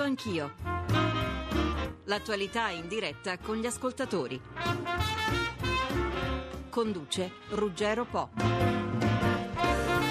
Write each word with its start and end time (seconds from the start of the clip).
Radio 0.00 0.04
Anch'io. 0.04 0.54
L'attualità 2.04 2.70
in 2.70 2.88
diretta 2.88 3.36
con 3.38 3.56
gli 3.56 3.66
ascoltatori. 3.66 4.40
Conduce 6.70 7.32
Ruggero 7.50 8.06
Po. 8.06 8.30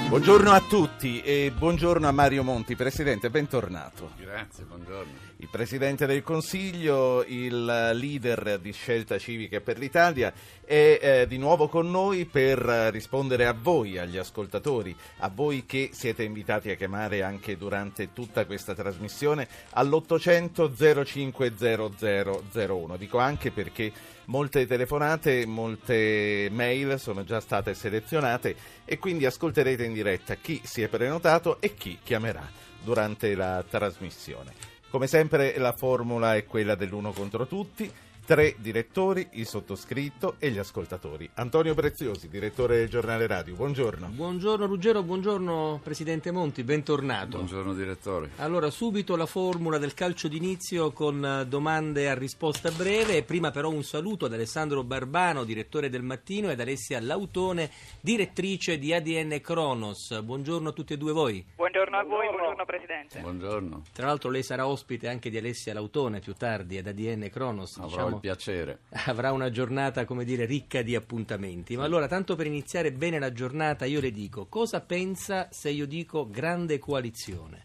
Buongiorno 0.07 0.51
a 0.51 0.61
tutti 0.61 1.21
e 1.21 1.51
buongiorno 1.55 2.07
a 2.07 2.11
Mario 2.11 2.43
Monti, 2.43 2.75
Presidente, 2.75 3.29
bentornato. 3.31 4.11
Grazie, 4.17 4.63
buongiorno. 4.65 5.28
Il 5.41 5.47
Presidente 5.47 6.05
del 6.05 6.21
Consiglio, 6.21 7.23
il 7.25 7.63
leader 7.63 8.59
di 8.59 8.73
Scelta 8.73 9.17
Civica 9.17 9.61
per 9.61 9.77
l'Italia, 9.77 10.33
è 10.65 10.99
eh, 11.01 11.27
di 11.29 11.37
nuovo 11.37 11.69
con 11.69 11.89
noi 11.89 12.25
per 12.25 12.59
rispondere 12.91 13.45
a 13.45 13.53
voi, 13.57 13.97
agli 13.97 14.17
ascoltatori, 14.17 14.93
a 15.19 15.31
voi 15.33 15.65
che 15.65 15.91
siete 15.93 16.23
invitati 16.23 16.71
a 16.71 16.75
chiamare 16.75 17.23
anche 17.23 17.55
durante 17.55 18.11
tutta 18.11 18.45
questa 18.45 18.75
trasmissione 18.75 19.47
all'800 19.75 21.05
050001. 21.05 22.97
Dico 22.97 23.17
anche 23.17 23.51
perché 23.51 23.93
molte 24.25 24.67
telefonate, 24.67 25.45
molte 25.45 26.49
mail 26.51 26.99
sono 26.99 27.23
già 27.23 27.39
state 27.39 27.73
selezionate 27.75 28.57
e 28.83 28.97
quindi 28.97 29.25
ascolterete 29.25 29.85
in 29.85 29.93
diretta 29.93 30.35
chi 30.35 30.59
si 30.65 30.81
è 30.81 30.89
prenotato 30.89 31.61
e 31.61 31.75
chi 31.75 31.97
chiamerà 32.03 32.45
durante 32.83 33.35
la 33.35 33.63
trasmissione. 33.65 34.78
Come 34.89 35.05
sempre 35.05 35.55
la 35.59 35.71
formula 35.71 36.35
è 36.35 36.45
quella 36.45 36.73
dell'uno 36.73 37.11
contro 37.11 37.45
tutti, 37.45 37.91
tre 38.29 38.53
direttori, 38.59 39.27
il 39.31 39.47
sottoscritto 39.47 40.35
e 40.37 40.51
gli 40.51 40.59
ascoltatori. 40.59 41.27
Antonio 41.33 41.73
Preziosi, 41.73 42.29
direttore 42.29 42.77
del 42.77 42.87
giornale 42.87 43.25
radio, 43.25 43.55
buongiorno. 43.55 44.05
Buongiorno 44.05 44.67
Ruggero, 44.67 45.01
buongiorno 45.01 45.79
Presidente 45.83 46.29
Monti, 46.29 46.61
bentornato. 46.61 47.37
Buongiorno 47.37 47.73
direttore. 47.73 48.29
Allora, 48.35 48.69
subito 48.69 49.15
la 49.15 49.25
formula 49.25 49.79
del 49.79 49.95
calcio 49.95 50.27
d'inizio 50.27 50.91
con 50.91 51.25
eh, 51.25 51.47
domande 51.47 52.07
a 52.07 52.13
risposta 52.13 52.69
breve. 52.69 53.23
Prima 53.23 53.49
però 53.49 53.71
un 53.71 53.81
saluto 53.81 54.25
ad 54.25 54.33
Alessandro 54.33 54.83
Barbano, 54.83 55.43
direttore 55.43 55.89
del 55.89 56.03
Mattino, 56.03 56.51
ed 56.51 56.59
Alessia 56.59 57.01
Lautone, 57.01 57.71
direttrice 57.99 58.77
di 58.77 58.93
ADN 58.93 59.39
Kronos. 59.41 60.21
Buongiorno 60.21 60.69
a 60.69 60.71
tutti 60.71 60.93
e 60.93 60.97
due 60.97 61.13
voi. 61.13 61.43
Buongiorno 61.55 61.97
a 61.97 62.03
voi, 62.03 62.27
buongiorno 62.27 62.63
Presidente. 62.63 63.21
Buongiorno. 63.21 63.85
Tra 63.91 64.05
l'altro 64.05 64.29
lei 64.29 64.43
sarà 64.43 64.67
ospite 64.67 65.07
anche 65.07 65.31
di 65.31 65.39
Alessia 65.39 65.73
Lautone 65.73 66.19
più 66.19 66.33
tardi 66.33 66.77
ad 66.77 66.85
ADN 66.85 67.27
Kronos. 67.31 67.77
Avrò 67.77 67.87
diciamo, 67.87 68.18
il 68.19 68.35
piacere. 68.35 68.79
avrà 69.07 69.31
una 69.31 69.49
giornata, 69.49 70.05
come 70.05 70.25
dire, 70.25 70.45
ricca 70.45 70.81
di 70.81 70.95
appuntamenti. 70.95 71.75
Ma 71.75 71.83
allora, 71.83 72.07
tanto 72.07 72.35
per 72.35 72.45
iniziare 72.45 72.91
bene 72.91 73.19
la 73.19 73.31
giornata, 73.31 73.85
io 73.85 74.01
le 74.01 74.11
dico, 74.11 74.45
cosa 74.45 74.81
pensa 74.81 75.47
se 75.51 75.69
io 75.69 75.85
dico 75.85 76.29
grande 76.29 76.77
coalizione? 76.77 77.63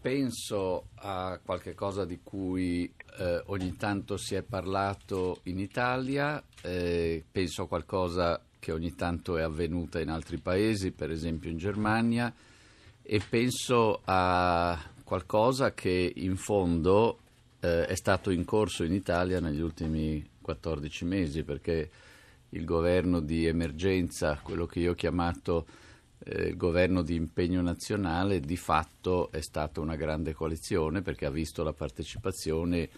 Penso 0.00 0.88
a 0.96 1.40
qualche 1.42 1.74
cosa 1.74 2.04
di 2.04 2.20
cui 2.22 2.92
eh, 3.18 3.42
ogni 3.46 3.76
tanto 3.76 4.16
si 4.16 4.34
è 4.34 4.42
parlato 4.42 5.40
in 5.44 5.58
Italia, 5.58 6.42
eh, 6.62 7.24
penso 7.30 7.62
a 7.62 7.68
qualcosa 7.68 8.40
che 8.58 8.72
ogni 8.72 8.94
tanto 8.94 9.36
è 9.36 9.42
avvenuta 9.42 10.00
in 10.00 10.08
altri 10.08 10.38
paesi, 10.38 10.92
per 10.92 11.10
esempio 11.10 11.50
in 11.50 11.56
Germania, 11.56 12.32
e 13.02 13.20
penso 13.28 14.00
a 14.04 14.76
qualcosa 15.04 15.72
che 15.72 16.12
in 16.16 16.36
fondo 16.36 17.20
eh, 17.60 17.86
è 17.86 17.94
stato 17.94 18.30
in 18.30 18.44
corso 18.44 18.84
in 18.84 18.92
Italia 18.92 19.40
negli 19.40 19.60
ultimi 19.60 20.24
14 20.40 21.04
mesi, 21.04 21.42
perché 21.42 21.90
il 22.50 22.64
governo 22.64 23.20
di 23.20 23.46
emergenza, 23.46 24.38
quello 24.42 24.66
che 24.66 24.80
io 24.80 24.92
ho 24.92 24.94
chiamato 24.94 25.66
eh, 26.24 26.56
governo 26.56 27.02
di 27.02 27.14
impegno 27.14 27.60
nazionale, 27.60 28.40
di 28.40 28.56
fatto 28.56 29.30
è 29.30 29.40
stata 29.40 29.80
una 29.80 29.96
grande 29.96 30.32
coalizione 30.32 31.02
perché 31.02 31.26
ha 31.26 31.30
visto 31.30 31.62
la 31.62 31.72
partecipazione 31.72 32.88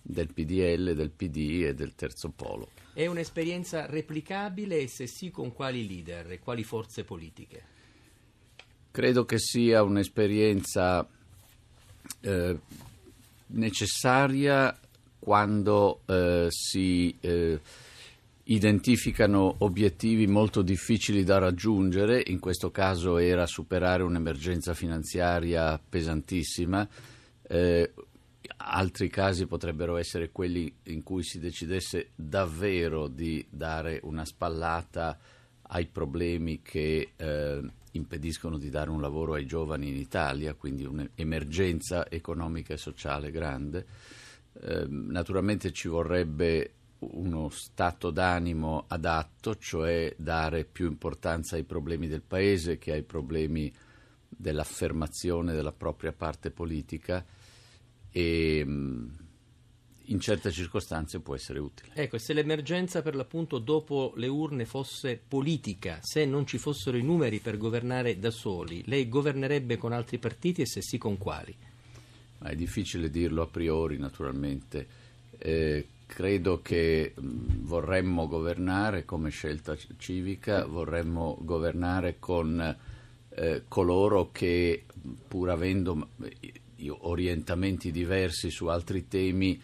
del 0.00 0.32
PDL, 0.32 0.94
del 0.94 1.10
PD 1.10 1.64
e 1.64 1.74
del 1.74 1.94
Terzo 1.94 2.30
Polo. 2.30 2.70
È 2.92 3.06
un'esperienza 3.06 3.86
replicabile 3.86 4.78
e 4.78 4.88
se 4.88 5.06
sì 5.06 5.30
con 5.30 5.52
quali 5.52 5.86
leader 5.86 6.32
e 6.32 6.38
quali 6.38 6.62
forze 6.62 7.04
politiche? 7.04 7.72
Credo 8.90 9.24
che 9.24 9.38
sia 9.38 9.82
un'esperienza 9.82 11.06
eh, 12.20 12.58
necessaria 13.48 14.76
quando 15.18 16.00
eh, 16.06 16.46
si 16.50 17.16
eh, 17.20 17.60
identificano 18.44 19.54
obiettivi 19.58 20.26
molto 20.26 20.62
difficili 20.62 21.24
da 21.24 21.38
raggiungere, 21.38 22.22
in 22.26 22.38
questo 22.40 22.70
caso 22.70 23.16
era 23.16 23.46
superare 23.46 24.02
un'emergenza 24.02 24.74
finanziaria 24.74 25.78
pesantissima, 25.78 26.86
eh, 27.48 27.92
altri 28.56 29.08
casi 29.08 29.46
potrebbero 29.46 29.96
essere 29.96 30.30
quelli 30.30 30.72
in 30.84 31.02
cui 31.02 31.22
si 31.22 31.38
decidesse 31.38 32.10
davvero 32.14 33.08
di 33.08 33.44
dare 33.48 34.00
una 34.02 34.24
spallata 34.24 35.18
ai 35.68 35.86
problemi 35.86 36.60
che 36.62 37.12
eh, 37.16 37.62
impediscono 37.94 38.58
di 38.58 38.70
dare 38.70 38.90
un 38.90 39.00
lavoro 39.00 39.34
ai 39.34 39.46
giovani 39.46 39.88
in 39.88 39.96
Italia, 39.96 40.54
quindi 40.54 40.84
un'emergenza 40.84 42.08
economica 42.10 42.74
e 42.74 42.78
sociale 42.78 43.30
grande. 43.30 43.86
Eh, 44.60 44.86
naturalmente 44.88 45.72
ci 45.72 45.88
vorrebbe 45.88 46.72
uno 46.98 47.48
stato 47.50 48.10
d'animo 48.10 48.84
adatto, 48.88 49.56
cioè 49.56 50.14
dare 50.16 50.64
più 50.64 50.86
importanza 50.86 51.56
ai 51.56 51.64
problemi 51.64 52.08
del 52.08 52.22
paese 52.22 52.78
che 52.78 52.92
ai 52.92 53.02
problemi 53.02 53.72
dell'affermazione 54.28 55.52
della 55.52 55.72
propria 55.72 56.12
parte 56.12 56.50
politica 56.50 57.24
e 58.10 58.66
in 60.06 60.20
certe 60.20 60.50
circostanze 60.50 61.20
può 61.20 61.34
essere 61.34 61.58
utile. 61.58 61.92
Ecco, 61.94 62.18
se 62.18 62.32
l'emergenza 62.32 63.02
per 63.02 63.14
l'appunto 63.14 63.58
dopo 63.58 64.12
le 64.16 64.26
urne 64.26 64.64
fosse 64.64 65.20
politica, 65.26 65.98
se 66.02 66.24
non 66.24 66.46
ci 66.46 66.58
fossero 66.58 66.96
i 66.96 67.02
numeri 67.02 67.38
per 67.38 67.56
governare 67.56 68.18
da 68.18 68.30
soli, 68.30 68.82
lei 68.86 69.08
governerebbe 69.08 69.76
con 69.76 69.92
altri 69.92 70.18
partiti 70.18 70.62
e 70.62 70.66
se 70.66 70.82
sì 70.82 70.98
con 70.98 71.16
quali? 71.16 71.54
Ma 72.38 72.48
è 72.48 72.56
difficile 72.56 73.08
dirlo 73.10 73.42
a 73.42 73.46
priori, 73.46 73.96
naturalmente. 73.96 74.86
Eh, 75.38 75.86
credo 76.06 76.60
che 76.60 77.14
mh, 77.14 77.62
vorremmo 77.62 78.28
governare 78.28 79.04
come 79.04 79.30
scelta 79.30 79.76
civica, 79.96 80.66
vorremmo 80.66 81.38
governare 81.40 82.16
con 82.18 82.76
eh, 83.30 83.62
coloro 83.66 84.30
che, 84.30 84.84
pur 85.26 85.50
avendo 85.50 86.08
orientamenti 86.86 87.90
diversi 87.90 88.50
su 88.50 88.66
altri 88.66 89.08
temi, 89.08 89.60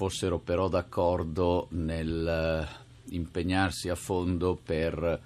fossero 0.00 0.38
però 0.38 0.70
d'accordo 0.70 1.66
nel 1.72 2.66
impegnarsi 3.10 3.90
a 3.90 3.94
fondo 3.94 4.54
per 4.56 5.20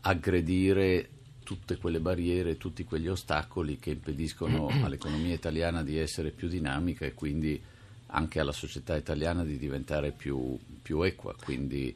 aggredire 0.00 1.08
tutte 1.44 1.76
quelle 1.76 2.00
barriere, 2.00 2.56
tutti 2.56 2.84
quegli 2.84 3.06
ostacoli 3.06 3.78
che 3.78 3.90
impediscono 3.90 4.68
all'economia 4.82 5.34
italiana 5.34 5.82
di 5.82 5.98
essere 5.98 6.30
più 6.30 6.48
dinamica 6.48 7.04
e 7.04 7.12
quindi 7.12 7.60
anche 8.06 8.40
alla 8.40 8.52
società 8.52 8.96
italiana 8.96 9.44
di 9.44 9.58
diventare 9.58 10.12
più, 10.12 10.58
più 10.80 11.02
equa. 11.02 11.34
Quindi 11.34 11.94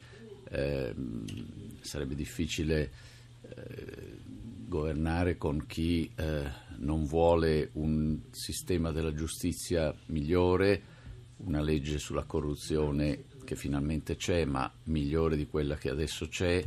eh, 0.51 0.93
sarebbe 1.81 2.13
difficile 2.13 2.91
eh, 3.41 4.17
governare 4.67 5.35
con 5.35 5.65
chi 5.65 6.11
eh, 6.15 6.43
non 6.77 7.07
vuole 7.07 7.71
un 7.73 8.19
sistema 8.29 8.91
della 8.91 9.15
giustizia 9.15 9.91
migliore, 10.09 10.92
una 11.45 11.61
legge 11.61 11.97
sulla 11.97 12.23
corruzione 12.23 13.25
che 13.43 13.55
finalmente 13.55 14.15
c'è, 14.15 14.45
ma 14.45 14.71
migliore 14.85 15.35
di 15.35 15.47
quella 15.47 15.75
che 15.75 15.89
adesso 15.89 16.27
c'è, 16.27 16.63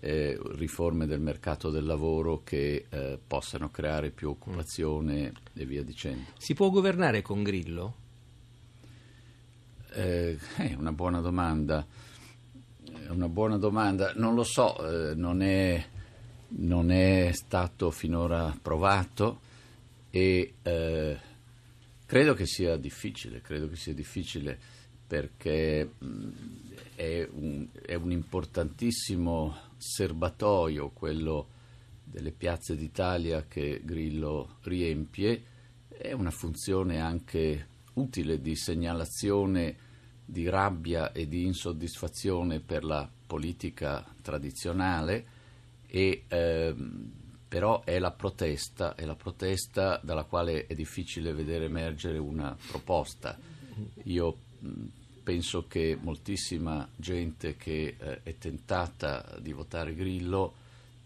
eh, 0.00 0.40
riforme 0.52 1.06
del 1.06 1.20
mercato 1.20 1.70
del 1.70 1.84
lavoro 1.84 2.42
che 2.44 2.86
eh, 2.88 3.18
possano 3.24 3.70
creare 3.70 4.10
più 4.10 4.30
occupazione 4.30 5.32
e 5.54 5.64
via 5.64 5.82
dicendo. 5.82 6.30
Si 6.38 6.54
può 6.54 6.70
governare 6.70 7.22
con 7.22 7.42
Grillo? 7.42 7.94
Eh, 9.92 10.38
è 10.56 10.74
una 10.76 10.92
buona 10.92 11.20
domanda. 11.20 11.86
È 12.84 13.08
una 13.08 13.28
buona 13.28 13.58
domanda. 13.58 14.12
Non 14.14 14.34
lo 14.34 14.44
so, 14.44 15.10
eh, 15.10 15.14
non 15.14 15.42
è 15.42 15.84
non 16.50 16.90
è 16.90 17.30
stato 17.32 17.90
finora 17.90 18.56
provato 18.60 19.40
e 20.10 20.54
eh, 20.62 21.18
credo 22.08 22.32
che 22.32 22.46
sia 22.46 22.78
difficile, 22.78 23.42
credo 23.42 23.68
che 23.68 23.76
sia 23.76 23.92
difficile 23.92 24.58
perché 25.06 25.90
mh, 25.98 26.28
è, 26.94 27.28
un, 27.30 27.68
è 27.84 27.92
un 27.92 28.10
importantissimo 28.12 29.54
serbatoio 29.76 30.88
quello 30.88 31.48
delle 32.02 32.30
piazze 32.30 32.76
d'Italia 32.76 33.44
che 33.46 33.82
Grillo 33.84 34.56
riempie, 34.62 35.42
è 35.88 36.12
una 36.12 36.30
funzione 36.30 36.98
anche 36.98 37.66
utile 37.94 38.40
di 38.40 38.56
segnalazione 38.56 39.76
di 40.24 40.48
rabbia 40.48 41.12
e 41.12 41.28
di 41.28 41.44
insoddisfazione 41.44 42.60
per 42.60 42.84
la 42.84 43.06
politica 43.26 44.02
tradizionale 44.22 45.26
e 45.86 46.24
ehm, 46.26 47.12
però 47.48 47.82
è 47.82 47.98
la 47.98 48.10
protesta, 48.10 48.94
è 48.94 49.04
la 49.04 49.14
protesta 49.14 49.98
dalla 50.02 50.24
quale 50.24 50.66
è 50.66 50.74
difficile 50.74 51.32
vedere 51.32 51.64
emergere 51.64 52.18
una 52.18 52.56
proposta. 52.70 53.38
Io 54.04 54.36
mh, 54.58 54.84
penso 55.22 55.66
che 55.66 55.96
moltissima 56.00 56.86
gente 56.94 57.56
che 57.56 57.96
eh, 57.98 58.22
è 58.22 58.36
tentata 58.38 59.38
di 59.40 59.52
votare 59.52 59.94
Grillo 59.94 60.54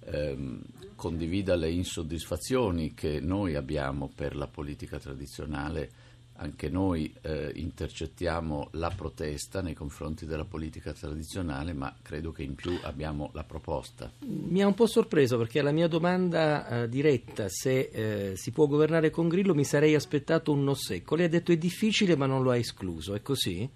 ehm, 0.00 0.60
condivida 0.96 1.54
le 1.54 1.70
insoddisfazioni 1.70 2.94
che 2.94 3.20
noi 3.20 3.54
abbiamo 3.54 4.10
per 4.14 4.36
la 4.36 4.46
politica 4.46 4.98
tradizionale 4.98 5.90
anche 6.36 6.68
noi 6.68 7.12
eh, 7.20 7.52
intercettiamo 7.54 8.68
la 8.72 8.90
protesta 8.90 9.60
nei 9.62 9.74
confronti 9.74 10.26
della 10.26 10.44
politica 10.44 10.92
tradizionale, 10.92 11.72
ma 11.72 11.94
credo 12.02 12.32
che 12.32 12.42
in 12.42 12.54
più 12.54 12.78
abbiamo 12.82 13.30
la 13.32 13.44
proposta. 13.44 14.10
Mi 14.20 14.62
ha 14.62 14.66
un 14.66 14.74
po' 14.74 14.86
sorpreso 14.86 15.38
perché 15.38 15.60
alla 15.60 15.72
mia 15.72 15.88
domanda 15.88 16.82
eh, 16.82 16.88
diretta 16.88 17.48
se 17.48 17.90
eh, 17.92 18.36
si 18.36 18.50
può 18.50 18.66
governare 18.66 19.10
con 19.10 19.28
Grillo 19.28 19.54
mi 19.54 19.64
sarei 19.64 19.94
aspettato 19.94 20.52
un 20.52 20.64
no 20.64 20.74
secco. 20.74 21.14
Lei 21.14 21.26
ha 21.26 21.30
detto 21.30 21.52
è 21.52 21.56
difficile 21.56 22.16
ma 22.16 22.26
non 22.26 22.42
lo 22.42 22.50
ha 22.50 22.56
escluso, 22.56 23.14
è 23.14 23.22
così? 23.22 23.68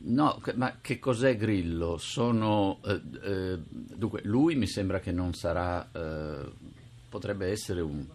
No, 0.00 0.40
ma 0.54 0.78
che 0.80 1.00
cos'è 1.00 1.36
Grillo? 1.36 1.98
Sono, 1.98 2.78
eh, 2.84 3.00
eh, 3.24 3.58
dunque, 3.68 4.20
lui 4.24 4.54
mi 4.54 4.68
sembra 4.68 5.00
che 5.00 5.10
non 5.10 5.34
sarà, 5.34 5.90
eh, 5.90 6.48
potrebbe 7.08 7.48
essere 7.48 7.80
un 7.80 8.06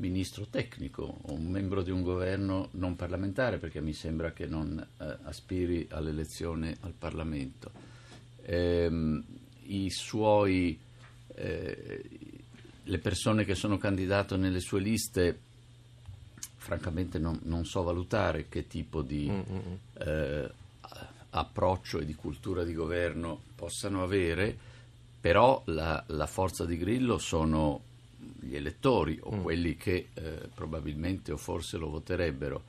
ministro 0.00 0.46
tecnico 0.46 1.02
o 1.02 1.32
un 1.32 1.46
membro 1.46 1.82
di 1.82 1.90
un 1.90 2.02
governo 2.02 2.68
non 2.72 2.96
parlamentare, 2.96 3.58
perché 3.58 3.80
mi 3.80 3.92
sembra 3.92 4.32
che 4.32 4.46
non 4.46 4.84
eh, 4.98 5.16
aspiri 5.22 5.86
all'elezione 5.90 6.76
al 6.80 6.94
Parlamento. 6.98 7.70
Ehm, 8.42 9.22
I 9.66 9.90
suoi, 9.90 10.78
eh, 11.34 12.02
le 12.82 12.98
persone 12.98 13.44
che 13.44 13.54
sono 13.54 13.76
candidato 13.76 14.36
nelle 14.36 14.60
sue 14.60 14.80
liste, 14.80 15.38
francamente 16.56 17.18
non, 17.18 17.38
non 17.44 17.64
so 17.64 17.82
valutare 17.82 18.48
che 18.48 18.66
tipo 18.66 19.02
di 19.02 19.28
mm-hmm. 19.28 19.74
eh, 19.98 20.50
approccio 21.30 21.98
e 21.98 22.06
di 22.06 22.14
cultura 22.14 22.64
di 22.64 22.72
governo 22.72 23.40
possano 23.54 24.02
avere, 24.02 24.56
però 25.20 25.62
la, 25.66 26.02
la 26.08 26.26
forza 26.26 26.64
di 26.64 26.78
Grillo 26.78 27.18
sono 27.18 27.88
gli 28.40 28.56
elettori 28.56 29.18
o 29.22 29.36
mm. 29.36 29.42
quelli 29.42 29.76
che 29.76 30.08
eh, 30.14 30.48
probabilmente 30.54 31.32
o 31.32 31.36
forse 31.36 31.76
lo 31.76 31.90
voterebbero 31.90 32.62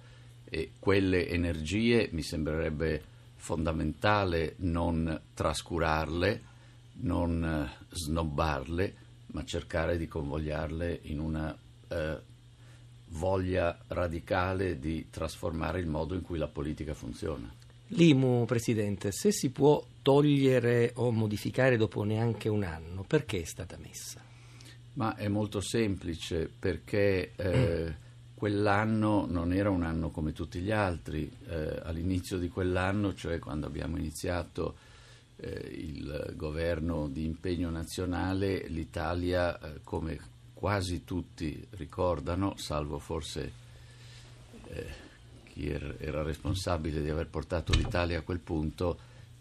e 0.45 0.71
quelle 0.79 1.27
energie 1.29 2.09
mi 2.11 2.21
sembrerebbe 2.21 3.01
fondamentale 3.35 4.55
non 4.57 5.19
trascurarle, 5.33 6.41
non 7.01 7.43
eh, 7.43 7.85
snobbarle, 7.89 8.95
ma 9.27 9.45
cercare 9.45 9.97
di 9.97 10.07
convogliarle 10.07 10.99
in 11.03 11.19
una 11.19 11.57
eh, 11.87 12.17
voglia 13.11 13.77
radicale 13.87 14.77
di 14.77 15.07
trasformare 15.09 15.79
il 15.79 15.87
modo 15.87 16.15
in 16.15 16.21
cui 16.21 16.37
la 16.37 16.47
politica 16.47 16.93
funziona. 16.93 17.51
L'IMU, 17.87 18.45
Presidente, 18.45 19.11
se 19.11 19.31
si 19.31 19.49
può 19.49 19.83
togliere 20.01 20.91
o 20.95 21.11
modificare 21.11 21.77
dopo 21.77 22.03
neanche 22.03 22.47
un 22.47 22.63
anno, 22.63 23.03
perché 23.03 23.41
è 23.41 23.45
stata 23.45 23.77
messa? 23.77 24.30
Ma 24.93 25.15
è 25.15 25.27
molto 25.29 25.61
semplice 25.61 26.49
perché 26.49 27.31
eh, 27.35 27.95
quell'anno 28.33 29.25
non 29.25 29.53
era 29.53 29.69
un 29.69 29.83
anno 29.83 30.09
come 30.09 30.33
tutti 30.33 30.59
gli 30.59 30.71
altri. 30.71 31.31
Eh, 31.47 31.79
all'inizio 31.83 32.37
di 32.37 32.49
quell'anno, 32.49 33.13
cioè 33.13 33.39
quando 33.39 33.67
abbiamo 33.67 33.97
iniziato 33.97 34.75
eh, 35.37 35.49
il 35.49 36.33
governo 36.35 37.07
di 37.07 37.23
impegno 37.23 37.69
nazionale, 37.69 38.67
l'Italia, 38.67 39.59
eh, 39.59 39.79
come 39.83 40.19
quasi 40.53 41.03
tutti 41.05 41.65
ricordano, 41.71 42.55
salvo 42.57 42.99
forse 42.99 43.51
eh, 44.67 44.85
chi 45.45 45.69
er- 45.69 45.95
era 45.99 46.21
responsabile 46.21 47.01
di 47.01 47.09
aver 47.09 47.27
portato 47.27 47.73
l'Italia 47.73 48.19
a 48.19 48.23
quel 48.23 48.39
punto, 48.39 48.99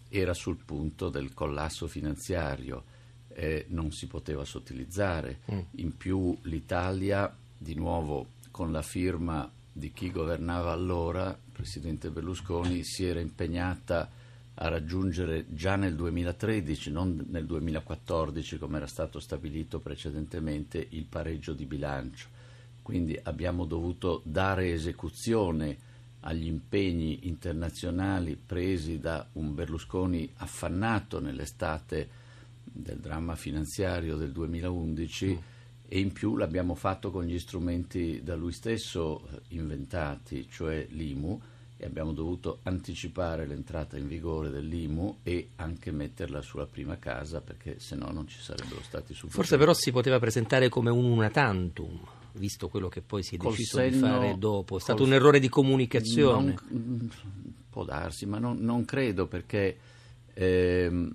era 0.09 0.33
sul 0.33 0.57
punto 0.65 1.09
del 1.09 1.35
collasso 1.35 1.87
finanziario 1.89 2.90
eh, 3.35 3.67
non 3.69 3.93
si 3.93 4.07
poteva 4.07 4.45
sottilizzare. 4.45 5.41
Mm. 5.53 5.59
In 5.77 5.97
più 5.97 6.37
l'Italia, 6.43 7.35
di 7.57 7.75
nuovo 7.75 8.39
con 8.51 8.73
la 8.73 8.83
firma 8.83 9.51
di 9.73 9.93
chi 9.93 10.11
governava 10.11 10.73
allora, 10.73 11.29
il 11.29 11.53
presidente 11.53 12.11
Berlusconi, 12.11 12.83
si 12.85 13.05
era 13.05 13.21
impegnata 13.21 14.11
a 14.55 14.69
raggiungere 14.69 15.47
già 15.49 15.77
nel 15.77 15.95
2013, 15.95 16.91
non 16.91 17.27
nel 17.31 17.47
2014 17.47 18.59
come 18.59 18.77
era 18.77 18.87
stato 18.87 19.21
stabilito 19.21 19.79
precedentemente, 19.79 20.85
il 20.91 21.05
pareggio 21.05 21.55
di 21.55 21.65
bilancio. 21.65 22.29
Quindi 22.83 23.19
abbiamo 23.23 23.65
dovuto 23.65 24.21
dare 24.25 24.73
esecuzione 24.73 25.89
agli 26.21 26.47
impegni 26.47 27.27
internazionali 27.29 28.37
presi 28.37 28.99
da 28.99 29.27
un 29.35 29.55
Berlusconi 29.55 30.31
affannato 30.37 31.21
nell'estate 31.21 32.09
del 32.73 32.99
dramma 32.99 33.35
finanziario 33.35 34.17
del 34.17 34.33
2011 34.33 35.27
mm. 35.27 35.37
e 35.89 35.99
in 35.99 36.13
più 36.13 36.37
l'abbiamo 36.37 36.75
fatto 36.75 37.11
con 37.11 37.25
gli 37.25 37.39
strumenti 37.39 38.23
da 38.23 38.35
lui 38.35 38.53
stesso 38.53 39.27
eh, 39.29 39.41
inventati, 39.49 40.47
cioè 40.49 40.87
l'IMU, 40.91 41.41
e 41.83 41.87
abbiamo 41.87 42.13
dovuto 42.13 42.59
anticipare 42.65 43.47
l'entrata 43.47 43.97
in 43.97 44.07
vigore 44.07 44.51
dell'IMU 44.51 45.21
e 45.23 45.49
anche 45.57 45.91
metterla 45.91 46.43
sulla 46.43 46.67
prima 46.67 46.99
casa 46.99 47.41
perché 47.41 47.81
se 47.81 47.97
no 47.97 48.11
non 48.13 48.29
ci 48.29 48.39
sarebbero 48.39 48.83
stati 48.83 49.15
sufficienti. 49.15 49.35
Forse 49.35 49.57
però 49.57 49.73
si 49.73 49.91
poteva 49.91 50.19
presentare 50.19 50.69
come 50.69 50.91
un 50.91 51.07
una 51.07 51.31
tantum, 51.31 51.99
visto 52.33 52.69
quello 52.69 52.89
che 52.89 53.01
poi 53.01 53.23
si 53.23 53.37
è 53.37 53.39
col 53.39 53.53
deciso 53.53 53.79
senno, 53.79 53.91
di 53.93 53.99
fare 53.99 54.35
dopo. 54.37 54.77
È 54.77 54.81
stato 54.81 55.05
un 55.05 55.15
errore 55.15 55.41
di 55.41 55.49
comunicazione. 55.49 56.55
Non, 56.69 56.79
mm, 56.79 57.09
può 57.71 57.85
darsi, 57.85 58.27
ma 58.27 58.39
non, 58.39 58.59
non 58.59 58.85
credo 58.85 59.27
perché... 59.27 59.79
Eh, 60.35 61.09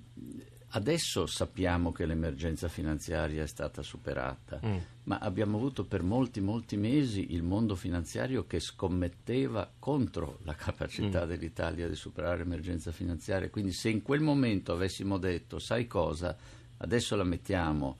Adesso 0.76 1.24
sappiamo 1.24 1.90
che 1.90 2.04
l'emergenza 2.04 2.68
finanziaria 2.68 3.42
è 3.42 3.46
stata 3.46 3.80
superata, 3.80 4.60
mm. 4.62 4.76
ma 5.04 5.16
abbiamo 5.20 5.56
avuto 5.56 5.86
per 5.86 6.02
molti, 6.02 6.42
molti 6.42 6.76
mesi 6.76 7.32
il 7.32 7.42
mondo 7.42 7.74
finanziario 7.74 8.46
che 8.46 8.60
scommetteva 8.60 9.72
contro 9.78 10.40
la 10.42 10.54
capacità 10.54 11.24
mm. 11.24 11.28
dell'Italia 11.28 11.88
di 11.88 11.94
superare 11.94 12.36
l'emergenza 12.36 12.92
finanziaria. 12.92 13.48
Quindi 13.48 13.72
se 13.72 13.88
in 13.88 14.02
quel 14.02 14.20
momento 14.20 14.72
avessimo 14.72 15.16
detto, 15.16 15.58
sai 15.58 15.86
cosa, 15.86 16.36
adesso 16.76 17.16
la 17.16 17.24
mettiamo 17.24 17.96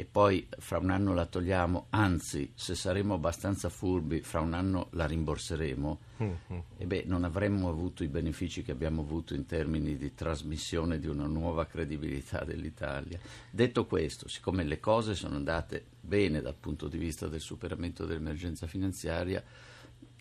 e 0.00 0.06
poi 0.06 0.48
fra 0.56 0.78
un 0.78 0.88
anno 0.88 1.12
la 1.12 1.26
togliamo, 1.26 1.88
anzi 1.90 2.52
se 2.54 2.74
saremo 2.74 3.12
abbastanza 3.12 3.68
furbi 3.68 4.22
fra 4.22 4.40
un 4.40 4.54
anno 4.54 4.88
la 4.92 5.04
rimborseremo, 5.04 6.00
mm-hmm. 6.22 6.60
e 6.78 6.86
beh 6.86 7.02
non 7.04 7.24
avremmo 7.24 7.68
avuto 7.68 8.02
i 8.02 8.08
benefici 8.08 8.62
che 8.62 8.72
abbiamo 8.72 9.02
avuto 9.02 9.34
in 9.34 9.44
termini 9.44 9.98
di 9.98 10.14
trasmissione 10.14 10.98
di 10.98 11.06
una 11.06 11.26
nuova 11.26 11.66
credibilità 11.66 12.44
dell'Italia. 12.48 13.20
Detto 13.50 13.84
questo, 13.84 14.26
siccome 14.26 14.64
le 14.64 14.80
cose 14.80 15.14
sono 15.14 15.36
andate 15.36 15.84
bene 16.00 16.40
dal 16.40 16.56
punto 16.58 16.88
di 16.88 16.96
vista 16.96 17.28
del 17.28 17.40
superamento 17.40 18.06
dell'emergenza 18.06 18.66
finanziaria, 18.66 19.44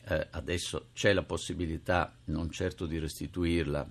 eh, 0.10 0.28
adesso 0.32 0.88
c'è 0.92 1.14
la 1.14 1.24
possibilità 1.24 2.14
non 2.26 2.50
certo 2.52 2.86
di 2.86 3.00
restituirla 3.00 3.90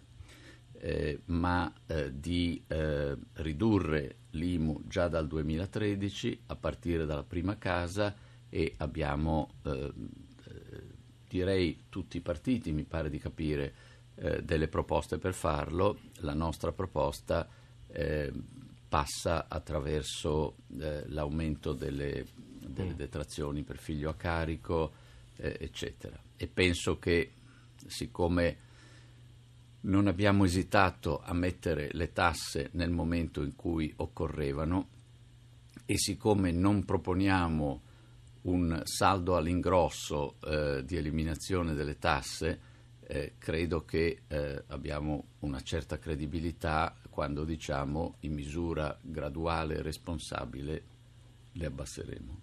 eh, 0.80 1.20
ma 1.26 1.72
eh, 1.86 2.12
di 2.18 2.62
eh, 2.68 3.16
ridurre 3.34 4.16
l'IMU 4.30 4.82
già 4.86 5.08
dal 5.08 5.26
2013 5.26 6.42
a 6.46 6.56
partire 6.56 7.04
dalla 7.04 7.24
prima 7.24 7.58
casa 7.58 8.14
e 8.48 8.74
abbiamo, 8.78 9.54
eh, 9.64 9.70
eh, 9.70 9.92
direi, 11.28 11.84
tutti 11.88 12.18
i 12.18 12.20
partiti, 12.20 12.72
mi 12.72 12.84
pare 12.84 13.10
di 13.10 13.18
capire, 13.18 13.74
eh, 14.14 14.42
delle 14.42 14.68
proposte 14.68 15.18
per 15.18 15.34
farlo. 15.34 15.98
La 16.20 16.34
nostra 16.34 16.72
proposta 16.72 17.48
passa 18.88 19.46
attraverso 19.48 20.56
l'aumento 20.66 21.72
delle, 21.72 22.26
delle, 22.34 22.92
mm. 22.92 22.96
detrazioni 22.96 23.62
per 23.62 23.78
figlio 23.78 24.10
a 24.10 24.14
carico, 24.14 24.92
eccetera. 25.36 26.20
E 26.36 26.46
penso 26.48 26.98
che 26.98 27.32
siccome 27.86 28.67
non 29.80 30.06
abbiamo 30.06 30.44
esitato 30.44 31.20
a 31.22 31.32
mettere 31.32 31.88
le 31.92 32.12
tasse 32.12 32.70
nel 32.72 32.90
momento 32.90 33.42
in 33.42 33.54
cui 33.54 33.92
occorrevano 33.96 34.88
e 35.86 35.96
siccome 35.96 36.50
non 36.50 36.84
proponiamo 36.84 37.82
un 38.42 38.80
saldo 38.84 39.36
all'ingrosso 39.36 40.36
eh, 40.44 40.82
di 40.84 40.96
eliminazione 40.96 41.74
delle 41.74 41.98
tasse, 41.98 42.60
eh, 43.06 43.34
credo 43.38 43.84
che 43.84 44.22
eh, 44.26 44.64
abbiamo 44.68 45.28
una 45.40 45.60
certa 45.60 45.98
credibilità 45.98 46.94
quando 47.08 47.44
diciamo 47.44 48.16
in 48.20 48.34
misura 48.34 48.96
graduale 49.00 49.76
e 49.76 49.82
responsabile 49.82 50.82
le 51.52 51.66
abbasseremo. 51.66 52.40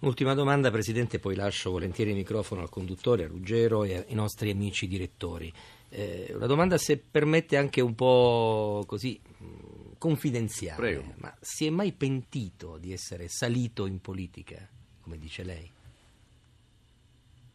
Ultima 0.00 0.34
domanda, 0.34 0.70
Presidente, 0.70 1.18
poi 1.18 1.34
lascio 1.34 1.70
volentieri 1.70 2.10
il 2.10 2.16
microfono 2.16 2.60
al 2.60 2.68
conduttore, 2.68 3.24
a 3.24 3.28
Ruggero 3.28 3.84
e 3.84 4.04
ai 4.08 4.14
nostri 4.14 4.50
amici 4.50 4.86
direttori. 4.86 5.52
Eh, 5.88 6.32
una 6.34 6.46
domanda, 6.46 6.78
se 6.78 6.98
permette, 6.98 7.56
anche 7.56 7.80
un 7.80 7.94
po' 7.94 8.84
così 8.86 9.20
confidenziale. 9.98 10.76
Prego. 10.76 11.14
Ma 11.18 11.34
si 11.40 11.66
è 11.66 11.70
mai 11.70 11.92
pentito 11.92 12.78
di 12.78 12.92
essere 12.92 13.28
salito 13.28 13.86
in 13.86 14.00
politica, 14.00 14.68
come 15.00 15.18
dice 15.18 15.42
lei? 15.42 15.70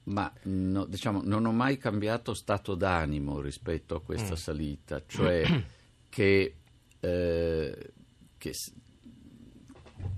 Ma 0.03 0.31
no, 0.43 0.85
diciamo, 0.85 1.21
non 1.23 1.45
ho 1.45 1.51
mai 1.51 1.77
cambiato 1.77 2.33
stato 2.33 2.75
d'animo 2.75 3.39
rispetto 3.39 3.95
a 3.95 4.01
questa 4.01 4.33
mm. 4.33 4.37
salita, 4.37 5.03
cioè 5.05 5.63
che, 6.09 6.55
eh, 6.99 7.91
che, 8.37 8.53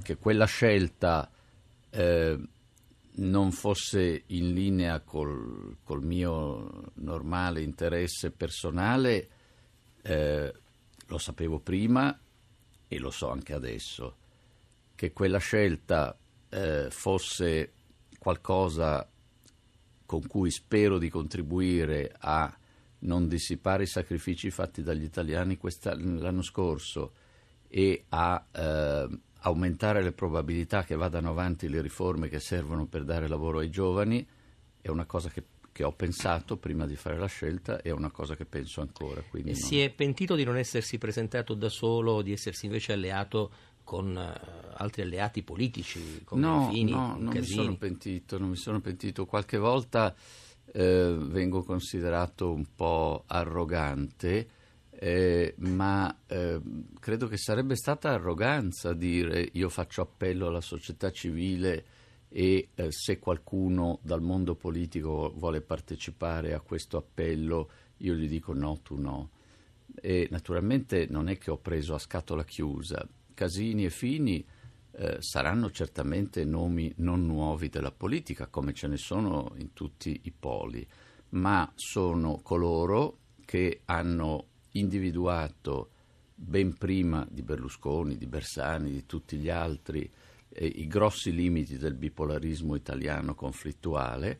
che, 0.01 0.17
quella 0.17 0.45
scelta 0.45 1.29
eh, 1.89 2.39
non 3.15 3.51
fosse 3.51 4.23
in 4.27 4.53
linea 4.53 5.01
col, 5.01 5.77
col 5.83 6.03
mio 6.03 6.91
normale 6.95 7.61
interesse 7.61 8.31
personale, 8.31 9.29
eh, 10.01 10.53
lo 11.07 11.17
sapevo 11.17 11.59
prima 11.59 12.17
e 12.87 12.99
lo 12.99 13.11
so 13.11 13.29
anche 13.29 13.53
adesso, 13.53 14.17
che 14.95 15.11
quella 15.11 15.37
scelta 15.37 16.17
eh, 16.49 16.87
fosse 16.89 17.73
qualcosa 18.17 19.07
con 20.05 20.25
cui 20.27 20.51
spero 20.51 20.97
di 20.97 21.09
contribuire 21.09 22.13
a 22.19 22.55
non 22.99 23.27
dissipare 23.27 23.83
i 23.83 23.87
sacrifici 23.87 24.49
fatti 24.49 24.81
dagli 24.81 25.03
italiani 25.03 25.59
l'anno 25.59 26.41
scorso 26.41 27.13
e 27.67 28.05
a 28.09 28.45
eh, 28.51 29.07
aumentare 29.43 30.03
le 30.03 30.11
probabilità 30.11 30.83
che 30.83 30.95
vadano 30.95 31.29
avanti 31.29 31.69
le 31.69 31.81
riforme 31.81 32.27
che 32.27 32.39
servono 32.39 32.85
per 32.85 33.03
dare 33.03 33.27
lavoro 33.27 33.59
ai 33.59 33.69
giovani, 33.69 34.25
è 34.81 34.89
una 34.89 35.05
cosa 35.05 35.29
che 35.29 35.43
che 35.73 35.83
ho 35.83 35.91
pensato 35.91 36.55
prima 36.57 36.85
di 36.85 36.95
fare 36.95 37.17
la 37.17 37.25
scelta 37.25 37.81
e 37.81 37.89
è 37.89 37.91
una 37.91 38.11
cosa 38.11 38.35
che 38.35 38.45
penso 38.45 38.79
ancora. 38.79 39.21
E 39.33 39.41
non... 39.43 39.55
si 39.55 39.81
è 39.81 39.89
pentito 39.89 40.35
di 40.35 40.43
non 40.43 40.55
essersi 40.55 40.99
presentato 40.99 41.55
da 41.55 41.67
solo, 41.67 42.21
di 42.21 42.31
essersi 42.31 42.67
invece 42.67 42.93
alleato 42.93 43.51
con 43.83 44.15
uh, 44.15 44.75
altri 44.77 45.01
alleati 45.01 45.41
politici 45.41 46.21
come 46.23 46.41
no, 46.41 46.69
Fini, 46.71 46.91
no, 46.91 47.17
non 47.19 47.33
mi 47.33 47.43
sono 47.43 47.75
pentito, 47.75 48.37
non 48.37 48.49
mi 48.49 48.55
sono 48.55 48.79
pentito. 48.79 49.25
Qualche 49.25 49.57
volta 49.57 50.15
eh, 50.71 51.15
vengo 51.19 51.63
considerato 51.63 52.53
un 52.53 52.65
po' 52.75 53.23
arrogante, 53.25 54.47
eh, 55.03 55.53
ma 55.57 56.17
eh, 56.27 56.61
credo 56.97 57.27
che 57.27 57.35
sarebbe 57.35 57.75
stata 57.75 58.11
arroganza 58.11 58.93
dire 58.93 59.49
io 59.51 59.67
faccio 59.67 60.01
appello 60.01 60.47
alla 60.47 60.61
società 60.61 61.11
civile 61.11 61.85
e 62.29 62.69
eh, 62.73 62.87
se 62.89 63.19
qualcuno 63.19 63.99
dal 64.01 64.21
mondo 64.21 64.55
politico 64.55 65.33
vuole 65.35 65.59
partecipare 65.59 66.53
a 66.53 66.61
questo 66.61 66.95
appello 66.95 67.69
io 67.97 68.13
gli 68.13 68.29
dico 68.29 68.53
no, 68.53 68.79
tu 68.81 68.97
no. 68.97 69.31
E 69.93 70.29
naturalmente 70.31 71.05
non 71.09 71.27
è 71.27 71.37
che 71.37 71.51
ho 71.51 71.57
preso 71.57 71.95
a 71.95 71.99
scatola 71.99 72.45
chiusa. 72.45 73.05
Casini 73.33 73.83
e 73.83 73.89
Fini 73.89 74.45
eh, 74.91 75.17
saranno 75.19 75.69
certamente 75.71 76.45
nomi 76.45 76.93
non 76.97 77.25
nuovi 77.25 77.67
della 77.67 77.91
politica, 77.91 78.47
come 78.47 78.73
ce 78.73 78.87
ne 78.87 78.97
sono 78.97 79.51
in 79.57 79.73
tutti 79.73 80.17
i 80.23 80.31
poli, 80.31 80.87
ma 81.31 81.69
sono 81.75 82.39
coloro 82.41 83.17
che 83.43 83.81
hanno 83.83 84.47
individuato 84.73 85.89
ben 86.35 86.75
prima 86.77 87.27
di 87.29 87.41
Berlusconi, 87.41 88.17
di 88.17 88.25
Bersani, 88.25 88.91
di 88.91 89.05
tutti 89.05 89.37
gli 89.37 89.49
altri, 89.49 90.09
eh, 90.49 90.65
i 90.65 90.87
grossi 90.87 91.33
limiti 91.33 91.77
del 91.77 91.95
bipolarismo 91.95 92.75
italiano 92.75 93.35
conflittuale, 93.35 94.39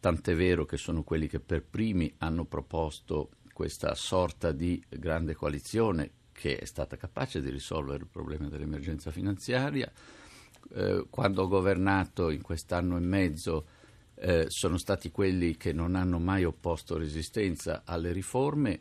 tant'è 0.00 0.34
vero 0.34 0.64
che 0.64 0.76
sono 0.76 1.02
quelli 1.02 1.28
che 1.28 1.40
per 1.40 1.64
primi 1.64 2.12
hanno 2.18 2.44
proposto 2.44 3.30
questa 3.52 3.94
sorta 3.94 4.52
di 4.52 4.82
grande 4.88 5.34
coalizione 5.34 6.10
che 6.32 6.58
è 6.58 6.64
stata 6.64 6.96
capace 6.96 7.40
di 7.40 7.48
risolvere 7.48 8.02
il 8.02 8.08
problema 8.08 8.48
dell'emergenza 8.48 9.10
finanziaria. 9.10 9.90
Eh, 10.74 11.06
quando 11.08 11.42
ho 11.42 11.48
governato 11.48 12.30
in 12.30 12.42
quest'anno 12.42 12.96
e 12.96 13.00
mezzo 13.00 13.66
eh, 14.16 14.46
sono 14.48 14.76
stati 14.76 15.10
quelli 15.10 15.56
che 15.56 15.72
non 15.72 15.94
hanno 15.94 16.18
mai 16.18 16.44
opposto 16.44 16.96
resistenza 16.96 17.82
alle 17.84 18.12
riforme 18.12 18.80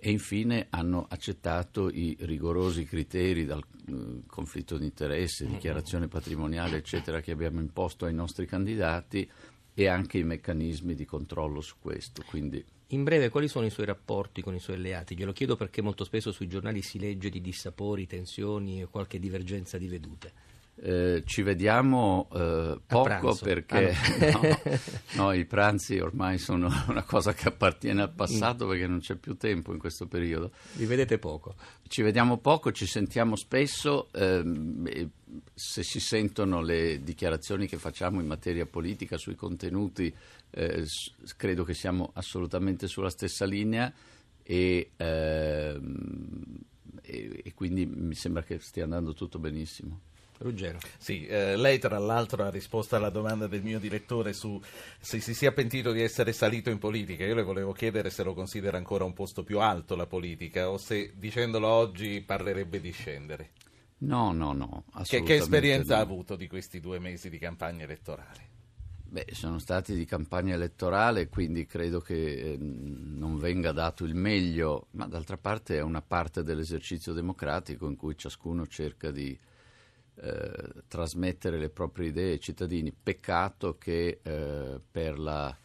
e 0.00 0.10
infine 0.10 0.66
hanno 0.70 1.06
accettato 1.08 1.90
i 1.90 2.16
rigorosi 2.20 2.84
criteri 2.84 3.44
dal 3.44 3.62
uh, 3.86 4.22
conflitto 4.26 4.78
di 4.78 4.86
interesse, 4.86 5.46
dichiarazione 5.46 6.08
patrimoniale, 6.08 6.78
eccetera, 6.78 7.20
che 7.20 7.30
abbiamo 7.30 7.60
imposto 7.60 8.06
ai 8.06 8.14
nostri 8.14 8.46
candidati 8.46 9.28
e 9.74 9.86
anche 9.86 10.18
i 10.18 10.24
meccanismi 10.24 10.94
di 10.94 11.04
controllo 11.04 11.60
su 11.60 11.74
questo. 11.78 12.22
Quindi, 12.26 12.64
in 12.88 13.04
breve, 13.04 13.28
quali 13.28 13.46
sono 13.46 13.66
i 13.66 13.70
suoi 13.70 13.86
rapporti 13.86 14.40
con 14.42 14.54
i 14.54 14.58
suoi 14.58 14.76
alleati? 14.76 15.14
Glielo 15.14 15.32
chiedo 15.32 15.54
perché 15.54 15.82
molto 15.82 16.04
spesso 16.04 16.32
sui 16.32 16.48
giornali 16.48 16.80
si 16.80 16.98
legge 16.98 17.28
di 17.28 17.40
dissapori, 17.40 18.06
tensioni 18.06 18.80
e 18.80 18.86
qualche 18.86 19.18
divergenza 19.18 19.76
di 19.76 19.86
vedute. 19.86 20.32
Eh, 20.82 21.24
ci 21.26 21.42
vediamo 21.42 22.26
eh, 22.32 22.80
poco 22.86 23.34
perché 23.34 23.90
ah, 23.90 24.30
no. 24.32 25.24
No, 25.24 25.32
i 25.34 25.44
pranzi 25.44 25.98
ormai 25.98 26.38
sono 26.38 26.70
una 26.88 27.02
cosa 27.02 27.34
che 27.34 27.48
appartiene 27.48 28.00
al 28.00 28.12
passato 28.14 28.64
mm. 28.64 28.68
perché 28.70 28.86
non 28.86 29.00
c'è 29.00 29.16
più 29.16 29.36
tempo 29.36 29.74
in 29.74 29.78
questo 29.78 30.06
periodo. 30.06 30.52
Vi 30.72 30.86
vedete 30.86 31.18
poco? 31.18 31.54
Ci 31.86 32.00
vediamo 32.00 32.38
poco, 32.38 32.72
ci 32.72 32.86
sentiamo 32.86 33.36
spesso. 33.36 34.08
Eh, 34.12 35.08
se 35.52 35.82
si 35.82 36.00
sentono 36.00 36.62
le 36.62 37.02
dichiarazioni 37.02 37.66
che 37.66 37.76
facciamo 37.76 38.18
in 38.20 38.26
materia 38.26 38.64
politica 38.64 39.18
sui 39.18 39.34
contenuti, 39.34 40.12
eh, 40.48 40.86
credo 41.36 41.62
che 41.62 41.74
siamo 41.74 42.10
assolutamente 42.14 42.86
sulla 42.86 43.10
stessa 43.10 43.44
linea 43.44 43.92
e, 44.42 44.92
ehm, 44.96 46.58
e, 47.02 47.42
e 47.44 47.52
quindi 47.52 47.84
mi 47.84 48.14
sembra 48.14 48.42
che 48.42 48.58
stia 48.60 48.84
andando 48.84 49.12
tutto 49.12 49.38
benissimo. 49.38 50.08
Ruggero. 50.40 50.78
Sì, 50.96 51.26
eh, 51.26 51.54
lei 51.54 51.78
tra 51.78 51.98
l'altro 51.98 52.44
ha 52.44 52.50
risposto 52.50 52.96
alla 52.96 53.10
domanda 53.10 53.46
del 53.46 53.62
mio 53.62 53.78
direttore 53.78 54.32
su 54.32 54.58
se 54.98 55.20
si 55.20 55.34
sia 55.34 55.52
pentito 55.52 55.92
di 55.92 56.00
essere 56.00 56.32
salito 56.32 56.70
in 56.70 56.78
politica. 56.78 57.26
Io 57.26 57.34
le 57.34 57.42
volevo 57.42 57.72
chiedere 57.72 58.08
se 58.08 58.22
lo 58.22 58.32
considera 58.32 58.78
ancora 58.78 59.04
un 59.04 59.12
posto 59.12 59.42
più 59.42 59.60
alto 59.60 59.94
la 59.96 60.06
politica 60.06 60.70
o 60.70 60.78
se 60.78 61.12
dicendolo 61.16 61.66
oggi 61.66 62.22
parlerebbe 62.22 62.80
di 62.80 62.90
scendere. 62.90 63.50
No, 63.98 64.32
no, 64.32 64.54
no. 64.54 64.84
Che, 65.04 65.22
che, 65.22 65.34
esperienza 65.34 65.96
no. 65.96 66.00
ha 66.00 66.04
avuto 66.04 66.36
di 66.36 66.48
questi 66.48 66.80
due 66.80 66.98
mesi 66.98 67.28
di 67.28 67.38
campagna 67.38 67.84
elettorale? 67.84 68.48
Beh, 69.10 69.26
sono 69.32 69.58
stati 69.58 69.94
di 69.94 70.06
campagna 70.06 70.54
elettorale, 70.54 71.28
quindi 71.28 71.66
credo 71.66 72.00
che 72.00 72.52
eh, 72.52 72.56
non 72.58 73.36
venga 73.36 73.72
dato 73.72 74.04
il 74.04 74.14
meglio, 74.14 74.86
ma 74.92 75.06
d'altra 75.06 75.36
parte 75.36 75.76
è 75.76 75.82
una 75.82 76.00
parte 76.00 76.42
dell'esercizio 76.42 77.12
democratico 77.12 77.86
in 77.86 77.96
cui 77.96 78.16
ciascuno 78.16 78.66
cerca 78.66 79.10
di 79.10 79.38
eh, 80.22 80.82
trasmettere 80.86 81.58
le 81.58 81.70
proprie 81.70 82.08
idee 82.08 82.32
ai 82.32 82.40
cittadini. 82.40 82.92
Peccato 82.92 83.78
che 83.78 84.20
eh, 84.22 84.80
per 84.90 85.18
la 85.18 85.56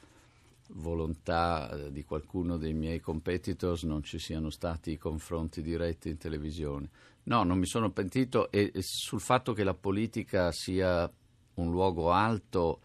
volontà 0.70 1.70
eh, 1.70 1.92
di 1.92 2.04
qualcuno 2.04 2.58
dei 2.58 2.74
miei 2.74 3.00
competitors 3.00 3.84
non 3.84 4.04
ci 4.04 4.18
siano 4.18 4.50
stati 4.50 4.92
i 4.92 4.98
confronti 4.98 5.62
diretti 5.62 6.10
in 6.10 6.18
televisione. 6.18 6.90
No, 7.24 7.44
non 7.44 7.58
mi 7.58 7.66
sono 7.66 7.92
pentito 7.92 8.52
e, 8.52 8.72
e 8.74 8.82
sul 8.82 9.20
fatto 9.20 9.54
che 9.54 9.64
la 9.64 9.74
politica 9.74 10.52
sia 10.52 11.12
un 11.56 11.72
luogo 11.72 12.12
alto 12.12 12.82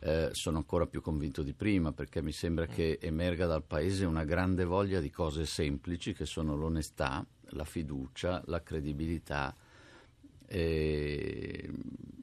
eh, 0.00 0.28
sono 0.32 0.58
ancora 0.58 0.86
più 0.86 1.00
convinto 1.00 1.42
di 1.42 1.52
prima 1.52 1.92
perché 1.92 2.22
mi 2.22 2.32
sembra 2.32 2.66
che 2.66 2.98
emerga 3.00 3.46
dal 3.46 3.64
paese 3.64 4.04
una 4.04 4.24
grande 4.24 4.64
voglia 4.64 5.00
di 5.00 5.10
cose 5.10 5.46
semplici 5.46 6.12
che 6.12 6.26
sono 6.26 6.54
l'onestà, 6.54 7.26
la 7.50 7.64
fiducia, 7.64 8.42
la 8.46 8.62
credibilità 8.62 9.54
eh, 10.48 11.70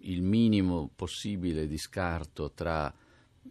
il 0.01 0.21
minimo 0.21 0.89
possibile 0.95 1.67
di 1.67 1.77
scarto 1.77 2.51
tra 2.51 2.93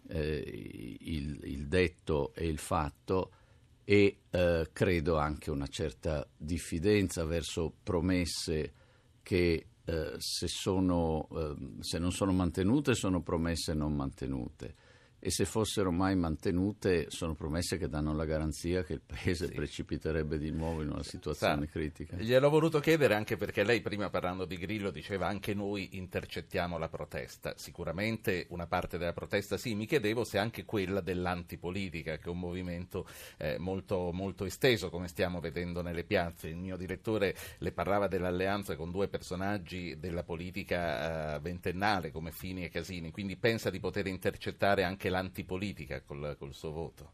eh, 0.08 0.98
il, 1.00 1.40
il, 1.44 1.66
detto 1.66 2.34
e 2.34 2.46
il 2.46 2.58
fatto 2.58 3.30
e 3.84 4.18
eh, 4.30 4.68
credo 4.72 5.16
anche 5.16 5.50
una 5.50 5.66
certa 5.66 6.26
diffidenza 6.36 7.24
verso 7.24 7.72
promesse 7.82 8.72
che 9.22 9.66
eh, 9.84 10.14
se, 10.18 10.48
sono, 10.48 11.28
ehm, 11.30 11.80
se 11.80 11.98
non 11.98 12.10
sono 12.10 12.32
mantenute 12.32 12.94
sono 12.94 13.22
promesse 13.22 13.74
non 13.74 13.94
mantenute. 13.94 14.74
E 15.24 15.30
se 15.30 15.46
fossero 15.46 15.90
mai 15.90 16.14
mantenute 16.16 17.06
sono 17.08 17.34
promesse 17.34 17.78
che 17.78 17.88
danno 17.88 18.12
la 18.12 18.26
garanzia 18.26 18.84
che 18.84 18.92
il 18.92 19.00
Paese 19.00 19.46
sì. 19.46 19.54
precipiterebbe 19.54 20.36
di 20.36 20.50
nuovo 20.50 20.82
in 20.82 20.90
una 20.90 21.02
situazione 21.02 21.64
Sa, 21.64 21.72
critica. 21.72 22.16
Gliel'ho 22.18 22.50
voluto 22.50 22.78
chiedere 22.78 23.14
anche 23.14 23.38
perché 23.38 23.64
lei 23.64 23.80
prima 23.80 24.10
parlando 24.10 24.44
di 24.44 24.58
Grillo 24.58 24.90
diceva 24.90 25.26
anche 25.26 25.54
noi 25.54 25.96
intercettiamo 25.96 26.76
la 26.76 26.90
protesta. 26.90 27.54
Sicuramente 27.56 28.44
una 28.50 28.66
parte 28.66 28.98
della 28.98 29.14
protesta 29.14 29.56
sì, 29.56 29.74
mi 29.74 29.86
chiedevo 29.86 30.24
se 30.24 30.36
anche 30.36 30.66
quella 30.66 31.00
dell'antipolitica, 31.00 32.18
che 32.18 32.24
è 32.24 32.28
un 32.28 32.40
movimento 32.40 33.08
eh, 33.38 33.56
molto, 33.58 34.10
molto 34.12 34.44
esteso 34.44 34.90
come 34.90 35.08
stiamo 35.08 35.40
vedendo 35.40 35.80
nelle 35.80 36.04
piazze. 36.04 36.48
Il 36.48 36.56
mio 36.56 36.76
direttore 36.76 37.34
le 37.60 37.72
parlava 37.72 38.08
dell'alleanza 38.08 38.76
con 38.76 38.90
due 38.90 39.08
personaggi 39.08 39.98
della 39.98 40.22
politica 40.22 41.36
eh, 41.36 41.40
ventennale 41.40 42.10
come 42.10 42.30
Fini 42.30 42.64
e 42.64 42.68
Casini, 42.68 43.10
quindi 43.10 43.36
pensa 43.36 43.70
di 43.70 43.80
poter 43.80 44.06
intercettare 44.06 44.84
anche 44.84 45.12
l'antipolitica 45.14 46.02
col, 46.02 46.34
col 46.38 46.52
suo 46.52 46.72
voto? 46.72 47.12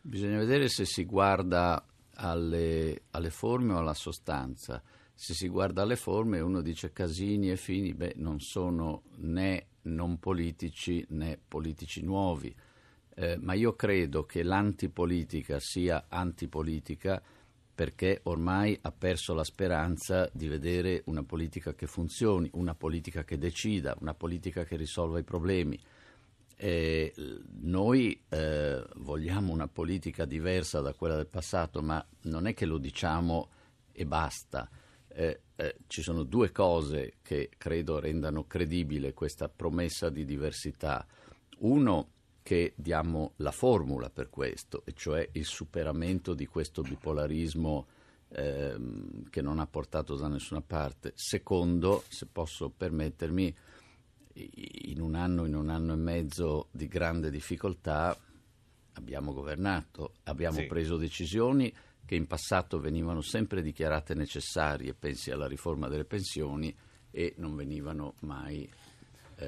Bisogna 0.00 0.38
vedere 0.38 0.68
se 0.68 0.84
si 0.84 1.04
guarda 1.04 1.84
alle, 2.14 3.02
alle, 3.10 3.30
forme 3.30 3.74
o 3.74 3.78
alla 3.78 3.94
sostanza. 3.94 4.82
Se 5.14 5.34
si 5.34 5.48
guarda 5.48 5.82
alle 5.82 5.96
forme, 5.96 6.40
uno 6.40 6.60
dice 6.60 6.92
Casini 6.92 7.50
e 7.50 7.56
Fini, 7.56 7.94
beh, 7.94 8.14
non 8.16 8.40
sono 8.40 9.02
né 9.16 9.66
non 9.82 10.18
politici 10.18 11.04
né 11.10 11.38
politici 11.46 12.02
nuovi. 12.02 12.54
Eh, 13.14 13.36
ma 13.38 13.52
io 13.52 13.74
credo 13.74 14.24
che 14.24 14.42
l'antipolitica 14.42 15.58
sia 15.60 16.06
antipolitica 16.08 17.22
perché 17.74 18.20
ormai 18.24 18.78
ha 18.82 18.92
perso 18.92 19.34
la 19.34 19.44
speranza 19.44 20.28
di 20.32 20.46
vedere 20.46 21.02
una 21.06 21.22
politica 21.22 21.74
che 21.74 21.86
funzioni, 21.86 22.48
una 22.54 22.74
politica 22.74 23.24
che 23.24 23.38
decida, 23.38 23.96
una 24.00 24.14
politica 24.14 24.64
che 24.64 24.76
risolva 24.76 25.18
i 25.18 25.24
problemi. 25.24 25.78
Eh, 26.64 27.12
noi 27.62 28.22
eh, 28.28 28.84
vogliamo 28.98 29.52
una 29.52 29.66
politica 29.66 30.24
diversa 30.24 30.80
da 30.80 30.94
quella 30.94 31.16
del 31.16 31.26
passato, 31.26 31.82
ma 31.82 32.06
non 32.22 32.46
è 32.46 32.54
che 32.54 32.66
lo 32.66 32.78
diciamo 32.78 33.48
e 33.90 34.06
basta. 34.06 34.70
Eh, 35.08 35.40
eh, 35.56 35.76
ci 35.88 36.02
sono 36.02 36.22
due 36.22 36.52
cose 36.52 37.14
che 37.20 37.50
credo 37.58 37.98
rendano 37.98 38.46
credibile 38.46 39.12
questa 39.12 39.48
promessa 39.48 40.08
di 40.08 40.24
diversità. 40.24 41.04
Uno, 41.58 42.10
che 42.44 42.74
diamo 42.76 43.32
la 43.38 43.50
formula 43.50 44.08
per 44.08 44.30
questo, 44.30 44.82
e 44.84 44.92
cioè 44.92 45.28
il 45.32 45.44
superamento 45.44 46.32
di 46.32 46.46
questo 46.46 46.82
bipolarismo 46.82 47.86
ehm, 48.28 49.30
che 49.30 49.42
non 49.42 49.58
ha 49.58 49.66
portato 49.66 50.14
da 50.14 50.28
nessuna 50.28 50.60
parte. 50.60 51.10
Secondo, 51.16 52.04
se 52.06 52.26
posso 52.26 52.70
permettermi, 52.70 53.52
in 54.34 55.00
un 55.00 55.14
anno, 55.14 55.46
in 55.46 55.54
un 55.54 55.68
anno 55.68 55.92
e 55.92 55.96
mezzo 55.96 56.68
di 56.70 56.86
grande 56.86 57.30
difficoltà 57.30 58.16
abbiamo 58.94 59.32
governato, 59.32 60.14
abbiamo 60.24 60.58
sì. 60.58 60.66
preso 60.66 60.96
decisioni 60.96 61.72
che 62.04 62.14
in 62.14 62.26
passato 62.26 62.78
venivano 62.78 63.20
sempre 63.20 63.62
dichiarate 63.62 64.14
necessarie, 64.14 64.94
pensi 64.94 65.30
alla 65.30 65.46
riforma 65.46 65.88
delle 65.88 66.04
pensioni, 66.04 66.74
e 67.10 67.34
non 67.36 67.54
venivano 67.54 68.14
mai 68.20 68.68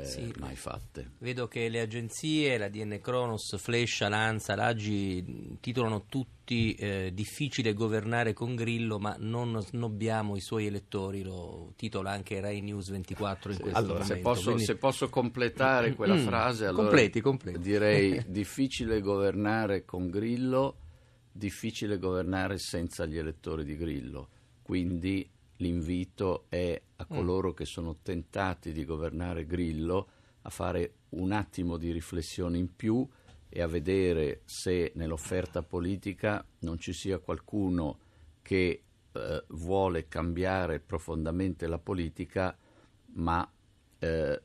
eh, 0.01 0.05
sì. 0.05 0.33
mai 0.39 0.57
fatte. 0.57 1.13
Vedo 1.19 1.47
che 1.47 1.69
le 1.69 1.81
agenzie, 1.81 2.59
la 2.59 2.69
DN 2.69 2.99
Kronos, 3.01 3.57
Flash, 3.57 4.07
Lanza, 4.09 4.55
l'Agi 4.55 5.59
titolano 5.61 6.07
tutti 6.09 6.75
eh, 6.75 7.11
difficile 7.13 7.73
governare 7.73 8.33
con 8.33 8.55
Grillo, 8.55 8.99
ma 8.99 9.17
non 9.19 9.61
snobbiamo 9.61 10.37
i 10.37 10.41
suoi 10.41 10.67
elettori, 10.67 11.23
lo 11.23 11.73
titola 11.77 12.11
anche 12.11 12.41
Rai 12.41 12.61
News 12.61 12.91
24 12.91 13.53
in 13.53 13.59
questo 13.59 13.79
allora, 13.79 14.01
momento. 14.01 14.15
Se 14.15 14.21
posso, 14.21 14.45
Quindi... 14.45 14.65
se 14.65 14.77
posso 14.77 15.09
completare 15.09 15.95
quella 15.95 16.15
mm, 16.17 16.27
frase, 16.27 16.67
allora 16.67 16.89
completi, 16.89 17.21
completi. 17.21 17.59
direi 17.59 18.23
difficile 18.29 19.01
governare 19.01 19.85
con 19.85 20.09
Grillo, 20.09 20.77
difficile 21.33 21.99
governare 21.99 22.59
senza 22.59 23.07
gli 23.07 23.19
elettori 23.19 23.65
di 23.65 23.77
Grillo. 23.77 24.29
Quindi 24.63 25.29
l'invito 25.65 26.45
è 26.51 26.81
a 26.97 27.07
mm. 27.11 27.17
coloro 27.17 27.55
che 27.55 27.65
sono 27.65 27.97
tentati 28.03 28.73
di 28.73 28.85
governare 28.85 29.47
Grillo 29.47 30.09
a 30.43 30.51
fare 30.51 30.97
un 31.11 31.33
attimo 31.33 31.79
di 31.79 31.91
riflessione 31.91 32.59
in 32.59 32.77
più 32.77 33.09
e 33.49 33.63
a 33.63 33.67
vedere 33.67 34.43
se 34.45 34.93
nell'offerta 34.97 35.63
politica 35.63 36.45
non 36.61 36.79
ci 36.79 36.93
sia 36.93 37.19
qualcuno 37.19 37.99
che 38.43 38.83
eh, 39.13 39.45
vuole 39.49 40.07
cambiare 40.09 40.81
profondamente 40.81 41.67
la 41.67 41.79
politica 41.79 42.57
ma 43.15 43.49
eh, 43.99 44.41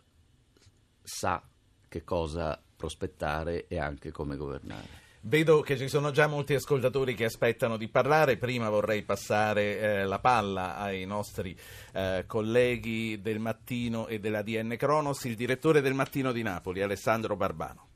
sa 1.02 1.44
che 1.88 2.04
cosa 2.04 2.62
prospettare 2.76 3.68
e 3.68 3.78
anche 3.78 4.12
come 4.12 4.38
governare. 4.38 5.09
Vedo 5.22 5.60
che 5.60 5.76
ci 5.76 5.90
sono 5.90 6.12
già 6.12 6.28
molti 6.28 6.54
ascoltatori 6.54 7.14
che 7.14 7.26
aspettano 7.26 7.76
di 7.76 7.90
parlare. 7.90 8.38
Prima 8.38 8.70
vorrei 8.70 9.04
passare 9.04 9.78
eh, 9.78 10.06
la 10.06 10.20
palla 10.20 10.78
ai 10.78 11.04
nostri 11.04 11.54
eh, 11.94 12.24
colleghi 12.26 13.20
del 13.22 13.40
mattino 13.40 14.08
e 14.08 14.20
della 14.20 14.42
DN 14.42 14.78
Cronos, 14.78 15.26
il 15.26 15.36
direttore 15.36 15.82
del 15.82 15.94
mattino 15.94 16.32
di 16.32 16.42
Napoli, 16.42 16.82
Alessandro 16.82 17.36
Barbano. 17.36 17.88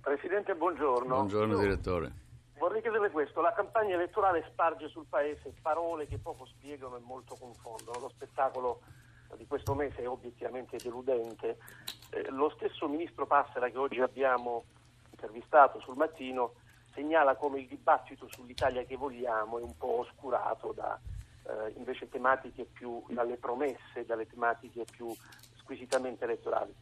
Presidente, 0.00 0.54
buongiorno. 0.54 1.16
Buongiorno, 1.16 1.54
Io 1.54 1.58
direttore. 1.58 2.12
Vorrei 2.58 2.80
chiederle 2.80 3.10
questo: 3.10 3.40
la 3.40 3.52
campagna 3.52 3.96
elettorale 3.96 4.44
sparge 4.48 4.86
sul 4.86 5.06
paese 5.08 5.52
parole 5.60 6.06
che 6.06 6.18
poco 6.18 6.46
spiegano 6.46 6.96
e 6.96 7.00
molto 7.00 7.34
confondono. 7.34 7.98
Lo 7.98 8.08
spettacolo 8.08 8.82
di 9.36 9.46
questo 9.48 9.74
mese 9.74 10.02
è 10.02 10.08
obiettivamente 10.08 10.76
deludente. 10.80 11.58
Eh, 12.10 12.30
lo 12.30 12.50
stesso 12.50 12.86
ministro 12.86 13.26
Passera 13.26 13.68
che 13.68 13.78
oggi 13.78 14.00
abbiamo 14.00 14.62
intervistato 15.10 15.80
sul 15.80 15.96
mattino 15.96 16.52
segnala 16.98 17.36
come 17.36 17.60
il 17.60 17.68
dibattito 17.68 18.26
sull'Italia 18.28 18.82
che 18.82 18.96
vogliamo 18.96 19.60
è 19.60 19.62
un 19.62 19.76
po' 19.76 20.00
oscurato 20.00 20.72
da 20.72 20.98
eh, 21.44 21.72
invece 21.76 22.08
tematiche 22.08 22.64
più 22.64 23.04
dalle 23.08 23.36
promesse, 23.36 24.04
dalle 24.04 24.26
tematiche 24.26 24.84
più 24.84 25.14
squisitamente 25.58 26.24
elettorali. 26.24 26.74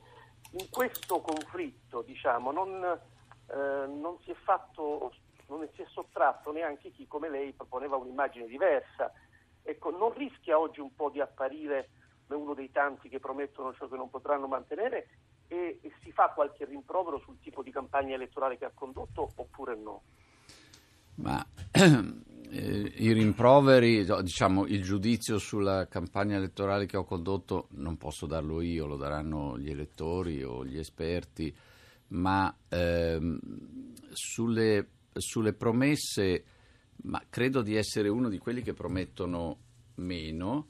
In 0.52 0.70
questo 0.70 1.20
conflitto 1.20 2.00
diciamo, 2.00 2.50
non, 2.50 2.82
eh, 2.82 3.86
non, 3.86 4.16
si 4.22 4.30
è 4.30 4.34
fatto, 4.34 5.12
non 5.48 5.68
si 5.74 5.82
è 5.82 5.86
sottratto 5.90 6.50
neanche 6.50 6.90
chi 6.92 7.06
come 7.06 7.28
lei 7.28 7.52
proponeva 7.52 7.96
un'immagine 7.96 8.46
diversa. 8.46 9.12
Ecco, 9.62 9.90
non 9.90 10.14
rischia 10.14 10.58
oggi 10.58 10.80
un 10.80 10.94
po' 10.94 11.10
di 11.10 11.20
apparire 11.20 11.90
uno 12.28 12.54
dei 12.54 12.72
tanti 12.72 13.10
che 13.10 13.20
promettono 13.20 13.74
ciò 13.74 13.86
che 13.86 13.96
non 13.96 14.08
potranno 14.08 14.46
mantenere 14.46 15.08
e, 15.48 15.78
e 15.80 15.92
si 16.02 16.12
fa 16.12 16.32
qualche 16.34 16.64
rimprovero 16.64 17.18
sul 17.18 17.38
tipo 17.40 17.62
di 17.62 17.70
campagna 17.70 18.14
elettorale 18.14 18.58
che 18.58 18.64
ha 18.64 18.72
condotto 18.74 19.30
oppure 19.34 19.76
no? 19.76 20.02
Ma 21.16 21.44
eh, 21.72 22.92
i 22.96 23.12
rimproveri, 23.12 24.04
diciamo 24.22 24.66
il 24.66 24.82
giudizio 24.82 25.38
sulla 25.38 25.86
campagna 25.86 26.36
elettorale 26.36 26.86
che 26.86 26.96
ho 26.96 27.04
condotto 27.04 27.68
non 27.72 27.96
posso 27.96 28.26
darlo 28.26 28.60
io, 28.60 28.86
lo 28.86 28.96
daranno 28.96 29.58
gli 29.58 29.70
elettori 29.70 30.42
o 30.42 30.64
gli 30.64 30.78
esperti, 30.78 31.54
ma 32.08 32.54
ehm, 32.68 33.38
sulle, 34.12 34.88
sulle 35.12 35.52
promesse, 35.54 36.44
ma 37.02 37.22
credo 37.28 37.62
di 37.62 37.76
essere 37.76 38.08
uno 38.08 38.28
di 38.28 38.38
quelli 38.38 38.62
che 38.62 38.74
promettono 38.74 39.58
meno. 39.96 40.66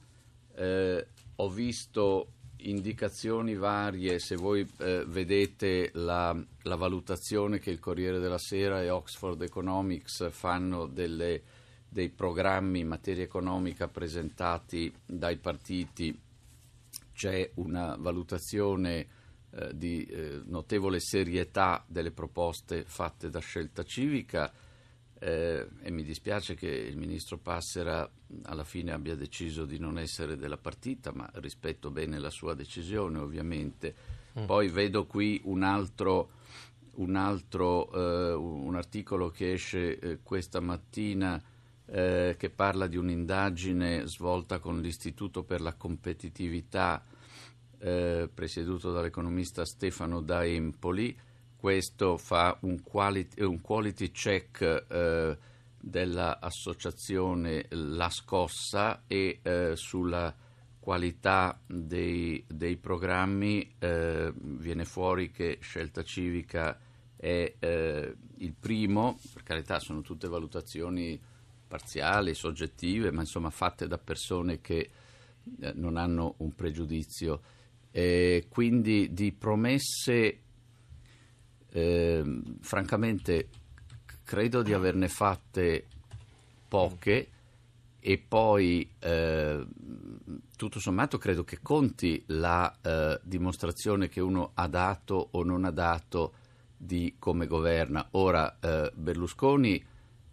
Eh, 0.55 1.07
ho 1.39 1.49
visto 1.49 2.31
indicazioni 2.59 3.55
varie, 3.55 4.19
se 4.19 4.35
voi 4.35 4.67
eh, 4.79 5.03
vedete 5.07 5.91
la, 5.93 6.35
la, 6.63 6.75
valutazione 6.75 7.59
che 7.59 7.69
il 7.69 7.79
Corriere 7.79 8.19
della 8.19 8.37
Sera 8.37 8.81
e 8.81 8.89
Oxford 8.89 9.41
Economics 9.41 10.29
fanno 10.31 10.87
delle, 10.87 11.41
dei 11.87 12.09
programmi 12.09 12.79
in 12.79 12.87
materia 12.87 13.23
economica 13.23 13.87
presentati 13.87 14.91
dai 15.05 15.37
partiti, 15.37 16.17
c'è 17.13 17.49
una 17.55 17.95
valutazione 17.97 19.07
eh, 19.51 19.75
di 19.75 20.03
eh, 20.05 20.41
notevole 20.45 20.99
serietà 20.99 21.83
delle 21.87 22.11
proposte 22.11 22.83
fatte 22.85 23.29
da 23.29 23.39
scelta 23.39 23.83
civica 23.83 24.51
eh, 25.19 25.67
e 25.81 25.91
mi 25.91 26.03
dispiace 26.03 26.55
che 26.55 26.67
il 26.67 26.97
ministro 26.97 27.37
Passera 27.37 28.09
alla 28.43 28.63
fine 28.63 28.91
abbia 28.91 29.15
deciso 29.15 29.65
di 29.65 29.79
non 29.79 29.97
essere 29.97 30.37
della 30.37 30.57
partita, 30.57 31.11
ma 31.13 31.29
rispetto 31.35 31.89
bene 31.89 32.19
la 32.19 32.29
sua 32.29 32.53
decisione 32.53 33.17
ovviamente. 33.17 33.95
Mm. 34.39 34.45
Poi 34.45 34.67
vedo 34.69 35.05
qui 35.05 35.41
un 35.45 35.63
altro, 35.63 36.31
un, 36.95 37.15
altro 37.15 37.91
eh, 37.91 38.33
un 38.33 38.75
articolo 38.75 39.29
che 39.29 39.53
esce 39.53 39.97
eh, 39.97 40.19
questa 40.21 40.59
mattina 40.59 41.41
eh, 41.85 42.35
che 42.37 42.49
parla 42.49 42.87
di 42.87 42.97
un'indagine 42.97 44.05
svolta 44.05 44.59
con 44.59 44.81
l'Istituto 44.81 45.43
per 45.43 45.61
la 45.61 45.73
competitività 45.73 47.03
eh, 47.79 48.29
presieduto 48.33 48.91
dall'economista 48.91 49.65
Stefano 49.65 50.21
da 50.21 50.45
Empoli 50.45 51.17
questo 51.57 52.17
fa 52.17 52.55
un 52.61 52.81
quality, 52.81 53.41
un 53.41 53.59
quality 53.59 54.11
check 54.11 54.85
eh, 54.87 55.37
dell'associazione 55.79 57.65
La 57.69 58.09
Scossa 58.09 59.03
e 59.07 59.39
eh, 59.41 59.75
sulla 59.75 60.33
qualità 60.79 61.59
dei, 61.65 62.43
dei 62.47 62.77
programmi 62.77 63.73
eh, 63.79 64.31
viene 64.35 64.85
fuori 64.85 65.31
che 65.31 65.57
Scelta 65.59 66.03
Civica 66.03 66.79
è 67.15 67.53
eh, 67.57 68.15
il 68.37 68.53
primo, 68.53 69.19
per 69.33 69.43
carità 69.43 69.79
sono 69.79 70.01
tutte 70.01 70.27
valutazioni 70.27 71.19
parziali, 71.67 72.33
soggettive, 72.33 73.11
ma 73.11 73.21
insomma 73.21 73.49
fatte 73.49 73.87
da 73.87 73.97
persone 73.97 74.61
che 74.61 74.89
eh, 75.59 75.71
non 75.73 75.97
hanno 75.97 76.35
un 76.37 76.53
pregiudizio. 76.53 77.41
Quindi 78.47 79.11
di 79.11 79.31
promesse, 79.31 80.41
eh, 81.77 82.23
francamente, 82.61 83.49
credo 84.23 84.63
di 84.63 84.73
averne 84.73 85.07
fatte 85.07 85.85
poche 86.67 87.27
e 87.99 88.17
poi 88.17 88.89
eh, 88.97 89.65
tutto 90.55 90.79
sommato 90.79 91.19
credo 91.19 91.43
che 91.43 91.59
conti 91.61 92.23
la 92.27 92.75
eh, 92.81 93.19
dimostrazione 93.21 94.09
che 94.09 94.21
uno 94.21 94.51
ha 94.55 94.67
dato 94.67 95.27
o 95.31 95.43
non 95.43 95.65
ha 95.65 95.71
dato 95.71 96.33
di 96.75 97.15
come 97.19 97.45
governa. 97.45 98.07
Ora 98.11 98.57
eh, 98.59 98.91
Berlusconi 98.95 99.85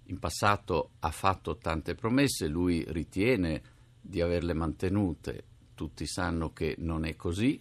in 0.05 0.19
passato 0.19 0.93
ha 1.01 1.11
fatto 1.11 1.59
tante 1.59 1.95
promesse, 1.95 2.47
lui 2.47 2.83
ritiene 2.89 3.61
di 4.01 4.23
averle 4.23 4.55
mantenute, 4.55 5.45
tutti 5.75 6.07
sanno 6.07 6.55
che 6.55 6.75
non 6.79 7.05
è 7.05 7.17
così 7.17 7.61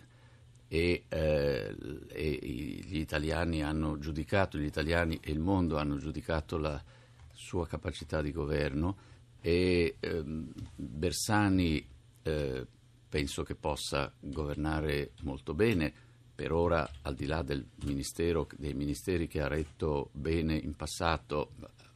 e, 0.74 1.04
eh, 1.08 1.76
e 2.08 2.40
gli 2.42 2.98
italiani 2.98 3.62
hanno 3.62 4.00
giudicato, 4.00 4.58
gli 4.58 4.66
italiani 4.66 5.20
e 5.22 5.32
il 5.32 5.38
mondo 5.38 5.78
hanno 5.78 5.98
giudicato 5.98 6.58
la 6.58 6.84
sua 7.32 7.68
capacità 7.68 8.24
di 8.24 8.32
governo 8.32 8.98
e 9.40 9.98
ehm, 10.00 10.52
Bersani 10.76 11.88
eh, 12.24 12.66
penso 13.08 13.44
che 13.44 13.54
possa 13.54 14.12
governare 14.20 15.12
molto 15.22 15.54
bene. 15.54 15.94
Per 16.34 16.52
ora, 16.52 16.90
al 17.04 17.14
di 17.14 17.28
là 17.28 17.44
del 17.44 17.64
ministero, 17.84 18.48
dei 18.58 18.74
ministeri 18.74 19.28
che 19.28 19.42
ha 19.42 19.48
retto 19.48 20.10
bene 20.12 20.56
in 20.56 20.74
passato, 20.74 21.52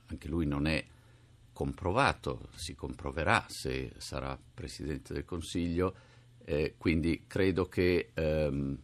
anche 0.06 0.28
lui 0.28 0.46
non 0.46 0.68
è 0.68 0.86
comprovato, 1.52 2.50
si 2.54 2.76
comproverà 2.76 3.44
se 3.50 3.94
sarà 3.98 4.38
Presidente 4.54 5.14
del 5.16 5.26
Consiglio, 5.26 5.96
eh, 6.50 6.76
quindi 6.78 7.26
credo 7.28 7.66
che 7.68 8.12
ehm, 8.14 8.78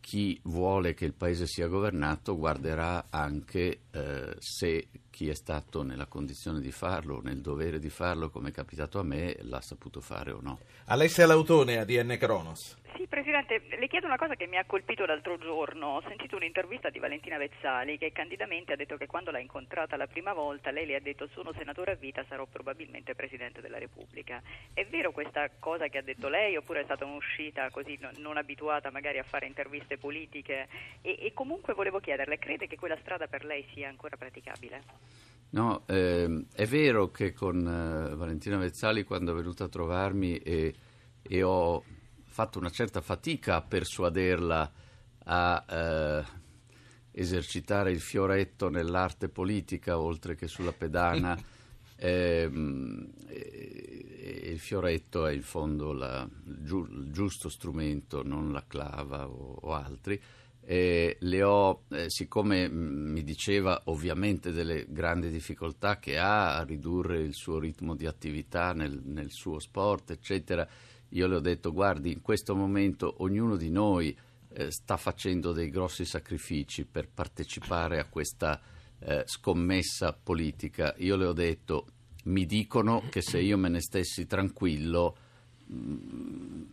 chi 0.00 0.40
vuole 0.42 0.92
che 0.92 1.04
il 1.04 1.14
Paese 1.14 1.46
sia 1.46 1.68
governato 1.68 2.36
guarderà 2.36 3.06
anche 3.10 3.82
eh, 3.92 4.34
se 4.40 4.88
chi 5.16 5.30
è 5.30 5.34
stato 5.34 5.82
nella 5.82 6.04
condizione 6.04 6.60
di 6.60 6.70
farlo, 6.70 7.22
nel 7.22 7.40
dovere 7.40 7.78
di 7.78 7.88
farlo, 7.88 8.28
come 8.28 8.50
è 8.50 8.52
capitato 8.52 8.98
a 8.98 9.02
me, 9.02 9.34
l'ha 9.44 9.62
saputo 9.62 10.02
fare 10.02 10.30
o 10.30 10.40
no. 10.42 10.58
Alessia 10.88 11.24
Lautone, 11.24 11.78
ADN 11.78 12.18
Cronos. 12.18 12.76
Sì, 12.96 13.06
Presidente, 13.06 13.62
le 13.78 13.88
chiedo 13.88 14.06
una 14.06 14.16
cosa 14.16 14.34
che 14.36 14.46
mi 14.46 14.58
ha 14.58 14.64
colpito 14.66 15.06
l'altro 15.06 15.38
giorno. 15.38 15.96
Ho 15.96 16.02
sentito 16.06 16.36
un'intervista 16.36 16.90
di 16.90 16.98
Valentina 16.98 17.38
Vezzali 17.38 17.96
che 17.96 18.12
candidamente 18.12 18.72
ha 18.72 18.76
detto 18.76 18.98
che 18.98 19.06
quando 19.06 19.30
l'ha 19.30 19.38
incontrata 19.38 19.96
la 19.96 20.06
prima 20.06 20.34
volta 20.34 20.70
lei 20.70 20.84
le 20.84 20.96
ha 20.96 21.00
detto 21.00 21.28
sono 21.28 21.52
senatore 21.54 21.92
a 21.92 21.94
vita, 21.94 22.24
sarò 22.28 22.44
probabilmente 22.44 23.14
Presidente 23.14 23.62
della 23.62 23.78
Repubblica. 23.78 24.42
È 24.74 24.84
vero 24.84 25.12
questa 25.12 25.48
cosa 25.58 25.88
che 25.88 25.96
ha 25.96 26.02
detto 26.02 26.28
lei 26.28 26.56
oppure 26.56 26.80
è 26.80 26.84
stata 26.84 27.06
un'uscita 27.06 27.70
così 27.70 27.96
non, 28.00 28.12
non 28.18 28.36
abituata 28.36 28.90
magari 28.90 29.18
a 29.18 29.24
fare 29.24 29.46
interviste 29.46 29.96
politiche? 29.96 30.68
E, 31.00 31.16
e 31.20 31.32
comunque 31.32 31.72
volevo 31.72 32.00
chiederle, 32.00 32.38
crede 32.38 32.66
che 32.66 32.76
quella 32.76 32.98
strada 33.00 33.26
per 33.26 33.46
lei 33.46 33.66
sia 33.72 33.88
ancora 33.88 34.16
praticabile? 34.16 35.05
No, 35.50 35.86
ehm, 35.86 36.46
è 36.52 36.66
vero 36.66 37.10
che 37.10 37.32
con 37.32 37.66
eh, 37.66 38.14
Valentina 38.14 38.56
Vezzali 38.56 39.04
quando 39.04 39.32
è 39.32 39.34
venuta 39.34 39.64
a 39.64 39.68
trovarmi 39.68 40.36
e, 40.38 40.74
e 41.22 41.42
ho 41.42 41.82
fatto 42.24 42.58
una 42.58 42.70
certa 42.70 43.00
fatica 43.00 43.56
a 43.56 43.62
persuaderla 43.62 44.72
a 45.24 45.64
eh, 45.68 46.24
esercitare 47.12 47.90
il 47.90 48.00
fioretto 48.00 48.68
nell'arte 48.68 49.28
politica 49.28 49.98
oltre 49.98 50.34
che 50.34 50.48
sulla 50.48 50.72
pedana. 50.72 51.36
eh, 51.96 52.50
il 54.56 54.58
fioretto 54.58 55.26
è 55.26 55.32
in 55.32 55.42
fondo 55.42 55.92
la, 55.92 56.28
il 56.44 57.08
giusto 57.10 57.48
strumento, 57.48 58.22
non 58.22 58.52
la 58.52 58.64
clava 58.66 59.28
o, 59.28 59.58
o 59.60 59.72
altri. 59.72 60.20
Eh, 60.68 61.16
le 61.20 61.42
ho, 61.44 61.84
eh, 61.90 62.10
siccome 62.10 62.68
mi 62.68 63.22
diceva 63.22 63.82
ovviamente 63.84 64.50
delle 64.50 64.86
grandi 64.88 65.30
difficoltà 65.30 66.00
che 66.00 66.18
ha 66.18 66.56
a 66.56 66.64
ridurre 66.64 67.20
il 67.20 67.34
suo 67.34 67.60
ritmo 67.60 67.94
di 67.94 68.04
attività 68.04 68.72
nel, 68.72 69.00
nel 69.04 69.30
suo 69.30 69.60
sport, 69.60 70.10
eccetera, 70.10 70.66
io 71.10 71.26
le 71.28 71.36
ho 71.36 71.40
detto 71.40 71.72
guardi, 71.72 72.10
in 72.10 72.20
questo 72.20 72.56
momento 72.56 73.14
ognuno 73.18 73.54
di 73.54 73.70
noi 73.70 74.16
eh, 74.54 74.72
sta 74.72 74.96
facendo 74.96 75.52
dei 75.52 75.70
grossi 75.70 76.04
sacrifici 76.04 76.84
per 76.84 77.08
partecipare 77.08 78.00
a 78.00 78.06
questa 78.06 78.60
eh, 78.98 79.22
scommessa 79.24 80.18
politica. 80.20 80.94
Io 80.98 81.14
le 81.14 81.26
ho 81.26 81.32
detto 81.32 81.86
mi 82.24 82.44
dicono 82.44 83.04
che 83.08 83.22
se 83.22 83.38
io 83.38 83.56
me 83.56 83.68
ne 83.68 83.80
stessi 83.80 84.26
tranquillo 84.26 85.16
mm, 85.16 85.25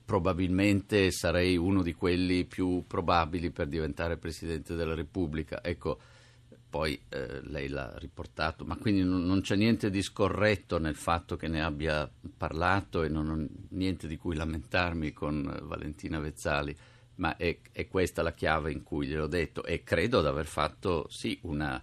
probabilmente 0.05 1.11
sarei 1.11 1.57
uno 1.57 1.81
di 1.81 1.93
quelli 1.93 2.45
più 2.45 2.83
probabili 2.85 3.49
per 3.49 3.67
diventare 3.67 4.17
Presidente 4.17 4.75
della 4.75 4.93
Repubblica. 4.93 5.63
Ecco, 5.63 5.99
poi 6.73 6.99
eh, 7.09 7.39
lei 7.43 7.67
l'ha 7.67 7.93
riportato, 7.99 8.65
ma 8.65 8.75
quindi 8.77 9.03
non, 9.03 9.25
non, 9.25 9.41
c'è 9.41 9.55
niente 9.55 9.91
di 9.91 10.01
scorretto 10.01 10.79
nel 10.79 10.95
fatto 10.95 11.35
che 11.35 11.47
ne 11.47 11.63
abbia 11.63 12.09
parlato 12.35 13.03
e 13.03 13.09
non 13.09 13.29
ho 13.29 13.47
niente 13.75 14.07
di 14.07 14.17
cui 14.17 14.35
lamentarmi 14.35 15.13
con 15.13 15.59
Valentina 15.61 16.17
Vezzali, 16.17 16.75
ma 17.15 17.37
è, 17.37 17.59
è 17.71 17.87
questa 17.87 18.23
la 18.23 18.33
chiave 18.33 18.71
in 18.71 18.81
cui 18.81 19.05
gliel'ho 19.05 19.27
detto 19.27 19.63
e 19.63 19.83
credo 19.83 20.21
di 20.21 20.27
aver 20.27 20.47
fatto 20.47 21.05
sì 21.09 21.37
una, 21.43 21.79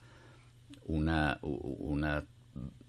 una, 0.87 1.39
una, 1.41 2.27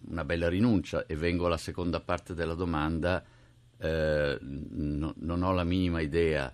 una, 0.08 0.26
bella 0.26 0.50
rinuncia 0.50 1.06
e 1.06 1.16
vengo 1.16 1.46
alla 1.46 1.58
seconda 1.58 2.00
parte 2.00 2.34
della 2.34 2.56
domanda, 2.56 3.24
eh, 3.82 4.38
no, 4.39 5.13
non 5.17 5.41
ho 5.41 5.52
la 5.54 5.63
minima 5.63 6.02
idea 6.02 6.54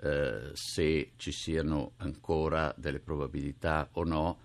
eh, 0.00 0.50
se 0.52 1.12
ci 1.16 1.32
siano 1.32 1.92
ancora 1.96 2.74
delle 2.76 3.00
probabilità 3.00 3.88
o 3.92 4.04
no, 4.04 4.38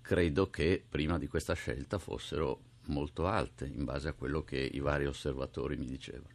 credo 0.00 0.48
che 0.50 0.82
prima 0.88 1.18
di 1.18 1.28
questa 1.28 1.54
scelta 1.54 1.98
fossero 1.98 2.72
molto 2.86 3.26
alte 3.26 3.66
in 3.66 3.84
base 3.84 4.08
a 4.08 4.12
quello 4.14 4.42
che 4.42 4.58
i 4.58 4.80
vari 4.80 5.06
osservatori 5.06 5.76
mi 5.76 5.86
dicevano. 5.86 6.33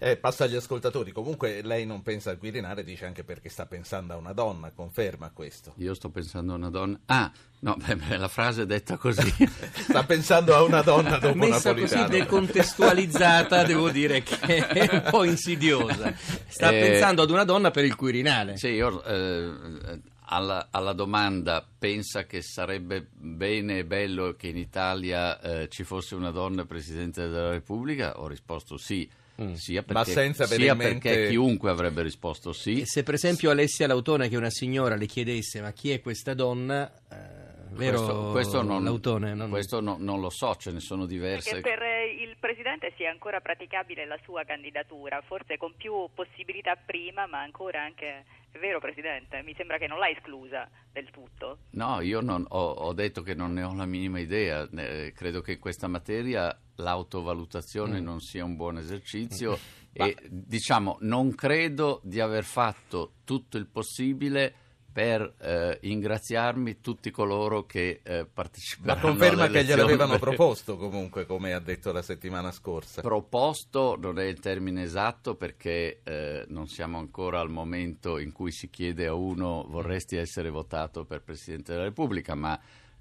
Eh, 0.00 0.16
passa 0.16 0.44
agli 0.44 0.54
ascoltatori. 0.54 1.10
Comunque 1.10 1.60
lei 1.62 1.84
non 1.84 2.02
pensa 2.02 2.30
al 2.30 2.38
Quirinale, 2.38 2.84
dice 2.84 3.04
anche 3.04 3.24
perché 3.24 3.48
sta 3.48 3.66
pensando 3.66 4.14
a 4.14 4.16
una 4.16 4.32
donna, 4.32 4.70
conferma 4.70 5.30
questo. 5.30 5.74
Io 5.78 5.92
sto 5.94 6.08
pensando 6.08 6.52
a 6.52 6.56
una 6.56 6.70
donna. 6.70 6.98
Ah, 7.06 7.32
no, 7.60 7.76
beh, 7.76 8.16
la 8.16 8.28
frase 8.28 8.62
è 8.62 8.66
detta 8.66 8.96
così. 8.96 9.32
sta 9.74 10.04
pensando 10.04 10.54
a 10.54 10.62
una 10.62 10.82
donna 10.82 11.18
dopo 11.18 11.36
Messa 11.36 11.70
Napolitano. 11.70 12.04
così 12.04 12.18
decontestualizzata, 12.18 13.64
devo 13.64 13.90
dire 13.90 14.22
che 14.22 14.36
è 14.68 14.88
un 14.94 15.02
po' 15.10 15.24
insidiosa. 15.24 16.14
Sta 16.46 16.70
eh, 16.70 16.80
pensando 16.80 17.22
ad 17.22 17.30
una 17.30 17.44
donna 17.44 17.72
per 17.72 17.84
il 17.84 17.96
Quirinale. 17.96 18.56
Sì, 18.56 18.68
io 18.68 19.02
eh, 19.02 20.00
alla, 20.26 20.68
alla, 20.70 20.92
domanda 20.92 21.66
pensa 21.76 22.24
che 22.24 22.40
sarebbe 22.40 23.04
bene 23.12 23.78
e 23.78 23.84
bello 23.84 24.36
che 24.36 24.46
in 24.46 24.58
Italia 24.58 25.40
eh, 25.40 25.68
ci 25.68 25.82
fosse 25.82 26.14
una 26.14 26.30
donna 26.30 26.64
Presidente 26.66 27.22
della 27.22 27.50
Repubblica, 27.50 28.20
ho 28.20 28.28
risposto 28.28 28.76
sì. 28.76 29.10
Mm. 29.40 29.52
Sia, 29.52 29.84
perché, 29.84 30.32
sia 30.32 30.74
perché, 30.74 31.28
chiunque 31.28 31.70
avrebbe 31.70 32.02
risposto 32.02 32.52
sì. 32.52 32.80
E 32.80 32.86
se 32.86 33.04
per 33.04 33.14
esempio 33.14 33.50
Alessia 33.50 33.86
Lautone, 33.86 34.28
che 34.28 34.34
è 34.34 34.38
una 34.38 34.50
signora, 34.50 34.96
le 34.96 35.06
chiedesse 35.06 35.60
ma 35.60 35.70
chi 35.72 35.92
è 35.92 36.00
questa 36.00 36.34
donna, 36.34 36.90
eh, 37.08 37.48
vero 37.70 37.98
questo, 38.02 38.30
questo 38.32 38.62
non, 38.62 38.82
Lautone? 38.82 39.34
Non... 39.34 39.48
Questo 39.48 39.80
no, 39.80 39.96
non 39.98 40.20
lo 40.20 40.30
so, 40.30 40.56
ce 40.56 40.72
ne 40.72 40.80
sono 40.80 41.06
diverse. 41.06 41.60
Perché 41.60 41.70
per 41.70 41.82
il 42.20 42.36
Presidente 42.40 42.92
sia 42.96 43.10
ancora 43.10 43.40
praticabile 43.40 44.06
la 44.06 44.18
sua 44.24 44.42
candidatura, 44.42 45.22
forse 45.24 45.56
con 45.56 45.72
più 45.76 46.08
possibilità 46.12 46.74
prima, 46.74 47.26
ma 47.26 47.40
ancora 47.40 47.80
anche 47.80 48.24
è 48.50 48.58
vero 48.58 48.80
Presidente? 48.80 49.42
Mi 49.42 49.54
sembra 49.56 49.78
che 49.78 49.86
non 49.86 49.98
l'ha 49.98 50.08
esclusa 50.08 50.68
del 50.90 51.10
tutto. 51.10 51.58
No, 51.70 52.00
io 52.00 52.20
non, 52.20 52.44
ho, 52.48 52.70
ho, 52.70 52.92
detto 52.92 53.22
che 53.22 53.34
non 53.34 53.52
ne 53.52 53.62
ho 53.62 53.74
la 53.74 53.86
minima 53.86 54.18
idea. 54.18 54.68
Eh, 54.76 55.12
credo 55.14 55.40
che 55.42 55.58
questa 55.58 55.86
materia 55.86 56.58
l'autovalutazione 56.78 58.00
mm. 58.00 58.04
non 58.04 58.20
sia 58.20 58.44
un 58.44 58.56
buon 58.56 58.78
esercizio 58.78 59.58
e 59.92 60.16
diciamo 60.28 60.98
non 61.00 61.34
credo 61.34 62.00
di 62.02 62.20
aver 62.20 62.44
fatto 62.44 63.12
tutto 63.24 63.56
il 63.56 63.66
possibile 63.66 64.66
per 64.98 65.34
eh, 65.40 65.78
ingraziarmi 65.82 66.80
tutti 66.80 67.12
coloro 67.12 67.66
che 67.66 68.00
eh, 68.02 68.26
parteciperanno. 68.26 69.00
Ma 69.00 69.08
conferma 69.08 69.46
che 69.46 69.64
gliel'avevano 69.64 70.18
proposto 70.18 70.74
comunque, 70.76 71.24
come 71.24 71.52
ha 71.52 71.60
detto 71.60 71.92
la 71.92 72.02
settimana 72.02 72.50
scorsa. 72.50 73.00
Proposto 73.00 73.96
non 73.96 74.18
è 74.18 74.24
il 74.24 74.40
termine 74.40 74.82
esatto 74.82 75.36
perché 75.36 76.00
eh, 76.02 76.44
non 76.48 76.66
siamo 76.66 76.98
ancora 76.98 77.38
al 77.38 77.48
momento 77.48 78.18
in 78.18 78.32
cui 78.32 78.50
si 78.50 78.70
chiede 78.70 79.06
a 79.06 79.14
uno 79.14 79.64
vorresti 79.68 80.16
essere 80.16 80.50
votato 80.50 81.04
per 81.04 81.22
Presidente 81.22 81.72
della 81.74 81.84
Repubblica, 81.84 82.34
ma 82.34 82.58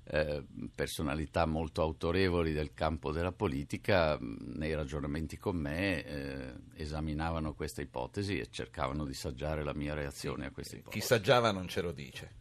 eh, 0.10 0.44
personalità 0.74 1.46
molto 1.46 1.82
autorevoli 1.82 2.54
del 2.54 2.74
campo 2.74 3.12
della 3.12 3.32
politica, 3.32 4.18
nei 4.20 4.74
ragionamenti 4.74 5.38
con 5.38 5.56
me, 5.58 6.04
eh, 6.04 6.54
esaminavano 6.76 7.54
questa 7.54 7.82
ipotesi 7.82 8.40
e 8.40 8.50
cercavano 8.50 9.06
di 9.06 9.14
saggiare 9.14 9.64
la 9.64 9.74
mia 9.74 9.94
reazione 9.94 10.46
a 10.46 10.52
questa 10.52 10.78
ipotesi. 10.78 11.00
Chi 11.00 11.06
saggiava 11.06 11.52
non 11.52 11.68
ce 11.68 11.82
lo 11.82 11.92
dice. 11.92 12.32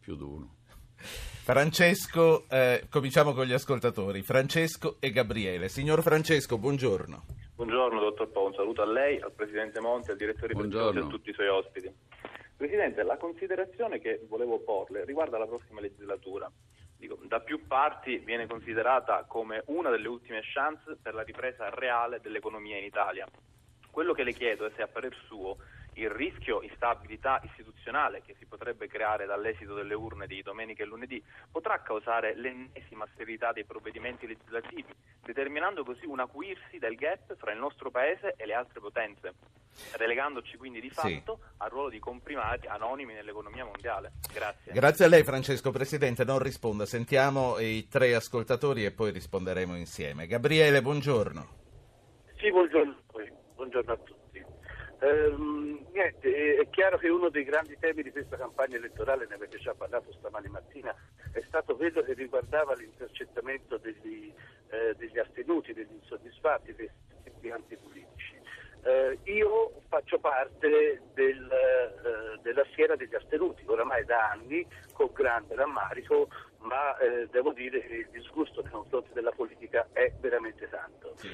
più 0.00 0.16
di 0.16 0.22
uno. 0.22 0.56
Francesco, 0.96 2.48
eh, 2.48 2.86
cominciamo 2.90 3.32
con 3.32 3.46
gli 3.46 3.52
ascoltatori. 3.52 4.22
Francesco 4.22 4.96
e 5.00 5.10
Gabriele. 5.10 5.68
Signor 5.68 6.02
Francesco, 6.02 6.58
buongiorno. 6.58 7.24
Buongiorno 7.56 8.00
dottor 8.00 8.30
Po, 8.30 8.46
un 8.46 8.54
saluto 8.54 8.82
a 8.82 8.86
lei, 8.86 9.20
al 9.20 9.32
Presidente 9.32 9.80
Monti, 9.80 10.10
al 10.10 10.16
Direttore 10.16 10.54
Preziosi 10.54 10.98
e 10.98 11.00
a 11.00 11.06
tutti 11.06 11.30
i 11.30 11.32
suoi 11.32 11.48
ospiti. 11.48 11.92
Presidente, 12.58 13.04
la 13.04 13.16
considerazione 13.18 14.00
che 14.00 14.26
volevo 14.26 14.58
porle 14.58 15.04
riguarda 15.04 15.38
la 15.38 15.46
prossima 15.46 15.80
legislatura. 15.80 16.50
Dico, 16.96 17.16
da 17.22 17.38
più 17.38 17.68
parti 17.68 18.18
viene 18.18 18.48
considerata 18.48 19.24
come 19.28 19.62
una 19.66 19.90
delle 19.90 20.08
ultime 20.08 20.40
chance 20.42 20.98
per 21.00 21.14
la 21.14 21.22
ripresa 21.22 21.70
reale 21.70 22.18
dell'economia 22.20 22.76
in 22.76 22.82
Italia. 22.82 23.28
Quello 23.92 24.12
che 24.12 24.24
le 24.24 24.32
chiedo 24.32 24.66
è 24.66 24.72
se 24.74 24.82
a 24.82 24.88
parer 24.88 25.14
suo 25.26 25.58
il 25.98 26.10
rischio 26.10 26.62
instabilità 26.62 27.40
istituzionale 27.42 28.22
che 28.22 28.34
si 28.38 28.46
potrebbe 28.46 28.86
creare 28.86 29.26
dall'esito 29.26 29.74
delle 29.74 29.94
urne 29.94 30.26
di 30.26 30.42
domenica 30.42 30.82
e 30.82 30.86
lunedì 30.86 31.22
potrà 31.50 31.80
causare 31.82 32.34
l'ennesima 32.36 33.06
severità 33.16 33.52
dei 33.52 33.64
provvedimenti 33.64 34.26
legislativi, 34.26 34.94
determinando 35.22 35.84
così 35.84 36.06
un 36.06 36.20
acuirsi 36.20 36.78
del 36.78 36.94
gap 36.94 37.36
fra 37.36 37.52
il 37.52 37.58
nostro 37.58 37.90
Paese 37.90 38.34
e 38.36 38.46
le 38.46 38.54
altre 38.54 38.80
potenze, 38.80 39.34
relegandoci 39.96 40.56
quindi 40.56 40.80
di 40.80 40.90
fatto 40.90 41.40
sì. 41.40 41.54
al 41.58 41.70
ruolo 41.70 41.88
di 41.88 41.98
comprimari 41.98 42.66
anonimi 42.68 43.14
nell'economia 43.14 43.64
mondiale. 43.64 44.12
Grazie. 44.32 44.72
Grazie 44.72 45.04
a 45.04 45.08
lei 45.08 45.24
Francesco 45.24 45.70
Presidente, 45.70 46.24
non 46.24 46.38
risponda, 46.38 46.86
sentiamo 46.86 47.58
i 47.58 47.88
tre 47.88 48.14
ascoltatori 48.14 48.84
e 48.84 48.92
poi 48.92 49.10
risponderemo 49.10 49.76
insieme. 49.76 50.26
Gabriele, 50.26 50.80
buongiorno. 50.80 51.56
Sì, 52.36 52.50
buongiorno, 52.50 52.96
buongiorno 53.56 53.92
a 53.92 53.96
tutti. 53.96 54.17
Ehm, 55.00 55.86
niente, 55.92 56.56
è 56.56 56.68
chiaro 56.70 56.98
che 56.98 57.08
uno 57.08 57.28
dei 57.28 57.44
grandi 57.44 57.76
temi 57.78 58.02
di 58.02 58.10
questa 58.10 58.36
campagna 58.36 58.76
elettorale, 58.76 59.26
ne 59.28 59.34
avete 59.34 59.58
già 59.58 59.74
parlato 59.74 60.12
stamani 60.12 60.48
mattina, 60.48 60.94
è 61.32 61.42
stato 61.46 61.76
quello 61.76 62.02
che 62.02 62.14
riguardava 62.14 62.74
l'intercettamento 62.74 63.76
degli, 63.76 64.32
eh, 64.70 64.94
degli 64.96 65.18
astenuti, 65.18 65.72
degli 65.72 65.92
insoddisfatti, 65.92 66.74
dei 66.74 67.50
antipolitici. 67.50 68.36
Eh, 68.82 69.18
io 69.24 69.82
faccio 69.88 70.18
parte 70.18 71.02
del, 71.14 71.50
eh, 71.50 72.38
della 72.42 72.64
schiera 72.72 72.96
degli 72.96 73.14
astenuti, 73.14 73.62
oramai 73.66 74.04
da 74.04 74.30
anni, 74.30 74.66
con 74.92 75.10
grande 75.12 75.54
rammarico, 75.54 76.28
ma 76.60 76.96
eh, 76.98 77.28
devo 77.30 77.52
dire 77.52 77.80
che 77.86 77.94
il 77.94 78.08
disgusto 78.10 78.62
nei 78.62 78.72
confronti 78.72 79.12
della 79.12 79.32
politica 79.32 79.86
è 79.92 80.12
veramente 80.20 80.68
tanto. 80.68 81.14
Sì. 81.16 81.28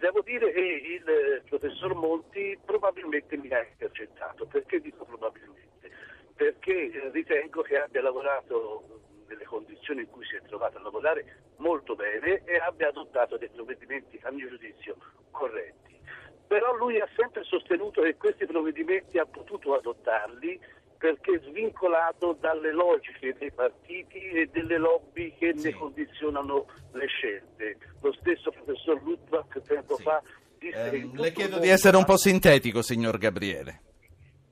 Eh, 0.00 0.06
devo 0.06 0.22
dire 0.22 0.50
che 0.52 0.60
il 0.60 1.42
professor 1.46 1.94
Monti 1.94 2.58
probabilmente 2.64 3.36
mi 3.36 3.50
ha 3.50 3.62
intercettato. 3.62 4.46
Perché 4.46 4.80
dico 4.80 5.04
probabilmente? 5.04 5.90
Perché 6.34 7.10
ritengo 7.12 7.60
che 7.60 7.78
abbia 7.78 8.00
lavorato 8.00 9.02
nelle 9.28 9.44
condizioni 9.44 10.00
in 10.00 10.10
cui 10.10 10.24
si 10.24 10.36
è 10.36 10.42
trovato 10.42 10.78
a 10.78 10.82
lavorare 10.82 11.52
molto 11.58 11.94
bene 11.94 12.42
e 12.44 12.56
abbia 12.56 12.88
adottato 12.88 13.36
dei 13.36 13.50
provvedimenti, 13.50 14.18
a 14.22 14.30
mio 14.30 14.48
giudizio, 14.48 14.96
corretti. 15.30 15.98
Però 16.46 16.74
lui 16.74 16.98
ha 16.98 17.08
sempre 17.14 17.44
sostenuto 17.44 18.00
che 18.00 18.16
questi 18.16 18.46
provvedimenti 18.46 19.18
ha 19.18 19.26
potuto 19.26 19.74
adottarli 19.74 20.58
perché 21.00 21.40
svincolato 21.44 22.36
dalle 22.38 22.72
logiche 22.72 23.34
dei 23.38 23.50
partiti 23.50 24.18
e 24.18 24.50
delle 24.52 24.76
lobby 24.76 25.34
che 25.34 25.54
sì. 25.56 25.68
ne 25.68 25.74
condizionano 25.74 26.66
le 26.92 27.06
scelte. 27.06 27.78
Lo 28.02 28.12
stesso 28.20 28.50
professor 28.50 29.02
Ludwig 29.02 29.62
tempo 29.62 29.96
sì. 29.96 30.02
fa 30.02 30.22
disse... 30.58 30.90
Eh, 30.90 31.10
le 31.14 31.32
chiedo 31.32 31.58
di 31.58 31.68
essere 31.68 31.96
un 31.96 32.04
po' 32.04 32.18
sintetico, 32.18 32.82
signor 32.82 33.16
Gabriele. 33.16 33.80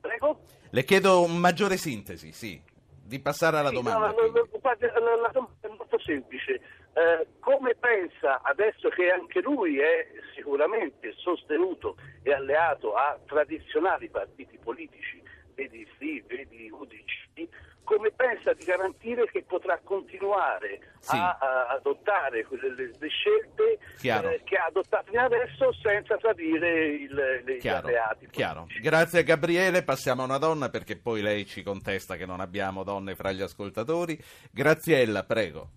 Prego? 0.01 0.41
Le 0.71 0.83
chiedo 0.83 1.21
un 1.21 1.37
maggiore 1.37 1.77
sintesi, 1.77 2.31
sì, 2.31 2.59
di 2.99 3.19
passare 3.19 3.57
alla 3.57 3.69
sì, 3.69 3.75
domanda. 3.75 4.07
No, 4.07 4.13
la, 4.13 4.79
la, 4.99 5.15
la, 5.21 5.29
domanda 5.31 5.67
è 5.67 5.67
molto 5.67 5.99
semplice. 5.99 6.53
Eh, 6.93 7.27
come 7.39 7.75
pensa, 7.75 8.41
adesso 8.41 8.89
che 8.89 9.11
anche 9.11 9.39
lui 9.41 9.77
è 9.77 10.07
sicuramente 10.33 11.13
sostenuto 11.15 11.95
e 12.23 12.33
alleato 12.33 12.95
a 12.95 13.19
tradizionali 13.27 14.09
partiti 14.09 14.57
politici, 14.57 15.21
vedi 15.59 15.85
sì, 15.97 16.23
vedi 16.27 16.69
UDC, 16.71 17.49
come 17.83 18.11
pensa 18.11 18.53
di 18.53 18.63
garantire 18.63 19.25
che 19.29 19.43
potrà 19.43 19.77
continuare 19.83 20.79
sì. 20.99 21.15
a, 21.15 21.37
a, 21.37 21.67
adottare 21.75 22.45
quelle, 22.45 22.73
le, 22.75 22.91
le 22.97 23.07
scelte 23.09 23.79
eh, 24.01 24.41
che 24.45 24.55
ha 24.55 24.65
adottato 24.65 25.09
fino 25.09 25.21
adesso 25.21 25.73
senza 25.81 26.15
tradire 26.17 26.85
il, 26.85 27.13
le, 27.13 27.57
gli 27.57 27.67
alleati. 27.67 28.27
Chiaro. 28.29 28.67
Grazie 28.79 29.23
Gabriele, 29.23 29.83
passiamo 29.83 30.21
a 30.21 30.25
una 30.25 30.37
donna 30.37 30.69
perché 30.69 30.97
poi 30.97 31.21
lei 31.21 31.45
ci 31.45 31.61
contesta 31.61 32.15
che 32.15 32.25
non 32.25 32.39
abbiamo 32.39 32.83
donne 32.83 33.15
fra 33.15 33.31
gli 33.31 33.41
ascoltatori. 33.41 34.17
Graziella, 34.51 35.23
prego. 35.23 35.69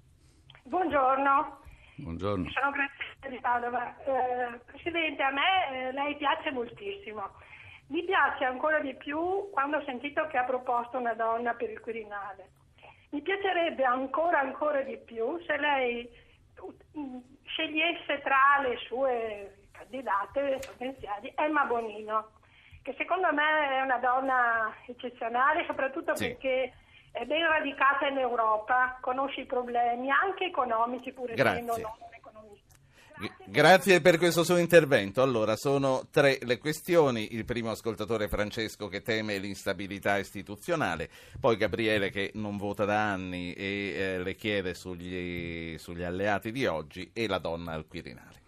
Buongiorno. 0.65 1.61
Buongiorno. 1.97 2.49
Sono 2.51 2.71
Graziella 2.71 3.29
di 3.29 3.41
Padova. 3.41 3.97
Eh, 4.05 4.59
Presidente, 4.67 5.23
a 5.23 5.31
me 5.31 5.89
eh, 5.89 5.93
lei 5.93 6.17
piace 6.17 6.51
moltissimo. 6.53 7.31
Mi 7.93 8.05
piace 8.05 8.45
ancora 8.45 8.81
di 8.81 8.95
più 8.95 9.51
quando 9.51 9.77
ho 9.77 9.83
sentito 9.85 10.27
che 10.29 10.39
ha 10.39 10.45
proposto 10.45 10.97
una 10.97 11.13
donna 11.13 11.53
per 11.53 11.69
il 11.69 11.79
Quirinale. 11.79 12.49
Mi 13.11 13.21
piacerebbe 13.21 13.85
ancora, 13.85 14.41
ancora 14.41 14.81
di 14.81 14.97
più 14.97 15.39
se 15.45 15.59
lei 15.59 16.09
mm, 16.97 17.19
scegliesse 17.45 18.23
tra 18.23 18.63
le 18.63 18.79
sue 18.79 19.67
candidate 19.73 20.61
potenziali 20.67 21.35
Emma 21.37 21.65
Bonino, 21.67 22.31
che 22.81 22.95
secondo 22.97 23.31
me 23.31 23.69
è 23.77 23.83
una 23.83 23.99
donna 23.99 24.75
eccezionale, 24.87 25.67
soprattutto 25.67 26.17
sì. 26.17 26.29
perché 26.29 26.73
è 27.11 27.27
ben 27.27 27.47
radicata 27.47 28.07
in 28.07 28.17
Europa, 28.17 28.97
conosce 29.03 29.43
i 29.43 29.47
problemi 29.47 30.11
anche 30.11 30.47
economici, 30.47 31.13
pur 31.13 31.31
essendo 31.31 31.77
non 31.77 31.93
Grazie 33.47 34.01
per 34.01 34.19
questo 34.19 34.45
suo 34.45 34.57
intervento. 34.57 35.23
Allora, 35.23 35.57
sono 35.57 36.07
tre 36.11 36.39
le 36.43 36.59
questioni. 36.59 37.35
Il 37.35 37.45
primo 37.45 37.71
ascoltatore 37.71 38.29
Francesco 38.29 38.89
che 38.89 39.03
teme 39.03 39.39
l'instabilità 39.39 40.19
istituzionale, 40.19 41.09
poi 41.39 41.57
Gabriele 41.57 42.11
che 42.11 42.31
non 42.35 42.57
vota 42.57 42.85
da 42.85 43.13
anni 43.13 43.53
e 43.53 43.65
eh, 43.65 44.23
le 44.23 44.35
chiede 44.35 44.75
sugli, 44.75 45.77
sugli 45.79 46.03
alleati 46.03 46.51
di 46.51 46.67
oggi 46.67 47.11
e 47.13 47.27
la 47.27 47.39
donna 47.39 47.73
al 47.73 47.87
Quirinale. 47.87 48.41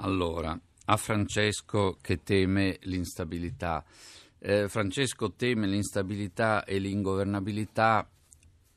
Allora, 0.00 0.58
a 0.86 0.96
Francesco 0.96 1.98
che 2.00 2.22
teme 2.22 2.78
l'instabilità. 2.82 3.84
Eh, 4.40 4.68
Francesco 4.68 5.32
teme 5.32 5.66
l'instabilità 5.66 6.64
e 6.64 6.78
l'ingovernabilità 6.78 8.08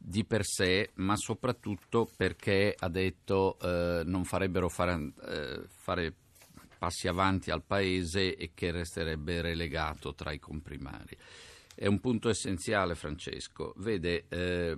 di 0.04 0.26
per 0.26 0.44
sé, 0.44 0.90
ma 0.96 1.16
soprattutto 1.16 2.10
perché 2.18 2.76
ha 2.78 2.90
detto 2.90 3.58
eh, 3.62 4.02
non 4.04 4.24
farebbero 4.24 4.68
fare, 4.68 5.14
eh, 5.28 5.62
fare, 5.68 6.14
passi 6.80 7.08
avanti 7.08 7.52
al 7.52 7.64
paese 7.64 8.36
e 8.36 8.52
che 8.56 8.72
resterebbe 8.72 9.42
relegato 9.42 10.16
tra 10.16 10.32
i 10.32 10.40
comprimari. 10.40 11.16
È 11.76 11.86
un 11.86 12.00
punto 12.00 12.30
essenziale, 12.30 12.96
Francesco. 12.96 13.74
Vede, 13.78 14.26
eh, 14.28 14.76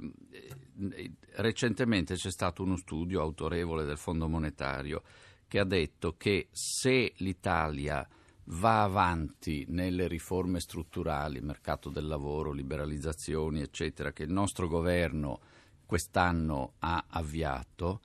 recentemente 1.35 2.15
c'è 2.15 2.29
stato 2.29 2.61
uno 2.61 2.75
studio 2.75 3.21
autorevole 3.21 3.85
del 3.85 3.97
Fondo 3.97 4.27
Monetario 4.27 5.03
che 5.47 5.59
ha 5.59 5.65
detto 5.65 6.15
che 6.17 6.49
se 6.51 7.13
l'Italia 7.17 8.07
va 8.45 8.83
avanti 8.83 9.65
nelle 9.69 10.07
riforme 10.07 10.59
strutturali, 10.59 11.39
mercato 11.41 11.89
del 11.89 12.07
lavoro, 12.07 12.51
liberalizzazioni, 12.51 13.61
eccetera, 13.61 14.11
che 14.11 14.23
il 14.23 14.31
nostro 14.31 14.67
governo 14.67 15.39
quest'anno 15.85 16.73
ha 16.79 17.05
avviato, 17.07 18.01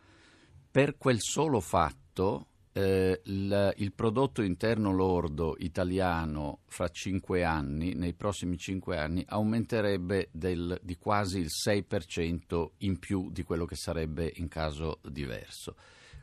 per 0.71 0.97
quel 0.97 1.21
solo 1.21 1.61
fatto 1.61 2.49
eh, 2.73 3.21
il, 3.25 3.75
il, 3.79 3.93
prodotto 3.93 4.43
interno 4.43 4.93
lordo 4.93 5.57
italiano 5.59 6.61
fra 6.67 6.89
cinque 6.89 7.43
anni, 7.43 7.95
nei 7.95 8.15
prossimi 8.15 8.57
cinque 8.57 8.99
anni, 8.99 9.25
aumenterebbe 9.27 10.29
del, 10.31 10.79
di 10.83 10.97
quasi 10.97 11.39
il 11.39 11.49
6% 11.49 12.69
in 12.79 12.99
più 12.99 13.31
di 13.31 13.43
quello 13.43 13.65
che 13.65 13.75
sarebbe 13.75 14.31
in 14.37 14.49
caso 14.49 15.01
diverso. 15.03 15.75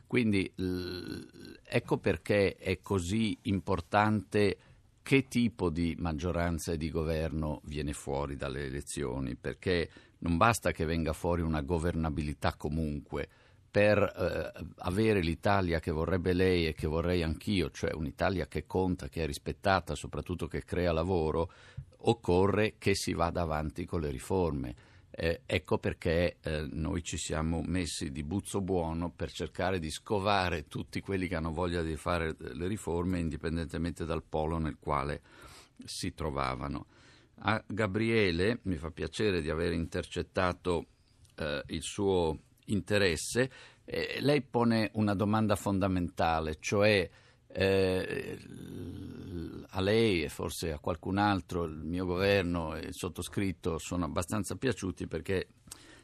Quindi 0.06 0.52
ecco 1.64 1.98
perché 1.98 2.54
è 2.54 2.80
così 2.80 3.36
importante 3.42 4.56
che 5.02 5.28
tipo 5.28 5.70
di 5.70 5.94
maggioranza 5.98 6.72
e 6.72 6.76
di 6.76 6.90
governo 6.90 7.60
viene 7.64 7.92
fuori 7.92 8.36
dalle 8.36 8.64
elezioni, 8.64 9.36
perché 9.36 9.88
non 10.18 10.36
basta 10.36 10.72
che 10.72 10.84
venga 10.84 11.12
fuori 11.12 11.42
una 11.42 11.60
governabilità 11.62 12.54
comunque. 12.56 13.28
Per 13.70 13.98
eh, 13.98 14.64
avere 14.78 15.20
l'Italia 15.20 15.80
che 15.80 15.90
vorrebbe 15.90 16.32
lei 16.32 16.66
e 16.66 16.72
che 16.72 16.86
vorrei 16.86 17.22
anch'io, 17.22 17.70
cioè 17.70 17.92
un'Italia 17.92 18.46
che 18.46 18.64
conta, 18.64 19.08
che 19.08 19.22
è 19.22 19.26
rispettata, 19.26 19.94
soprattutto 19.94 20.46
che 20.46 20.64
crea 20.64 20.92
lavoro, 20.92 21.52
occorre 21.98 22.74
che 22.78 22.94
si 22.94 23.12
vada 23.12 23.42
avanti 23.42 23.84
con 23.84 24.00
le 24.00 24.10
riforme 24.10 24.74
eh, 25.18 25.40
ecco 25.46 25.78
perché 25.78 26.36
eh, 26.42 26.68
noi 26.72 27.02
ci 27.02 27.16
siamo 27.16 27.62
messi 27.64 28.12
di 28.12 28.22
buzzo 28.22 28.60
buono 28.60 29.08
per 29.08 29.32
cercare 29.32 29.78
di 29.78 29.90
scovare 29.90 30.66
tutti 30.66 31.00
quelli 31.00 31.26
che 31.26 31.36
hanno 31.36 31.52
voglia 31.52 31.82
di 31.82 31.96
fare 31.96 32.36
le 32.38 32.66
riforme 32.66 33.18
indipendentemente 33.18 34.04
dal 34.04 34.22
polo 34.22 34.58
nel 34.58 34.76
quale 34.78 35.22
si 35.82 36.12
trovavano. 36.12 36.88
A 37.38 37.64
Gabriele 37.66 38.60
mi 38.64 38.76
fa 38.76 38.90
piacere 38.90 39.40
di 39.40 39.48
aver 39.48 39.72
intercettato 39.72 40.86
eh, 41.36 41.62
il 41.68 41.82
suo 41.82 42.38
interesse. 42.66 43.50
Eh, 43.86 44.18
lei 44.20 44.42
pone 44.42 44.90
una 44.94 45.14
domanda 45.14 45.56
fondamentale, 45.56 46.58
cioè 46.60 47.08
eh, 47.48 48.38
a 49.70 49.80
lei 49.80 50.22
e 50.22 50.28
forse 50.28 50.72
a 50.72 50.78
qualcun 50.78 51.18
altro, 51.18 51.64
il 51.64 51.84
mio 51.84 52.04
governo 52.04 52.74
e 52.74 52.80
il 52.80 52.94
sottoscritto 52.94 53.78
sono 53.78 54.04
abbastanza 54.04 54.56
piaciuti 54.56 55.06
perché 55.06 55.48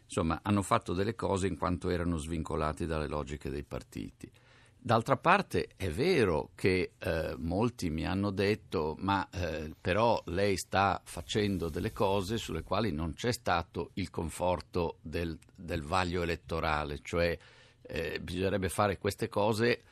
insomma 0.05 0.41
hanno 0.43 0.63
fatto 0.63 0.93
delle 0.93 1.15
cose 1.15 1.47
in 1.47 1.57
quanto 1.57 1.89
erano 1.89 2.17
svincolati 2.17 2.87
dalle 2.87 3.09
logiche 3.09 3.51
dei 3.51 3.65
partiti. 3.65 4.31
D'altra 4.85 5.17
parte 5.17 5.69
è 5.77 5.89
vero 5.91 6.51
che 6.57 6.95
eh, 6.99 7.37
molti 7.39 7.89
mi 7.89 8.05
hanno 8.05 8.31
detto 8.31 8.97
ma 8.99 9.29
eh, 9.31 9.73
però 9.81 10.21
lei 10.27 10.57
sta 10.57 11.01
facendo 11.05 11.69
delle 11.69 11.93
cose 11.93 12.37
sulle 12.37 12.65
quali 12.65 12.91
non 12.91 13.15
c'è 13.15 13.33
stato 13.33 13.91
il 13.95 14.11
conforto 14.11 14.99
del, 15.01 15.39
del 15.55 15.83
vaglio 15.83 16.23
elettorale, 16.23 16.99
cioè 17.01 17.39
eh, 17.83 18.21
bisognerebbe 18.21 18.69
fare 18.69 18.99
queste 18.99 19.29
cose 19.29 19.83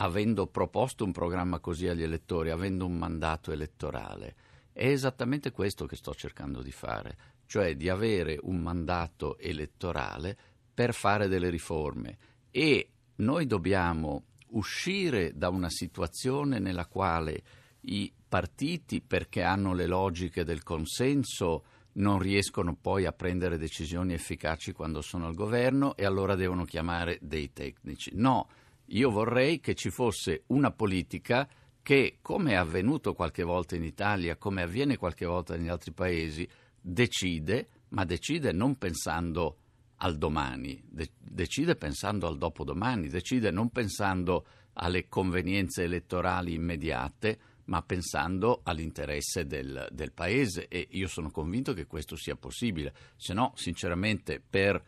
avendo 0.00 0.46
proposto 0.46 1.04
un 1.04 1.12
programma 1.12 1.58
così 1.58 1.88
agli 1.88 2.02
elettori, 2.02 2.50
avendo 2.50 2.86
un 2.86 2.96
mandato 2.96 3.52
elettorale. 3.52 4.34
È 4.72 4.86
esattamente 4.86 5.50
questo 5.50 5.86
che 5.86 5.96
sto 5.96 6.14
cercando 6.14 6.62
di 6.62 6.70
fare, 6.70 7.16
cioè 7.46 7.74
di 7.74 7.88
avere 7.88 8.38
un 8.42 8.58
mandato 8.58 9.38
elettorale 9.38 10.36
per 10.72 10.94
fare 10.94 11.26
delle 11.26 11.50
riforme 11.50 12.18
e 12.50 12.90
noi 13.16 13.46
dobbiamo 13.46 14.24
uscire 14.50 15.32
da 15.36 15.48
una 15.48 15.68
situazione 15.68 16.60
nella 16.60 16.86
quale 16.86 17.42
i 17.82 18.12
partiti, 18.28 19.00
perché 19.00 19.42
hanno 19.42 19.72
le 19.72 19.86
logiche 19.86 20.44
del 20.44 20.62
consenso, 20.62 21.64
non 21.94 22.18
riescono 22.18 22.76
poi 22.76 23.06
a 23.06 23.12
prendere 23.12 23.58
decisioni 23.58 24.12
efficaci 24.12 24.72
quando 24.72 25.00
sono 25.00 25.26
al 25.26 25.34
governo 25.34 25.96
e 25.96 26.04
allora 26.04 26.36
devono 26.36 26.64
chiamare 26.64 27.18
dei 27.20 27.52
tecnici. 27.52 28.12
No, 28.14 28.48
io 28.88 29.10
vorrei 29.10 29.60
che 29.60 29.74
ci 29.74 29.90
fosse 29.90 30.44
una 30.48 30.70
politica 30.70 31.48
che, 31.82 32.18
come 32.20 32.52
è 32.52 32.54
avvenuto 32.54 33.14
qualche 33.14 33.42
volta 33.42 33.76
in 33.76 33.84
Italia, 33.84 34.36
come 34.36 34.62
avviene 34.62 34.96
qualche 34.96 35.26
volta 35.26 35.56
negli 35.56 35.68
altri 35.68 35.92
paesi, 35.92 36.48
decide, 36.80 37.68
ma 37.88 38.04
decide 38.04 38.52
non 38.52 38.76
pensando 38.76 39.56
al 39.96 40.16
domani, 40.16 40.80
de- 40.86 41.10
decide 41.18 41.76
pensando 41.76 42.26
al 42.26 42.38
dopodomani, 42.38 43.08
decide 43.08 43.50
non 43.50 43.70
pensando 43.70 44.46
alle 44.74 45.08
convenienze 45.08 45.84
elettorali 45.84 46.54
immediate, 46.54 47.38
ma 47.64 47.82
pensando 47.82 48.60
all'interesse 48.62 49.46
del, 49.46 49.88
del 49.90 50.12
paese. 50.12 50.68
E 50.68 50.86
io 50.90 51.08
sono 51.08 51.30
convinto 51.30 51.72
che 51.72 51.86
questo 51.86 52.16
sia 52.16 52.36
possibile, 52.36 52.94
se 53.16 53.34
no 53.34 53.52
sinceramente 53.56 54.40
per 54.40 54.82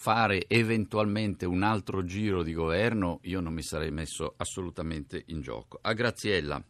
fare 0.00 0.46
eventualmente 0.46 1.44
un 1.44 1.64
altro 1.64 2.04
giro 2.04 2.44
di 2.44 2.52
governo 2.52 3.18
io 3.22 3.40
non 3.40 3.52
mi 3.52 3.62
sarei 3.62 3.90
messo 3.90 4.34
assolutamente 4.36 5.24
in 5.26 5.40
gioco. 5.40 5.80
A 5.82 5.92
Graziella, 5.92 6.62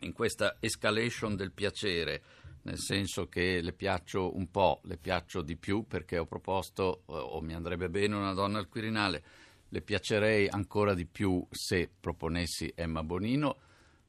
in 0.00 0.12
questa 0.14 0.56
escalation 0.58 1.36
del 1.36 1.52
piacere, 1.52 2.22
nel 2.62 2.78
senso 2.78 3.28
che 3.28 3.60
le 3.60 3.74
piaccio 3.74 4.34
un 4.34 4.50
po', 4.50 4.80
le 4.84 4.96
piaccio 4.96 5.42
di 5.42 5.56
più 5.56 5.86
perché 5.86 6.16
ho 6.16 6.24
proposto, 6.24 7.02
eh, 7.08 7.12
o 7.12 7.42
mi 7.42 7.52
andrebbe 7.52 7.90
bene 7.90 8.14
una 8.14 8.32
donna 8.32 8.58
al 8.58 8.68
Quirinale, 8.68 9.22
le 9.68 9.82
piacerei 9.82 10.48
ancora 10.48 10.94
di 10.94 11.04
più 11.04 11.46
se 11.50 11.90
proponessi 12.00 12.72
Emma 12.74 13.02
Bonino. 13.02 13.58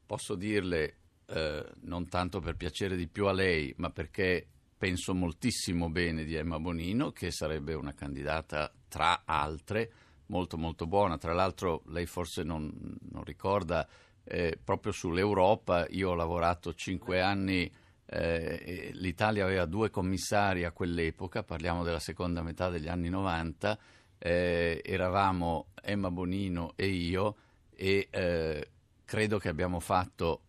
Posso 0.06 0.34
dirle, 0.34 0.96
eh, 1.26 1.66
non 1.82 2.08
tanto 2.08 2.40
per 2.40 2.56
piacere 2.56 2.96
di 2.96 3.08
più 3.08 3.26
a 3.26 3.32
lei, 3.32 3.74
ma 3.76 3.90
perché 3.90 4.46
penso 4.78 5.14
moltissimo 5.14 5.90
bene 5.90 6.24
di 6.24 6.34
Emma 6.34 6.58
Bonino, 6.58 7.10
che 7.10 7.30
sarebbe 7.30 7.74
una 7.74 7.92
candidata 7.92 8.72
tra 8.88 9.22
altre 9.24 9.90
molto 10.26 10.56
molto 10.56 10.86
buona. 10.86 11.18
Tra 11.18 11.34
l'altro 11.34 11.82
lei 11.88 12.06
forse 12.06 12.44
non, 12.44 12.72
non 13.10 13.24
ricorda, 13.24 13.86
eh, 14.24 14.58
proprio 14.62 14.92
sull'Europa, 14.92 15.86
io 15.88 16.10
ho 16.10 16.14
lavorato 16.14 16.72
cinque 16.74 17.20
anni 17.20 17.70
eh, 18.10 18.90
L'Italia 18.94 19.44
aveva 19.44 19.66
due 19.66 19.90
commissari 19.90 20.64
a 20.64 20.72
quell'epoca, 20.72 21.42
parliamo 21.42 21.84
della 21.84 21.98
seconda 21.98 22.42
metà 22.42 22.70
degli 22.70 22.88
anni 22.88 23.10
90, 23.10 23.78
eh, 24.16 24.80
eravamo 24.82 25.66
Emma 25.82 26.10
Bonino 26.10 26.72
e 26.74 26.86
io 26.86 27.36
e 27.74 28.08
eh, 28.10 28.68
credo 29.04 29.38
che 29.38 29.48
abbiamo 29.50 29.78
fatto 29.78 30.40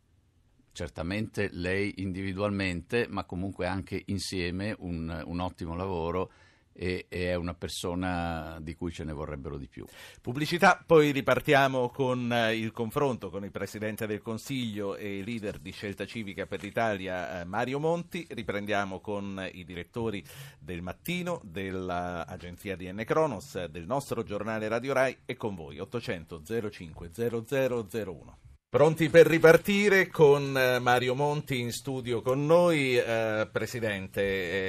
certamente 0.72 1.50
lei 1.52 1.96
individualmente, 1.98 3.08
ma 3.10 3.24
comunque 3.26 3.68
anche 3.68 4.02
insieme 4.06 4.76
un, 4.80 5.24
un 5.26 5.40
ottimo 5.40 5.76
lavoro 5.76 6.32
e, 6.80 7.08
è 7.10 7.36
una 7.36 7.54
persona 7.54 8.58
di 8.62 8.74
cui 8.76 8.92
ce 8.92 9.04
ne 9.04 9.12
vorrebbero 9.12 9.58
di 9.58 9.68
più. 9.68 9.86
Pubblicità, 10.22 10.82
poi 10.84 11.12
ripartiamo 11.12 11.90
con 11.90 12.32
eh, 12.32 12.56
il 12.56 12.72
confronto 12.72 13.30
con 13.30 13.44
il 13.44 13.52
Presidente 13.52 14.08
del 14.08 14.22
Consiglio 14.22 14.96
e 14.96 15.22
leader 15.24 15.60
di 15.60 15.72
Scelta 15.72 16.06
Civica 16.06 16.46
per 16.46 16.62
l'Italia 16.62 17.42
eh, 17.42 17.44
Mario 17.44 17.80
Monti, 17.80 18.26
riprendiamo 18.30 19.02
con 19.02 19.48
i 19.52 19.66
direttori 19.66 20.24
del 20.58 20.82
Mattino, 20.82 21.42
dell'agenzia 21.44 22.78
DN 22.78 23.04
Cronos, 23.06 23.66
del 23.66 23.86
nostro 23.86 24.24
giornale 24.24 24.70
Radio 24.70 24.94
Rai 24.94 25.18
e 25.26 25.36
con 25.36 25.56
voi 25.56 25.80
800 25.80 26.42
05 26.72 27.12
0001. 27.12 28.49
Pronti 28.72 29.10
per 29.10 29.26
ripartire 29.26 30.10
con 30.10 30.56
eh, 30.56 30.78
Mario 30.78 31.16
Monti 31.16 31.60
in 31.60 31.72
studio 31.72 32.22
con 32.22 32.46
noi. 32.46 32.96
Eh, 32.96 33.50
Presidente, 33.52 34.22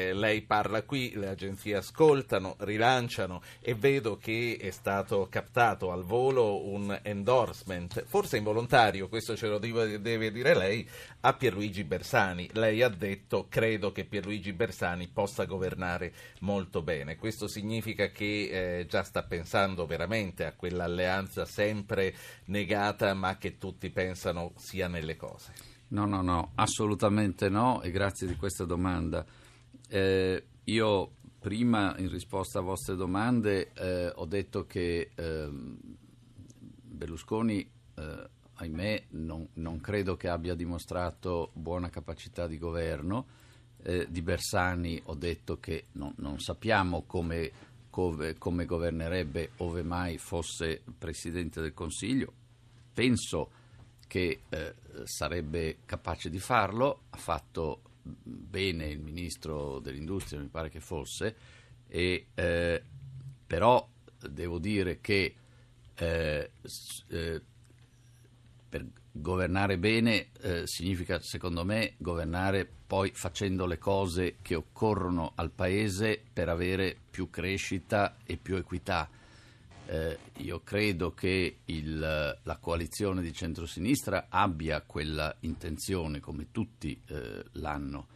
eh, 0.09 0.15
lei 0.15 0.41
parla 0.41 0.85
qui, 0.85 1.13
le 1.17 1.29
agenzie 1.29 1.77
ascoltano, 1.77 2.57
rilanciano 2.61 3.43
e 3.61 3.75
vedo 3.75 4.17
che 4.17 4.57
è 4.59 4.71
stato 4.71 5.27
captato 5.29 5.93
al 5.93 6.05
volo 6.05 6.67
un 6.67 6.99
endorsement, 7.03 8.03
forse 8.07 8.39
involontario, 8.39 9.11
questo 9.11 9.37
ce 9.37 9.49
lo 9.49 9.59
deve 9.59 10.33
dire 10.33 10.57
lei, 10.57 10.89
a 11.21 11.35
Pierluigi 11.35 11.85
Bersani. 11.85 12.49
Lei 12.55 12.81
ha 12.81 12.89
detto 12.89 13.49
credo 13.51 13.93
che 13.93 14.07
Pierluigi 14.07 14.55
Bersani 14.55 15.09
possa 15.09 15.45
governare 15.45 16.15
molto 16.39 16.81
bene. 16.81 17.17
Questo 17.17 17.49
significa 17.49 18.09
che 18.09 18.79
eh, 18.79 18.87
già 18.87 19.03
sta 19.03 19.25
pensando 19.25 19.85
veramente 19.85 20.47
a 20.47 20.55
quell'alleanza 20.55 21.45
sempre 21.45 22.15
negata 22.47 23.13
ma 23.13 23.37
che 23.37 23.59
tutti 23.59 23.89
pensano 23.91 24.53
sia 24.57 24.89
nelle 24.89 25.17
cose. 25.17 25.53
No, 25.89 26.07
no, 26.07 26.23
no, 26.23 26.53
assolutamente 26.55 27.49
no 27.49 27.83
e 27.83 27.91
grazie 27.91 28.27
di 28.27 28.37
questa 28.37 28.65
domanda. 28.65 29.25
Eh, 29.89 30.45
io 30.65 31.11
prima 31.41 31.97
in 31.99 32.11
risposta 32.11 32.59
a 32.59 32.63
vostre 32.63 32.95
domande 32.95 33.73
eh, 33.73 34.13
ho 34.15 34.27
detto 34.27 34.67
che 34.67 35.11
ehm, 35.15 35.79
Berlusconi, 37.01 37.69
eh, 37.95 38.29
ahimè, 38.55 39.05
non, 39.13 39.49
non, 39.55 39.81
credo 39.81 40.17
che 40.17 40.29
abbia 40.29 40.55
dimostrato 40.55 41.51
buona 41.55 41.89
capacità 41.89 42.47
di 42.47 42.59
governo. 42.59 43.39
Eh, 43.83 44.07
di 44.11 44.21
Bersani 44.21 45.01
ho 45.07 45.15
detto 45.15 45.59
che 45.59 45.87
non, 45.93 46.13
non 46.17 46.39
sappiamo 46.39 47.05
come, 47.07 47.51
come, 47.89 48.37
come 48.37 48.67
governerebbe 48.67 49.53
ove 49.57 49.83
mai 49.83 50.19
fosse 50.19 50.83
Presidente 50.99 51.63
del 51.63 51.73
Consiglio. 51.73 52.33
Penso 52.93 53.51
che 54.11 54.41
eh, 54.49 54.75
sarebbe 55.05 55.79
capace 55.85 56.31
di 56.31 56.41
farlo, 56.41 57.03
ha 57.11 57.17
fatto 57.17 57.83
bene 58.03 58.87
il 58.89 58.99
ministro 58.99 59.79
dell'industria, 59.79 60.41
mi 60.41 60.49
pare 60.49 60.69
che 60.69 60.81
fosse, 60.81 61.37
e, 61.87 62.27
eh, 62.35 62.83
però 63.47 63.89
devo 64.29 64.59
dire 64.59 65.01
che 65.01 65.35
eh, 65.95 66.51
eh 67.09 67.43
per 68.69 68.87
governare 69.13 69.79
bene 69.79 70.29
eh, 70.41 70.63
significa, 70.65 71.21
secondo 71.21 71.65
me, 71.65 71.95
governare 71.99 72.69
poi 72.87 73.13
facendo 73.15 73.67
le 73.67 73.79
cose 73.79 74.39
che 74.43 74.57
occorrono 74.57 75.33
al 75.37 75.51
Paese 75.51 76.21
per 76.33 76.49
avere 76.49 76.97
più 77.11 77.31
crescita 77.31 78.17
e 78.25 78.37
più 78.37 78.57
equità 78.57 79.09
eh, 79.91 80.19
io 80.37 80.61
credo 80.61 81.11
che 81.11 81.59
il, 81.65 81.99
la 81.99 82.57
coalizione 82.59 83.23
di 83.23 83.33
centrosinistra 83.33 84.27
abbia 84.29 84.83
quella 84.83 85.35
intenzione, 85.41 86.21
come 86.21 86.53
tutti 86.53 87.03
eh, 87.09 87.45
l'hanno 87.55 88.07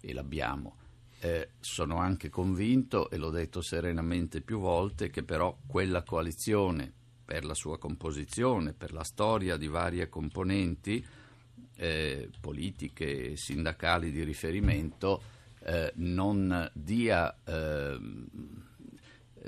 e 0.00 0.12
l'abbiamo. 0.12 0.78
Eh, 1.20 1.50
sono 1.60 1.98
anche 1.98 2.28
convinto, 2.28 3.08
e 3.08 3.18
l'ho 3.18 3.30
detto 3.30 3.62
serenamente 3.62 4.40
più 4.40 4.58
volte, 4.58 5.10
che 5.10 5.22
però 5.22 5.56
quella 5.64 6.02
coalizione, 6.02 6.92
per 7.24 7.44
la 7.44 7.54
sua 7.54 7.78
composizione, 7.78 8.72
per 8.72 8.92
la 8.92 9.04
storia 9.04 9.56
di 9.56 9.68
varie 9.68 10.08
componenti 10.08 11.06
eh, 11.76 12.30
politiche 12.40 13.30
e 13.30 13.36
sindacali 13.36 14.10
di 14.10 14.24
riferimento, 14.24 15.22
eh, 15.60 15.92
non 15.94 16.68
dia 16.74 17.32
ehm, 17.44 18.70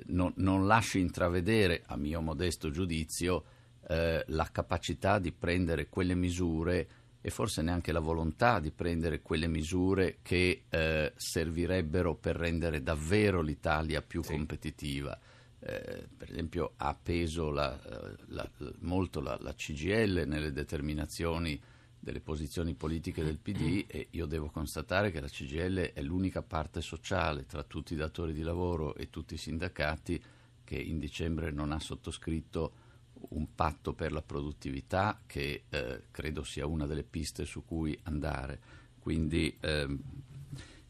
non, 0.07 0.32
non 0.36 0.66
lasci 0.66 0.99
intravedere, 0.99 1.82
a 1.86 1.97
mio 1.97 2.20
modesto 2.20 2.70
giudizio, 2.70 3.45
eh, 3.88 4.24
la 4.28 4.49
capacità 4.51 5.18
di 5.18 5.32
prendere 5.32 5.88
quelle 5.88 6.14
misure 6.14 6.88
e 7.20 7.30
forse 7.30 7.62
neanche 7.62 7.90
la 7.90 8.01
volontà 8.01 8.61
di 8.61 8.70
prendere 8.70 9.22
quelle 9.22 9.47
misure 9.47 10.18
che 10.20 10.64
eh, 10.68 11.12
servirebbero 11.16 12.14
per 12.16 12.36
rendere 12.36 12.82
davvero 12.82 13.40
l'Italia 13.40 14.03
più 14.03 14.22
sì. 14.22 14.32
competitiva. 14.32 15.18
Eh, 15.59 16.07
per 16.14 16.30
esempio 16.30 16.74
ha 16.76 16.95
peso 16.95 17.51
la, 17.51 17.74
eh, 17.82 18.16
la, 18.26 18.51
molto 18.80 19.20
la, 19.20 19.38
la, 19.40 19.55
CGL 19.55 20.24
nelle 20.26 20.53
determinazioni 20.53 21.59
delle 22.05 22.20
posizioni 22.20 22.74
politiche 22.74 23.24
del 23.24 23.38
PD 23.38 23.86
e 23.88 24.09
io 24.11 24.26
devo 24.26 24.50
constatare 24.50 25.11
che 25.11 25.20
la 25.20 25.26
CGL 25.26 25.92
è 25.94 26.02
l'unica 26.02 26.42
parte 26.42 26.82
sociale 26.82 27.46
tra 27.46 27.64
tutti 27.64 27.94
i 27.94 27.96
datori 27.96 28.34
di 28.34 28.42
lavoro 28.42 28.94
e 28.94 29.09
tutti 29.09 29.34
i 29.34 29.38
sindacati 29.38 30.22
che 30.62 30.76
in 30.76 30.98
dicembre 30.98 31.50
non 31.50 31.72
ha 31.72 31.80
sottoscritto 31.80 32.82
un 33.30 33.55
patto 33.55 33.94
per 33.94 34.12
la 34.12 34.20
produttività 34.20 35.22
che 35.24 35.64
eh, 35.70 36.02
credo 36.11 36.44
sia 36.44 36.66
una 36.66 36.86
delle 36.86 37.05
piste 37.05 37.46
su 37.46 37.64
cui 37.64 37.98
andare. 38.02 38.61
Quindi, 38.98 39.57
ehm, 39.61 39.98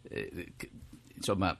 eh, 0.03 0.53
insomma, 1.15 1.57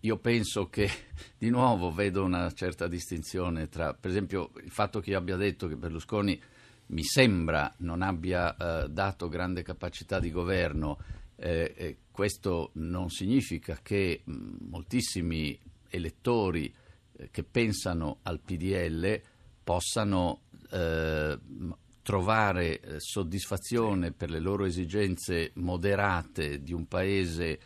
io 0.00 0.16
penso 0.16 0.70
che 0.70 0.88
di 1.36 1.50
nuovo 1.50 1.92
vedo 1.92 2.24
una 2.24 2.50
certa 2.52 2.88
distinzione 2.88 3.68
tra, 3.68 3.92
per 3.92 4.10
esempio, 4.10 4.52
il 4.64 4.70
fatto 4.70 5.00
che 5.00 5.10
io 5.10 5.18
abbia 5.18 5.36
detto 5.36 5.68
che 5.68 5.76
Berlusconi 5.76 6.40
mi 6.88 7.02
sembra 7.02 7.72
non 7.78 8.02
abbia 8.02 8.56
eh, 8.56 8.88
dato 8.88 9.28
grande 9.28 9.62
capacità 9.62 10.18
di 10.18 10.30
governo, 10.30 10.98
eh, 11.36 11.98
questo 12.10 12.70
non 12.74 13.10
significa 13.10 13.78
che 13.82 14.22
mh, 14.24 14.68
moltissimi 14.68 15.58
elettori 15.88 16.72
eh, 17.12 17.30
che 17.30 17.42
pensano 17.42 18.18
al 18.22 18.40
PDL 18.40 19.20
possano 19.62 20.42
eh, 20.70 21.38
trovare 22.02 22.80
eh, 22.80 23.00
soddisfazione 23.00 24.12
per 24.12 24.30
le 24.30 24.38
loro 24.38 24.64
esigenze 24.64 25.50
moderate 25.54 26.62
di 26.62 26.72
un 26.72 26.86
paese 26.86 27.58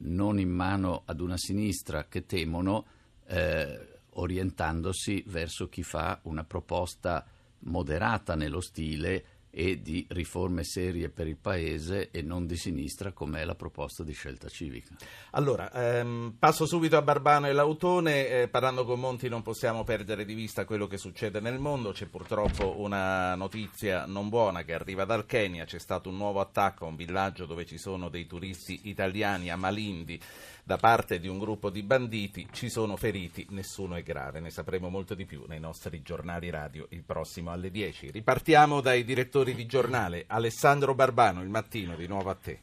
non 0.00 0.38
in 0.38 0.50
mano 0.50 1.02
ad 1.04 1.20
una 1.20 1.36
sinistra 1.36 2.06
che 2.06 2.24
temono, 2.24 2.86
eh, 3.26 3.98
orientandosi 4.10 5.24
verso 5.26 5.68
chi 5.68 5.82
fa 5.82 6.20
una 6.22 6.44
proposta 6.44 7.26
moderata 7.60 8.34
nello 8.34 8.60
stile 8.60 9.36
e 9.50 9.80
di 9.80 10.06
riforme 10.10 10.62
serie 10.62 11.08
per 11.08 11.26
il 11.26 11.36
Paese 11.36 12.10
e 12.10 12.22
non 12.22 12.46
di 12.46 12.56
sinistra 12.56 13.12
come 13.12 13.40
è 13.40 13.44
la 13.44 13.54
proposta 13.54 14.04
di 14.04 14.12
scelta 14.12 14.48
civica. 14.48 14.94
Allora, 15.32 15.72
ehm, 15.72 16.36
passo 16.38 16.66
subito 16.66 16.96
a 16.96 17.02
Barbano 17.02 17.48
e 17.48 17.52
Lautone, 17.52 18.28
eh, 18.28 18.48
parlando 18.48 18.84
con 18.84 19.00
Monti 19.00 19.28
non 19.28 19.42
possiamo 19.42 19.84
perdere 19.84 20.24
di 20.24 20.34
vista 20.34 20.64
quello 20.64 20.86
che 20.86 20.98
succede 20.98 21.40
nel 21.40 21.58
mondo, 21.58 21.92
c'è 21.92 22.06
purtroppo 22.06 22.78
una 22.78 23.34
notizia 23.34 24.06
non 24.06 24.28
buona 24.28 24.62
che 24.62 24.74
arriva 24.74 25.04
dal 25.04 25.26
Kenya, 25.26 25.64
c'è 25.64 25.78
stato 25.78 26.08
un 26.08 26.16
nuovo 26.16 26.40
attacco 26.40 26.84
a 26.84 26.88
un 26.88 26.96
villaggio 26.96 27.46
dove 27.46 27.64
ci 27.64 27.78
sono 27.78 28.08
dei 28.08 28.26
turisti 28.26 28.82
italiani 28.84 29.50
a 29.50 29.56
Malindi 29.56 30.20
da 30.68 30.76
parte 30.76 31.18
di 31.18 31.28
un 31.28 31.38
gruppo 31.38 31.70
di 31.70 31.82
banditi, 31.82 32.46
ci 32.52 32.68
sono 32.68 32.98
feriti, 32.98 33.46
nessuno 33.52 33.94
è 33.94 34.02
grave, 34.02 34.38
ne 34.38 34.50
sapremo 34.50 34.90
molto 34.90 35.14
di 35.14 35.24
più 35.24 35.46
nei 35.48 35.58
nostri 35.58 36.02
giornali 36.02 36.50
radio 36.50 36.86
il 36.90 37.04
prossimo 37.04 37.50
alle 37.50 37.70
10. 37.70 38.10
Ripartiamo 38.10 38.82
dai 38.82 39.02
direttori 39.02 39.54
di 39.54 39.64
giornale, 39.64 40.26
Alessandro 40.26 40.94
Barbano, 40.94 41.40
il 41.40 41.48
mattino, 41.48 41.96
di 41.96 42.06
nuovo 42.06 42.28
a 42.28 42.34
te. 42.34 42.60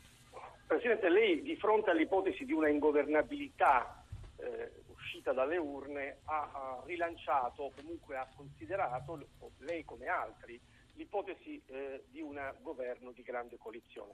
Presidente, 0.68 1.10
lei 1.10 1.42
di 1.42 1.56
fronte 1.56 1.90
all'ipotesi 1.90 2.46
di 2.46 2.54
una 2.54 2.70
ingovernabilità 2.70 4.04
eh, 4.36 4.72
uscita 4.94 5.34
dalle 5.34 5.58
urne 5.58 6.18
ha, 6.26 6.52
ha, 6.54 6.84
rilanciato 6.86 7.64
o 7.64 7.72
comunque 7.76 8.18
ha 8.18 8.28
considerato, 8.36 9.20
lei 9.62 9.84
come 9.84 10.06
altri, 10.06 10.62
l'ipotesi 10.94 11.60
eh, 11.66 12.04
di 12.12 12.22
un 12.22 12.40
governo 12.62 13.12
di 13.14 13.24
grande 13.24 13.58
coalizione 13.58 14.14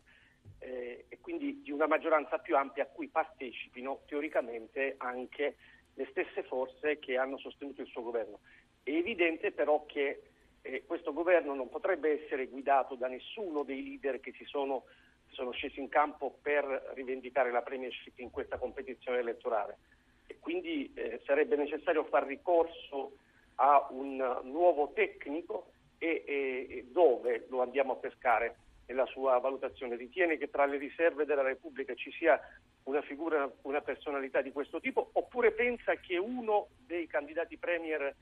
eh, 0.59 1.05
e 1.07 1.19
quindi 1.19 1.61
di 1.61 1.71
una 1.71 1.87
maggioranza 1.87 2.37
più 2.37 2.55
ampia 2.55 2.83
a 2.83 2.87
cui 2.87 3.07
partecipino 3.07 4.01
teoricamente 4.05 4.95
anche 4.97 5.55
le 5.93 6.07
stesse 6.11 6.43
forze 6.43 6.99
che 6.99 7.17
hanno 7.17 7.37
sostenuto 7.37 7.81
il 7.81 7.87
suo 7.87 8.03
governo. 8.03 8.39
È 8.83 8.91
evidente 8.91 9.51
però 9.51 9.85
che 9.85 10.21
eh, 10.61 10.83
questo 10.85 11.13
governo 11.13 11.53
non 11.53 11.69
potrebbe 11.69 12.23
essere 12.23 12.47
guidato 12.47 12.95
da 12.95 13.07
nessuno 13.07 13.63
dei 13.63 13.83
leader 13.83 14.19
che 14.19 14.33
si 14.33 14.45
sono, 14.45 14.85
sono 15.29 15.51
scesi 15.51 15.79
in 15.79 15.89
campo 15.89 16.37
per 16.41 16.91
rivendicare 16.93 17.51
la 17.51 17.61
premiership 17.61 18.19
in 18.19 18.29
questa 18.29 18.57
competizione 18.57 19.19
elettorale 19.19 19.77
e 20.27 20.37
quindi 20.39 20.91
eh, 20.93 21.19
sarebbe 21.25 21.55
necessario 21.55 22.05
far 22.05 22.25
ricorso 22.25 23.17
a 23.55 23.87
un 23.91 24.39
nuovo 24.43 24.91
tecnico 24.93 25.71
e, 25.97 26.23
e 26.25 26.87
dove 26.89 27.45
lo 27.49 27.61
andiamo 27.61 27.93
a 27.93 27.97
pescare 27.97 28.55
nella 28.91 29.05
sua 29.05 29.39
valutazione. 29.39 29.95
Ritiene 29.95 30.37
che 30.37 30.49
tra 30.49 30.65
le 30.65 30.77
riserve 30.77 31.25
della 31.25 31.41
Repubblica 31.41 31.95
ci 31.95 32.11
sia 32.11 32.39
una 32.83 33.01
figura, 33.01 33.49
una 33.63 33.81
personalità 33.81 34.41
di 34.41 34.51
questo 34.51 34.79
tipo 34.79 35.09
oppure 35.13 35.51
pensa 35.53 35.95
che 35.95 36.17
uno 36.17 36.67
dei 36.85 37.07
candidati 37.07 37.57
premier 37.57 38.13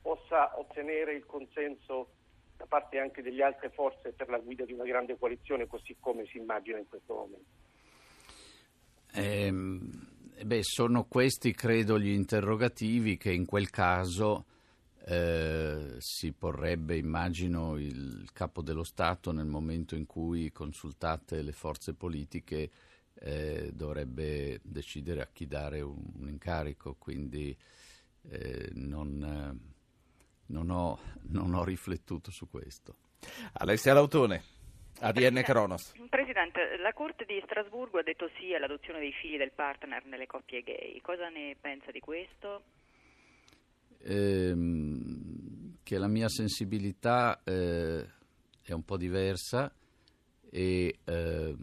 possa 0.00 0.58
ottenere 0.58 1.14
il 1.14 1.24
consenso 1.24 2.10
da 2.56 2.66
parte 2.66 2.98
anche 2.98 3.22
delle 3.22 3.42
altre 3.42 3.70
forze 3.70 4.12
per 4.12 4.28
la 4.28 4.38
guida 4.38 4.64
di 4.64 4.72
una 4.72 4.84
grande 4.84 5.16
coalizione 5.16 5.66
così 5.66 5.96
come 5.98 6.26
si 6.26 6.38
immagina 6.38 6.78
in 6.78 6.88
questo 6.88 7.14
momento? 7.14 7.66
Eh, 9.14 10.44
beh, 10.44 10.62
sono 10.62 11.04
questi 11.04 11.52
credo 11.52 11.98
gli 11.98 12.10
interrogativi 12.10 13.16
che 13.16 13.32
in 13.32 13.46
quel 13.46 13.70
caso 13.70 14.44
eh, 15.10 15.94
si 16.00 16.32
porrebbe, 16.32 16.94
immagino, 16.96 17.78
il 17.78 18.28
capo 18.34 18.60
dello 18.60 18.84
Stato 18.84 19.32
nel 19.32 19.46
momento 19.46 19.94
in 19.94 20.04
cui, 20.04 20.52
consultate 20.52 21.40
le 21.40 21.52
forze 21.52 21.94
politiche, 21.94 22.70
eh, 23.14 23.70
dovrebbe 23.72 24.60
decidere 24.62 25.22
a 25.22 25.28
chi 25.32 25.46
dare 25.46 25.80
un, 25.80 25.96
un 26.18 26.28
incarico. 26.28 26.94
Quindi 26.98 27.56
eh, 28.30 28.68
non, 28.74 29.58
non, 30.44 30.70
ho, 30.70 30.98
non, 31.30 31.54
ho, 31.54 31.64
riflettuto 31.64 32.30
su 32.30 32.46
questo. 32.50 32.96
Alessia 33.54 33.94
Lautone. 33.94 34.42
ADN 35.00 35.40
Cronos. 35.42 35.94
Presidente, 36.10 36.76
la 36.76 36.92
Corte 36.92 37.24
di 37.24 37.40
Strasburgo 37.46 37.98
ha 37.98 38.02
detto 38.02 38.28
sì 38.38 38.52
all'adozione 38.52 38.98
dei 38.98 39.12
figli 39.12 39.38
del 39.38 39.52
partner 39.52 40.04
nelle 40.04 40.26
coppie 40.26 40.60
gay. 40.60 41.00
Cosa 41.00 41.30
ne 41.30 41.56
pensa 41.58 41.90
di 41.90 42.00
questo? 42.00 42.62
Ehm, 43.98 45.76
che 45.82 45.98
la 45.98 46.08
mia 46.08 46.28
sensibilità 46.28 47.42
eh, 47.44 48.06
è 48.62 48.72
un 48.72 48.84
po' 48.84 48.96
diversa 48.96 49.72
e 50.50 50.98
eh, 51.04 51.56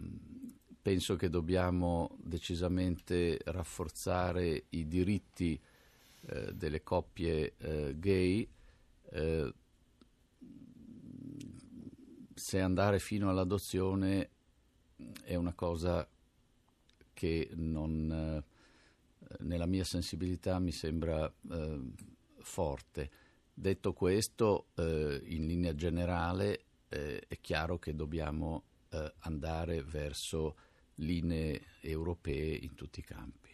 penso 0.82 1.16
che 1.16 1.28
dobbiamo 1.28 2.16
decisamente 2.22 3.38
rafforzare 3.44 4.64
i 4.70 4.86
diritti 4.86 5.60
eh, 6.28 6.52
delle 6.54 6.82
coppie 6.82 7.54
eh, 7.58 7.94
gay. 7.98 8.48
Eh, 9.10 9.54
se 12.34 12.60
andare 12.60 12.98
fino 12.98 13.30
all'adozione 13.30 14.30
è 15.24 15.34
una 15.34 15.54
cosa 15.54 16.06
che 17.12 17.48
non, 17.54 18.10
eh, 18.12 19.36
nella 19.40 19.66
mia 19.66 19.84
sensibilità 19.84 20.58
mi 20.58 20.72
sembra 20.72 21.32
forte. 22.46 23.10
Detto 23.52 23.92
questo, 23.92 24.68
eh, 24.76 25.20
in 25.24 25.46
linea 25.46 25.74
generale 25.74 26.64
eh, 26.88 27.22
è 27.26 27.38
chiaro 27.40 27.78
che 27.78 27.94
dobbiamo 27.94 28.64
eh, 28.90 29.12
andare 29.20 29.82
verso 29.82 30.56
linee 30.96 31.60
europee 31.80 32.54
in 32.54 32.74
tutti 32.74 33.00
i 33.00 33.02
campi. 33.02 33.50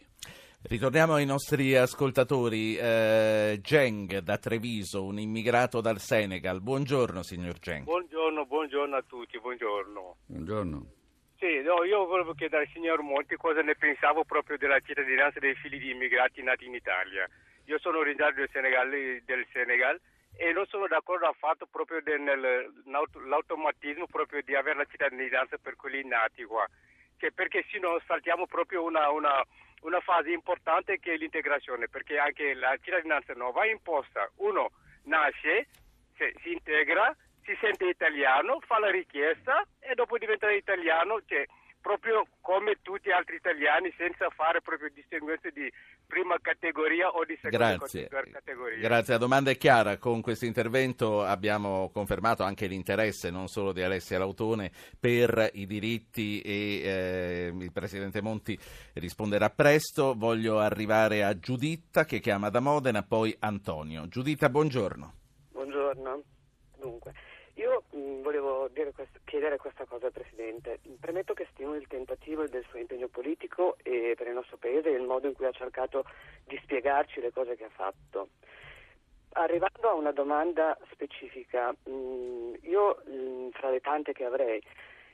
Ritorniamo 0.65 1.15
ai 1.15 1.25
nostri 1.25 1.75
ascoltatori. 1.75 2.77
Eh, 2.77 3.59
Geng 3.61 4.19
da 4.19 4.37
Treviso, 4.37 5.03
un 5.03 5.19
immigrato 5.19 5.81
dal 5.81 5.99
Senegal. 5.99 6.61
Buongiorno 6.61 7.21
signor 7.21 7.59
Geng. 7.59 7.83
Buongiorno, 7.83 8.45
buongiorno 8.45 8.95
a 8.95 9.03
tutti, 9.05 9.39
buongiorno. 9.39 10.15
Buongiorno. 10.25 10.85
Sì, 11.37 11.61
no, 11.61 11.83
io 11.83 12.05
volevo 12.05 12.33
chiedere 12.33 12.63
al 12.63 12.69
signor 12.71 13.01
Monti 13.01 13.35
cosa 13.35 13.61
ne 13.61 13.75
pensavo 13.75 14.23
proprio 14.23 14.57
della 14.57 14.79
cittadinanza 14.79 15.39
dei 15.39 15.55
figli 15.55 15.79
di 15.79 15.91
immigrati 15.91 16.41
nati 16.41 16.65
in 16.65 16.75
Italia. 16.75 17.27
Io 17.65 17.79
sono 17.79 17.99
originario 17.99 18.35
del 18.35 18.49
Senegal, 18.51 18.89
del 18.89 19.47
Senegal 19.51 19.99
e 20.35 20.51
non 20.51 20.65
sono 20.67 20.87
d'accordo 20.87 21.27
affatto 21.27 21.67
proprio 21.67 22.01
nell'automatismo 22.03 24.07
proprio 24.07 24.41
di 24.41 24.55
avere 24.55 24.77
la 24.77 24.85
cittadinanza 24.85 25.57
per 25.57 25.75
quelli 25.75 26.05
nati 26.05 26.43
qua, 26.43 26.67
cioè, 27.17 27.31
perché 27.31 27.65
se 27.69 27.79
no 27.79 27.99
saltiamo 28.05 28.47
proprio 28.47 28.83
una, 28.83 29.09
una, 29.11 29.43
una, 29.81 29.99
fase 30.01 30.31
importante 30.31 30.99
che 30.99 31.13
è 31.13 31.17
l'integrazione, 31.17 31.87
perché 31.87 32.17
anche 32.17 32.53
la 32.53 32.75
cittadinanza 32.81 33.33
non 33.33 33.51
va 33.51 33.65
imposta, 33.65 34.29
uno 34.37 34.71
nasce, 35.03 35.67
si 36.17 36.51
integra, 36.51 37.15
si 37.43 37.55
sente 37.59 37.85
italiano, 37.85 38.59
fa 38.65 38.79
la 38.79 38.89
richiesta 38.89 39.65
e 39.79 39.93
dopo 39.93 40.17
diventa 40.17 40.49
italiano, 40.51 41.21
cioè, 41.25 41.45
proprio 41.83 42.25
come 42.39 42.77
tutti 42.81 43.09
gli 43.09 43.11
altri 43.11 43.35
italiani 43.35 43.93
senza 43.97 44.29
fare 44.29 44.61
proprio 44.61 44.89
distinguenze 44.89 45.51
di 45.51 45.69
prima 46.07 46.37
categoria 46.41 47.09
o 47.09 47.25
di 47.25 47.35
seconda 47.35 47.75
Grazie. 47.75 48.07
categoria. 48.07 48.79
Grazie, 48.79 49.13
la 49.13 49.19
domanda 49.19 49.51
è 49.51 49.57
chiara. 49.57 49.97
Con 49.97 50.21
questo 50.21 50.45
intervento 50.45 51.23
abbiamo 51.23 51.89
confermato 51.91 52.43
anche 52.43 52.67
l'interesse 52.67 53.29
non 53.29 53.47
solo 53.47 53.73
di 53.73 53.83
Alessia 53.83 54.17
Lautone 54.17 54.71
per 54.97 55.49
i 55.53 55.65
diritti 55.65 56.39
e 56.39 56.81
eh, 56.83 57.53
il 57.53 57.71
Presidente 57.73 58.21
Monti 58.21 58.57
risponderà 58.93 59.49
presto. 59.49 60.13
Voglio 60.15 60.59
arrivare 60.59 61.25
a 61.25 61.37
Giuditta 61.37 62.05
che 62.05 62.19
chiama 62.19 62.49
da 62.49 62.61
Modena, 62.61 63.03
poi 63.03 63.35
Antonio. 63.39 64.07
Giuditta, 64.07 64.47
buongiorno. 64.47 65.13
Buongiorno. 65.51 66.23
Dunque, 66.77 67.13
io 67.55 67.83
mh, 67.91 68.21
volevo 68.21 68.69
questo, 68.93 69.19
chiedere 69.25 69.57
questa 69.57 69.85
cosa 69.85 70.07
al 70.07 70.11
Presidente. 70.11 70.79
Premetto 70.99 71.33
che 71.33 71.47
stimo 71.51 71.75
il 71.75 71.87
tentativo 71.87 72.47
del 72.47 72.65
suo 72.69 72.79
impegno 72.79 73.07
politico 73.07 73.77
e 73.83 74.13
per 74.15 74.27
il 74.27 74.33
nostro 74.33 74.57
Paese 74.57 74.89
e 74.89 74.95
il 74.97 75.03
modo 75.03 75.27
in 75.27 75.33
cui 75.33 75.45
ha 75.45 75.51
cercato 75.51 76.05
di 76.45 76.59
spiegarci 76.63 77.19
le 77.19 77.31
cose 77.31 77.55
che 77.55 77.65
ha 77.65 77.69
fatto. 77.69 78.29
Arrivando 79.33 79.89
a 79.89 79.93
una 79.93 80.11
domanda 80.11 80.77
specifica, 80.91 81.71
mh, 81.71 82.53
io 82.61 83.01
mh, 83.05 83.49
fra 83.51 83.69
le 83.69 83.79
tante 83.79 84.13
che 84.13 84.25
avrei, 84.25 84.61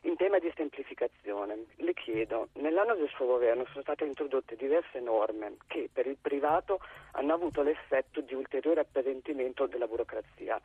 in 0.04 0.16
tema 0.16 0.40
di 0.40 0.52
semplificazione, 0.56 1.66
le 1.76 1.94
chiedo, 1.94 2.50
nell'anno 2.54 2.96
del 2.96 3.10
suo 3.10 3.26
governo 3.26 3.66
sono 3.66 3.82
state 3.82 4.06
introdotte 4.06 4.56
diverse 4.56 5.00
norme 5.02 5.58
che 5.68 5.90
per 5.92 6.08
il 6.08 6.18
privato 6.20 6.80
hanno 7.14 7.34
avuto 7.34 7.62
l'effetto 7.64 8.22
di 8.22 8.34
ulteriore 8.34 8.80
appesantimento 8.80 9.68
della 9.68 9.88
burocrazia. 9.88 10.60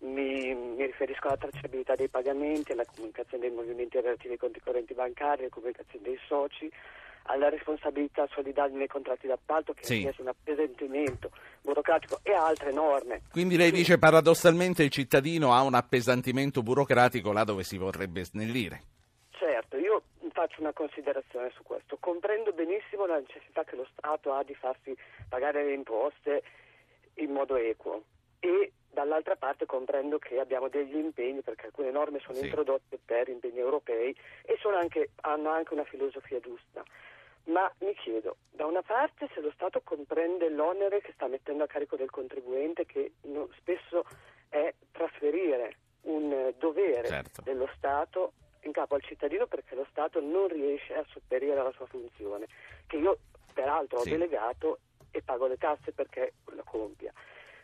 Mi, 0.00 0.54
mi, 0.54 0.86
riferisco 0.86 1.28
alla 1.28 1.36
tracciabilità 1.36 1.94
dei 1.94 2.08
pagamenti, 2.08 2.72
alla 2.72 2.86
comunicazione 2.86 3.46
dei 3.46 3.54
movimenti 3.54 4.00
relativi 4.00 4.32
ai 4.32 4.38
conti 4.38 4.60
correnti 4.60 4.94
bancari, 4.94 5.42
alla 5.42 5.50
comunicazione 5.50 6.04
dei 6.04 6.18
soci, 6.26 6.70
alla 7.24 7.48
responsabilità 7.48 8.26
solidale 8.32 8.72
nei 8.72 8.86
contratti 8.86 9.26
d'appalto 9.26 9.74
che 9.74 9.84
sì. 9.84 10.10
un 10.18 10.28
appesantimento 10.28 11.30
burocratico 11.60 12.20
e 12.22 12.32
altre 12.32 12.72
norme. 12.72 13.22
Quindi 13.30 13.56
lei 13.56 13.70
dice 13.70 13.98
paradossalmente 13.98 14.82
il 14.82 14.90
cittadino 14.90 15.52
ha 15.52 15.62
un 15.62 15.74
appesantimento 15.74 16.62
burocratico 16.62 17.32
là 17.32 17.44
dove 17.44 17.62
si 17.62 17.76
vorrebbe 17.76 18.24
snellire. 18.24 18.82
Certo, 19.30 19.76
io 19.76 20.02
faccio 20.32 20.60
una 20.60 20.72
considerazione 20.72 21.50
su 21.54 21.62
questo. 21.62 21.98
Comprendo 22.00 22.52
benissimo 22.52 23.06
la 23.06 23.18
necessità 23.18 23.64
che 23.64 23.76
lo 23.76 23.86
Stato 23.92 24.32
ha 24.32 24.42
di 24.42 24.54
farsi 24.54 24.96
pagare 25.28 25.64
le 25.64 25.74
imposte 25.74 26.42
in 27.14 27.30
modo 27.30 27.56
equo 27.56 28.02
e 28.38 28.72
dall'altra 28.90 29.36
parte 29.36 29.66
comprendo 29.66 30.18
che 30.18 30.38
abbiamo 30.38 30.68
degli 30.68 30.96
impegni 30.96 31.42
perché 31.42 31.66
alcune 31.66 31.90
norme 31.90 32.18
sono 32.20 32.38
sì. 32.38 32.44
introdotte 32.44 32.98
per 33.04 33.28
impegni 33.28 33.58
europei 33.58 34.14
e 34.42 34.58
anche, 34.76 35.10
hanno 35.22 35.50
anche 35.50 35.74
una 35.74 35.84
filosofia 35.84 36.40
giusta. 36.40 36.82
Ma 37.44 37.70
mi 37.78 37.94
chiedo, 37.94 38.36
da 38.50 38.66
una 38.66 38.82
parte 38.82 39.28
se 39.32 39.40
lo 39.40 39.50
Stato 39.52 39.80
comprende 39.82 40.48
l'onere 40.50 41.00
che 41.00 41.12
sta 41.14 41.26
mettendo 41.26 41.64
a 41.64 41.66
carico 41.66 41.96
del 41.96 42.10
contribuente, 42.10 42.84
che 42.84 43.12
no, 43.22 43.48
spesso 43.56 44.04
è 44.48 44.72
trasferire 44.92 45.76
un 46.02 46.52
dovere 46.58 47.06
certo. 47.06 47.42
dello 47.42 47.68
Stato 47.76 48.32
in 48.62 48.72
capo 48.72 48.94
al 48.94 49.02
cittadino 49.02 49.46
perché 49.46 49.74
lo 49.74 49.86
Stato 49.90 50.20
non 50.20 50.48
riesce 50.48 50.94
a 50.94 51.04
sopperire 51.10 51.58
alla 51.58 51.72
sua 51.72 51.86
funzione, 51.86 52.46
che 52.86 52.96
io 52.96 53.18
peraltro 53.52 53.98
ho 53.98 54.02
sì. 54.02 54.10
delegato 54.10 54.78
e 55.10 55.22
pago 55.22 55.46
le 55.46 55.56
tasse 55.56 55.92
perché 55.92 56.34
la 56.54 56.62
compia. 56.62 57.12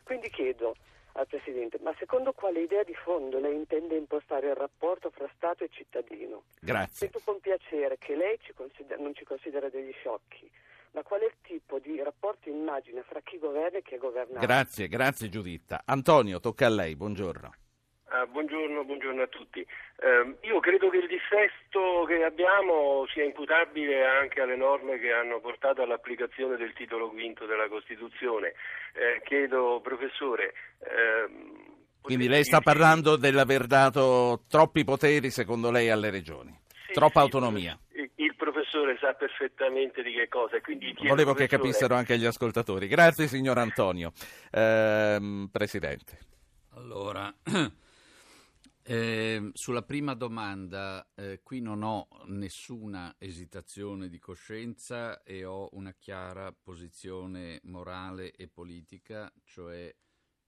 Quindi 0.03 0.31
chiedo, 0.31 0.74
al 1.17 1.27
Presidente, 1.27 1.79
ma 1.83 1.95
secondo 1.99 2.33
quale 2.33 2.61
idea 2.61 2.83
di 2.83 2.95
fondo 2.95 3.39
lei 3.39 3.55
intende 3.55 3.97
impostare 3.97 4.49
il 4.49 4.55
rapporto 4.55 5.11
fra 5.11 5.29
Stato 5.35 5.64
e 5.64 5.69
cittadino? 5.71 6.45
Grazie. 6.61 7.09
Sento 7.09 7.21
con 7.25 7.41
piacere 7.41 7.97
che 7.99 8.14
lei 8.14 8.39
ci 8.43 8.53
considera, 8.53 9.03
non 9.03 9.14
ci 9.14 9.25
considera 9.25 9.69
degli 9.69 9.93
sciocchi, 9.93 10.51
ma 10.93 11.03
qual 11.03 11.21
è 11.21 11.25
il 11.25 11.37
tipo 11.43 11.79
di 11.79 12.03
rapporto 12.03 12.49
immagine 12.49 13.03
fra 13.03 13.21
chi 13.21 13.39
governa 13.39 13.79
e 13.79 13.83
chi 13.83 13.95
è 13.95 13.99
governato? 13.99 14.47
Grazie, 14.47 14.89
grazie 14.89 15.29
Giuditta. 15.29 15.83
Antonio, 15.85 16.41
tocca 16.41 16.67
a 16.67 16.71
lei, 16.71 16.97
buongiorno. 16.97 17.53
Ah, 18.09 18.24
buongiorno, 18.24 18.84
buongiorno, 18.84 19.22
a 19.22 19.26
tutti. 19.26 19.59
Eh, 19.61 20.36
io 20.46 20.61
credo 20.61 20.88
che 20.90 20.98
il 20.98 21.09
difetto 21.09 22.04
che 22.07 22.22
abbiamo 22.22 23.04
sia 23.12 23.24
imputabile 23.24 24.07
anche 24.07 24.40
alle 24.40 24.54
norme 24.54 25.00
che 25.00 25.11
hanno 25.12 25.40
portato 25.40 25.82
all'applicazione 25.82 26.57
del 26.57 26.72
titolo 26.72 27.09
quinto 27.11 27.46
della 27.46 27.68
Costituzione. 27.68 28.54
Eh, 28.94 29.22
chiedo, 29.24 29.80
professore. 29.82 30.54
Ehm, 30.86 31.74
Quindi 32.00 32.28
lei 32.28 32.44
sta 32.44 32.61
parlando 32.61 33.16
dell'aver 33.16 33.66
dato 33.66 34.44
troppi 34.48 34.84
poteri, 34.84 35.30
secondo 35.30 35.72
lei, 35.72 35.90
alle 35.90 36.11
regioni? 36.11 36.57
Sì, 36.86 36.92
Troppa 36.92 37.20
sì, 37.20 37.26
autonomia? 37.26 37.76
Il, 37.94 38.09
il 38.14 38.36
professore 38.36 38.96
sa 39.00 39.14
perfettamente 39.14 40.04
di 40.04 40.12
che 40.12 40.28
cosa. 40.28 40.61
Quindi 40.61 40.94
Volevo 41.02 41.34
che 41.34 41.48
capissero 41.48 41.96
anche 41.96 42.16
gli 42.18 42.24
ascoltatori. 42.24 42.86
Grazie, 42.86 43.26
signor 43.26 43.59
Antonio. 43.59 44.12
Eh, 44.52 45.48
Presidente. 45.50 46.18
Allora. 46.76 47.34
Eh, 48.89 49.51
sulla 49.53 49.82
prima 49.82 50.14
domanda, 50.14 51.11
eh, 51.16 51.41
qui 51.43 51.61
non 51.61 51.82
ho 51.82 52.07
nessuna 52.26 53.16
esitazione 53.18 54.09
di 54.09 54.20
coscienza 54.20 55.24
e 55.24 55.45
ho 55.45 55.68
una 55.72 55.93
chiara 55.93 56.53
posizione 56.53 57.59
morale 57.64 58.30
e 58.30 58.47
politica, 58.47 59.28
cioè 59.43 59.93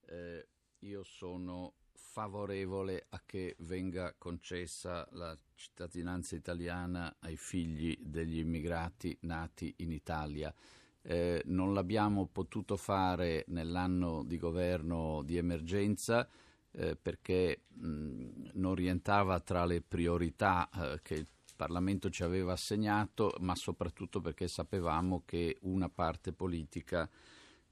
eh, 0.07 0.49
io 0.79 1.03
sono 1.03 1.79
favorevole 1.91 3.07
a 3.09 3.21
che 3.27 3.57
venga 3.59 4.15
concessa 4.17 5.09
la 5.15 5.37
cittadinanza 5.57 6.37
italiana 6.37 7.17
ai 7.19 7.37
figli 7.37 7.99
degli 8.01 8.39
immigrati 8.39 9.19
nati 9.23 9.75
in 9.79 9.91
Italia. 9.91 10.55
Eh, 11.03 11.43
non 11.47 11.75
l'abbiamo 11.75 12.29
potuto 12.29 12.77
fare 12.77 13.45
nell'anno 13.49 14.23
di 14.23 14.39
governo 14.39 15.23
di 15.25 15.37
emergenza 15.37 16.29
eh, 16.73 16.97
perché 16.97 17.65
mh, 17.69 18.51
non 18.55 18.75
rientrava 18.75 19.41
tra 19.41 19.65
le 19.65 19.81
priorità 19.81 20.69
eh, 20.71 21.01
che 21.03 21.15
il 21.15 21.27
Parlamento 21.57 22.09
ci 22.09 22.23
aveva 22.23 22.53
assegnato, 22.53 23.35
ma 23.41 23.57
soprattutto 23.57 24.21
perché 24.21 24.47
sapevamo 24.47 25.25
che 25.25 25.57
una 25.63 25.89
parte 25.89 26.33
politica, 26.33 27.11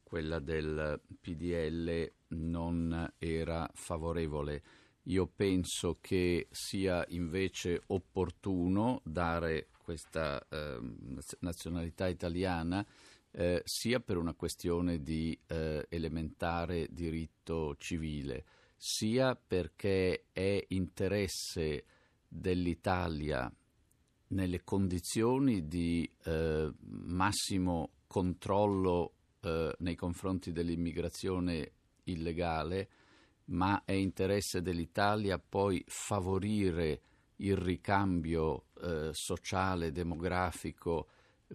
quella 0.03 0.41
del 0.41 1.01
PDL, 1.21 2.13
non 2.29 3.13
era 3.19 3.71
favorevole. 3.75 4.63
Io 5.05 5.29
penso 5.29 5.99
che 6.01 6.49
sia 6.51 7.05
invece 7.11 7.83
opportuno 7.87 9.01
dare 9.05 9.69
questa 9.81 10.45
eh, 10.49 10.81
nazionalità 11.39 12.09
italiana 12.09 12.85
eh, 13.31 13.63
sia 13.65 14.01
per 14.01 14.17
una 14.17 14.35
questione 14.35 15.01
di 15.01 15.39
eh, 15.47 15.87
elementare 15.89 16.89
diritto 16.91 17.77
civile 17.77 18.45
sia 18.77 19.35
perché 19.35 20.27
è 20.33 20.65
interesse 20.69 21.85
dell'Italia 22.29 23.53
nelle 24.29 24.65
condizioni 24.65 25.67
di 25.67 26.09
eh, 26.25 26.73
massimo 26.81 27.91
controllo 28.07 29.13
eh, 29.41 29.75
nei 29.79 29.95
confronti 29.95 30.53
dell'immigrazione 30.53 31.73
illegale, 32.05 32.89
ma 33.47 33.83
è 33.85 33.93
interesse 33.93 34.63
dell'Italia 34.63 35.39
poi 35.39 35.83
favorire 35.87 37.01
il 37.37 37.57
ricambio 37.57 38.67
eh, 38.81 39.11
sociale, 39.13 39.93
demografico, 39.93 41.09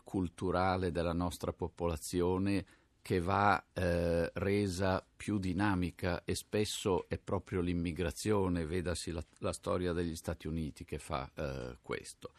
culturale 0.03 0.91
della 0.91 1.13
nostra 1.13 1.51
popolazione 1.51 2.65
che 3.02 3.20
va 3.20 3.64
eh, 3.74 4.30
resa 4.34 5.06
più 5.16 5.39
dinamica 5.39 6.24
e 6.24 6.36
spesso 6.36 7.08
è 7.08 7.18
proprio 7.18 7.62
l'immigrazione, 7.62 8.66
vedasi 8.66 9.12
la, 9.12 9.24
la 9.39 9.54
storia 9.54 9.91
degli 9.93 10.16
Stati 10.16 10.47
Uniti 10.47 10.86
che 10.86 10.99
fa 10.99 11.30
eh, 11.34 11.78
questo. 11.82 12.34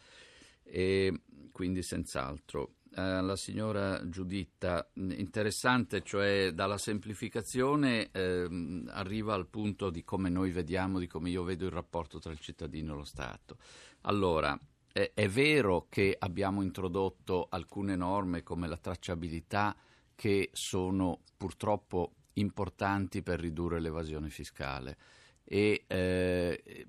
E 0.63 1.21
quindi 1.51 1.83
senz'altro. 1.83 2.75
Eh, 2.95 3.21
la 3.21 3.35
signora 3.35 4.07
Giuditta, 4.07 4.89
interessante, 4.93 6.01
cioè 6.03 6.51
dalla 6.53 6.77
semplificazione 6.77 8.09
ehm, 8.11 8.89
arriva 8.91 9.33
al 9.33 9.47
punto 9.47 9.89
di 9.89 10.03
come 10.03 10.29
noi 10.29 10.51
vediamo, 10.51 10.99
di 10.99 11.07
come 11.07 11.29
io 11.29 11.43
vedo 11.43 11.65
il 11.65 11.71
rapporto 11.71 12.19
tra 12.19 12.31
il 12.31 12.39
cittadino 12.39 12.93
e 12.93 12.97
lo 12.97 13.03
Stato. 13.03 13.57
Allora, 14.01 14.57
è 14.93 15.27
vero 15.27 15.87
che 15.89 16.15
abbiamo 16.17 16.61
introdotto 16.61 17.47
alcune 17.49 17.95
norme 17.95 18.43
come 18.43 18.67
la 18.67 18.77
tracciabilità, 18.77 19.75
che 20.15 20.49
sono 20.53 21.21
purtroppo 21.37 22.13
importanti 22.33 23.21
per 23.21 23.39
ridurre 23.39 23.79
l'evasione 23.79 24.29
fiscale 24.29 24.97
e 25.43 25.83
eh, 25.87 26.85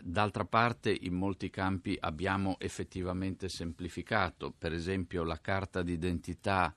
d'altra 0.00 0.44
parte 0.44 0.96
in 1.00 1.14
molti 1.14 1.48
campi 1.50 1.96
abbiamo 2.00 2.56
effettivamente 2.58 3.48
semplificato, 3.48 4.52
per 4.56 4.72
esempio 4.72 5.22
la 5.22 5.40
carta 5.40 5.82
d'identità 5.82 6.74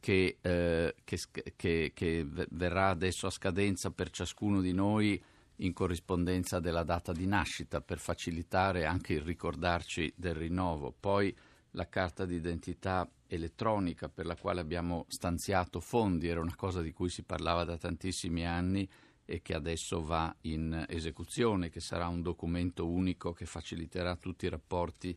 che, 0.00 0.38
eh, 0.40 0.94
che, 1.04 1.18
che, 1.56 1.92
che 1.94 2.26
verrà 2.50 2.88
adesso 2.88 3.26
a 3.26 3.30
scadenza 3.30 3.90
per 3.90 4.10
ciascuno 4.10 4.60
di 4.60 4.72
noi 4.72 5.22
in 5.60 5.72
corrispondenza 5.72 6.60
della 6.60 6.84
data 6.84 7.12
di 7.12 7.26
nascita 7.26 7.80
per 7.80 7.98
facilitare 7.98 8.84
anche 8.84 9.14
il 9.14 9.22
ricordarci 9.22 10.12
del 10.16 10.34
rinnovo. 10.34 10.94
Poi 10.98 11.36
la 11.72 11.88
carta 11.88 12.24
d'identità 12.24 13.08
elettronica 13.28 14.08
per 14.08 14.26
la 14.26 14.36
quale 14.36 14.60
abbiamo 14.60 15.04
stanziato 15.08 15.80
fondi, 15.80 16.28
era 16.28 16.40
una 16.40 16.56
cosa 16.56 16.82
di 16.82 16.92
cui 16.92 17.10
si 17.10 17.22
parlava 17.22 17.64
da 17.64 17.76
tantissimi 17.76 18.46
anni 18.46 18.88
e 19.24 19.42
che 19.42 19.54
adesso 19.54 20.02
va 20.02 20.34
in 20.42 20.86
esecuzione, 20.88 21.68
che 21.68 21.80
sarà 21.80 22.08
un 22.08 22.22
documento 22.22 22.88
unico 22.88 23.32
che 23.32 23.44
faciliterà 23.44 24.16
tutti 24.16 24.46
i 24.46 24.48
rapporti 24.48 25.16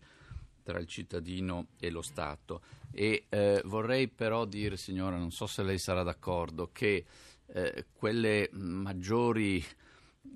tra 0.63 0.79
il 0.79 0.85
cittadino 0.85 1.67
e 1.79 1.89
lo 1.89 2.01
Stato. 2.01 2.61
E 2.91 3.25
eh, 3.29 3.61
vorrei 3.65 4.09
però 4.09 4.45
dire, 4.45 4.75
signora, 4.75 5.17
non 5.17 5.31
so 5.31 5.47
se 5.47 5.63
lei 5.63 5.79
sarà 5.79 6.03
d'accordo, 6.03 6.69
che 6.73 7.05
eh, 7.47 7.85
quelle 7.93 8.49
maggiori 8.51 9.63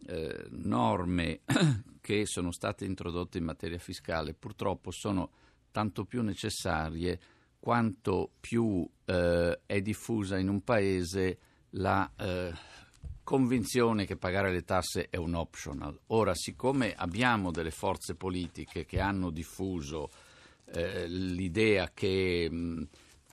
eh, 0.08 0.46
norme 0.50 1.42
che 2.00 2.26
sono 2.26 2.52
state 2.52 2.86
introdotte 2.86 3.38
in 3.38 3.44
materia 3.44 3.78
fiscale 3.78 4.34
purtroppo 4.34 4.92
sono 4.92 5.32
tanto 5.72 6.06
più 6.06 6.22
necessarie 6.22 7.20
quanto 7.66 8.30
più 8.40 8.88
eh, 9.06 9.60
è 9.66 9.82
diffusa 9.82 10.38
in 10.38 10.50
un 10.50 10.64
paese 10.64 11.40
la 11.72 12.08
eh, 12.16 12.54
convinzione 13.24 14.06
che 14.06 14.18
pagare 14.18 14.52
le 14.52 14.64
tasse 14.64 15.08
è 15.10 15.16
un 15.18 15.34
optional. 15.34 16.00
Ora, 16.10 16.36
siccome 16.36 16.94
abbiamo 16.94 17.50
delle 17.50 17.72
forze 17.72 18.14
politiche 18.14 18.86
che 18.86 19.00
hanno 19.00 19.32
diffuso 19.32 20.12
eh, 20.66 21.08
l'idea 21.08 21.90
che 21.92 22.48
mh, 22.52 22.88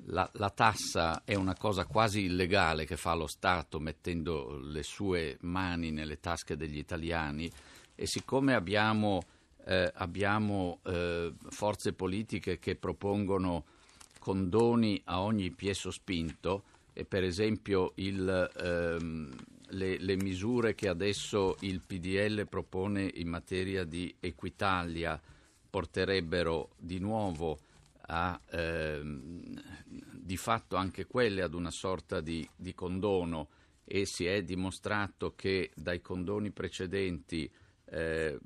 la, 0.07 0.26
la, 0.37 0.49
tassa 0.49 1.24
è 1.26 1.35
una 1.35 1.55
cosa 1.55 1.85
quasi 1.85 2.22
illegale 2.22 2.87
che 2.87 2.97
fa 2.97 3.12
lo 3.12 3.26
Stato 3.26 3.80
mettendo 3.80 4.59
le 4.62 4.83
sue 4.83 5.37
mani 5.43 5.91
nelle 5.91 6.20
tasche 6.20 6.57
degli 6.57 6.78
italiani 6.78 7.53
e 7.95 8.07
siccome 8.07 8.55
abbiamo, 8.55 9.20
eh, 9.66 9.93
abbiamo 9.95 10.80
eh, 10.85 11.35
forze 11.51 11.93
politiche 11.93 12.59
che 12.59 12.76
propongono 12.76 13.71
condoni 14.22 15.02
a 15.06 15.20
ogni 15.20 15.50
piezo 15.50 15.90
spinto 15.90 16.62
e 16.92 17.04
per 17.04 17.24
esempio 17.24 17.90
il, 17.96 18.50
ehm, 18.56 19.34
le, 19.70 19.98
le, 19.98 20.14
misure 20.14 20.76
che 20.76 20.86
adesso 20.88 21.56
il 21.62 21.82
PDL 21.84 22.46
propone 22.46 23.10
in 23.14 23.26
materia 23.26 23.82
di 23.82 24.14
Equitalia 24.20 25.20
porterebbero 25.68 26.70
di 26.78 27.00
nuovo 27.00 27.58
a 28.06 28.40
ehm, 28.48 29.60
di 29.84 30.36
fatto 30.36 30.76
anche 30.76 31.06
quelle 31.06 31.42
ad 31.42 31.54
una 31.54 31.72
sorta 31.72 32.20
di, 32.20 32.48
di, 32.54 32.74
condono 32.74 33.48
e 33.84 34.06
si 34.06 34.24
è 34.24 34.44
dimostrato 34.44 35.34
che 35.34 35.72
dai 35.74 36.00
condoni 36.00 36.52
precedenti 36.52 37.50
eh, 37.86 38.38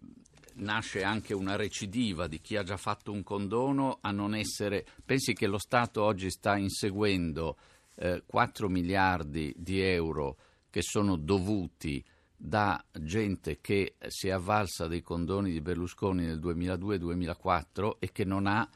nasce 0.57 1.03
anche 1.03 1.35
una 1.35 1.57
recidiva 1.57 2.27
di 2.27 2.41
chi 2.41 2.57
ha 2.57 2.63
già 2.63 2.77
fatto 2.77 3.13
un 3.13 3.23
condono 3.23 3.99
a 4.01 4.11
non 4.11 4.35
essere. 4.35 4.87
Pensi 5.05 5.33
che 5.33 5.47
lo 5.47 5.59
Stato 5.59 6.03
oggi 6.03 6.31
sta 6.31 6.57
inseguendo 6.57 7.57
eh, 7.97 8.23
4 8.27 8.69
miliardi 8.69 9.53
di 9.57 9.81
euro 9.81 10.37
che 10.71 10.83
sono 10.83 11.17
dovuti 11.17 12.05
da 12.37 12.85
gente 12.93 13.61
che 13.61 13.95
si 14.09 14.29
è 14.29 14.33
avvalsa 14.33 14.87
dei 14.87 15.01
condoni 15.01 15.51
di 15.51 15.63
Berlusconi 15.63 16.25
nel 16.25 16.39
2002-2004 16.39 17.93
e 17.99 18.13
che 18.13 18.25
non 18.25 18.47
ha 18.47 18.69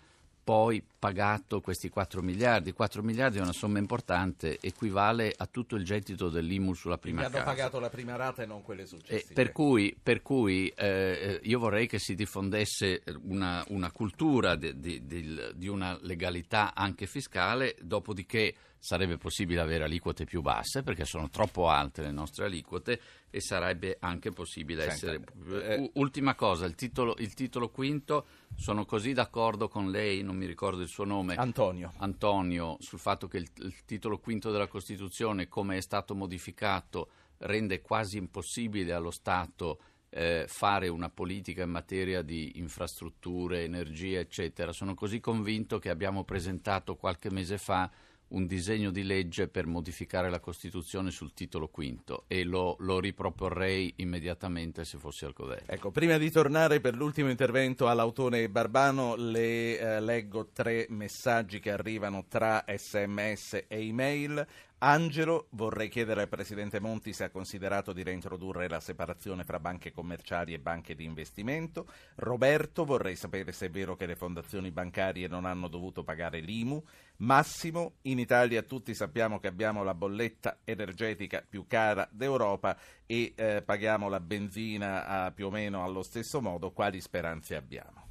poi 0.50 0.82
pagato 0.98 1.60
questi 1.60 1.88
4 1.88 2.22
miliardi. 2.22 2.72
4 2.72 3.04
miliardi 3.04 3.38
è 3.38 3.40
una 3.40 3.52
somma 3.52 3.78
importante, 3.78 4.58
equivale 4.60 5.32
a 5.36 5.46
tutto 5.46 5.76
il 5.76 5.84
gettito 5.84 6.28
dell'IMU 6.28 6.74
sulla 6.74 6.98
prima 6.98 7.22
casa. 7.22 7.36
hanno 7.36 7.44
pagato 7.44 7.78
la 7.78 7.88
prima 7.88 8.16
rata 8.16 8.42
e 8.42 8.46
non 8.46 8.60
quelle 8.60 8.84
successive. 8.84 9.30
Eh, 9.30 9.32
per 9.32 9.52
cui, 9.52 9.96
per 10.02 10.22
cui 10.22 10.66
eh, 10.74 11.38
io 11.40 11.58
vorrei 11.60 11.86
che 11.86 12.00
si 12.00 12.16
diffondesse 12.16 13.04
una, 13.28 13.64
una 13.68 13.92
cultura 13.92 14.56
di, 14.56 14.80
di, 14.80 15.06
di, 15.06 15.40
di 15.54 15.68
una 15.68 15.96
legalità 16.02 16.74
anche 16.74 17.06
fiscale, 17.06 17.76
dopodiché 17.80 18.52
sarebbe 18.80 19.18
possibile 19.18 19.60
avere 19.60 19.84
aliquote 19.84 20.24
più 20.24 20.40
basse 20.40 20.82
perché 20.82 21.04
sono 21.04 21.28
troppo 21.28 21.68
alte 21.68 22.00
le 22.00 22.10
nostre 22.10 22.46
aliquote 22.46 23.00
e 23.28 23.40
sarebbe 23.40 23.98
anche 24.00 24.30
possibile 24.30 24.86
essere... 24.86 25.22
Eh, 25.50 25.90
ultima 25.94 26.34
cosa, 26.34 26.64
il 26.64 26.74
titolo, 26.74 27.14
il 27.18 27.34
titolo, 27.34 27.68
quinto, 27.68 28.26
sono 28.56 28.86
così 28.86 29.12
d'accordo 29.12 29.68
con 29.68 29.90
lei, 29.90 30.22
non 30.22 30.36
mi 30.36 30.46
ricordo 30.46 30.80
il 30.80 30.88
suo 30.88 31.04
nome. 31.04 31.34
Antonio. 31.34 31.92
Antonio, 31.98 32.76
sul 32.80 32.98
fatto 32.98 33.28
che 33.28 33.36
il, 33.36 33.48
il 33.56 33.84
titolo 33.84 34.18
quinto 34.18 34.50
della 34.50 34.66
Costituzione, 34.66 35.46
come 35.46 35.76
è 35.76 35.82
stato 35.82 36.14
modificato, 36.14 37.10
rende 37.38 37.82
quasi 37.82 38.16
impossibile 38.16 38.94
allo 38.94 39.10
Stato 39.10 39.78
eh, 40.08 40.46
fare 40.48 40.88
una 40.88 41.08
politica 41.08 41.62
in 41.62 41.70
materia 41.70 42.22
di 42.22 42.58
infrastrutture, 42.58 43.62
energia, 43.62 44.18
eccetera. 44.18 44.72
Sono 44.72 44.94
così 44.94 45.20
convinto 45.20 45.78
che 45.78 45.90
abbiamo 45.90 46.24
presentato 46.24 46.96
qualche 46.96 47.30
mese 47.30 47.58
fa 47.58 47.88
un 48.30 48.46
disegno 48.46 48.90
di 48.90 49.02
legge 49.02 49.48
per 49.48 49.66
modificare 49.66 50.30
la 50.30 50.40
Costituzione 50.40 51.10
sul 51.10 51.32
titolo 51.32 51.68
quinto 51.68 52.24
e 52.26 52.44
lo, 52.44 52.76
lo, 52.80 53.00
riproporrei 53.00 53.94
immediatamente 53.96 54.84
se 54.84 54.98
fossi 54.98 55.24
al 55.24 55.32
governo. 55.32 55.66
Ecco, 55.66 55.90
prima 55.90 56.18
di 56.18 56.30
tornare 56.30 56.80
per 56.80 56.94
l'ultimo 56.94 57.30
intervento 57.30 57.88
all'autone 57.88 58.48
Barbano, 58.48 59.16
le 59.16 59.78
eh, 59.78 60.00
leggo 60.00 60.50
tre 60.52 60.86
messaggi 60.90 61.60
che 61.60 61.70
arrivano 61.70 62.26
tra 62.28 62.64
sms 62.66 63.64
e 63.68 63.86
email. 63.86 64.46
Angelo, 64.82 65.48
vorrei 65.50 65.90
chiedere 65.90 66.22
al 66.22 66.28
Presidente 66.28 66.80
Monti 66.80 67.12
se 67.12 67.24
ha 67.24 67.30
considerato 67.30 67.92
di 67.92 68.02
reintrodurre 68.02 68.66
la 68.66 68.80
separazione 68.80 69.44
fra 69.44 69.60
banche 69.60 69.92
commerciali 69.92 70.54
e 70.54 70.58
banche 70.58 70.94
di 70.94 71.04
investimento. 71.04 71.86
Roberto, 72.14 72.86
vorrei 72.86 73.14
sapere 73.14 73.52
se 73.52 73.66
è 73.66 73.70
vero 73.70 73.94
che 73.94 74.06
le 74.06 74.16
fondazioni 74.16 74.70
bancarie 74.70 75.28
non 75.28 75.44
hanno 75.44 75.68
dovuto 75.68 76.02
pagare 76.02 76.40
l'IMU. 76.40 76.82
Massimo, 77.18 77.96
in 78.02 78.18
Italia 78.18 78.62
tutti 78.62 78.94
sappiamo 78.94 79.38
che 79.38 79.48
abbiamo 79.48 79.82
la 79.82 79.92
bolletta 79.92 80.60
energetica 80.64 81.44
più 81.46 81.66
cara 81.66 82.08
d'Europa 82.10 82.74
e 83.04 83.34
eh, 83.36 83.60
paghiamo 83.60 84.08
la 84.08 84.20
benzina 84.20 85.06
a, 85.06 85.30
più 85.30 85.48
o 85.48 85.50
meno 85.50 85.84
allo 85.84 86.02
stesso 86.02 86.40
modo. 86.40 86.72
Quali 86.72 87.02
speranze 87.02 87.54
abbiamo? 87.54 88.08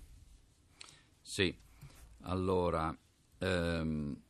Sì, 1.20 1.58
allora... 2.22 2.96
Ehm 3.40 4.22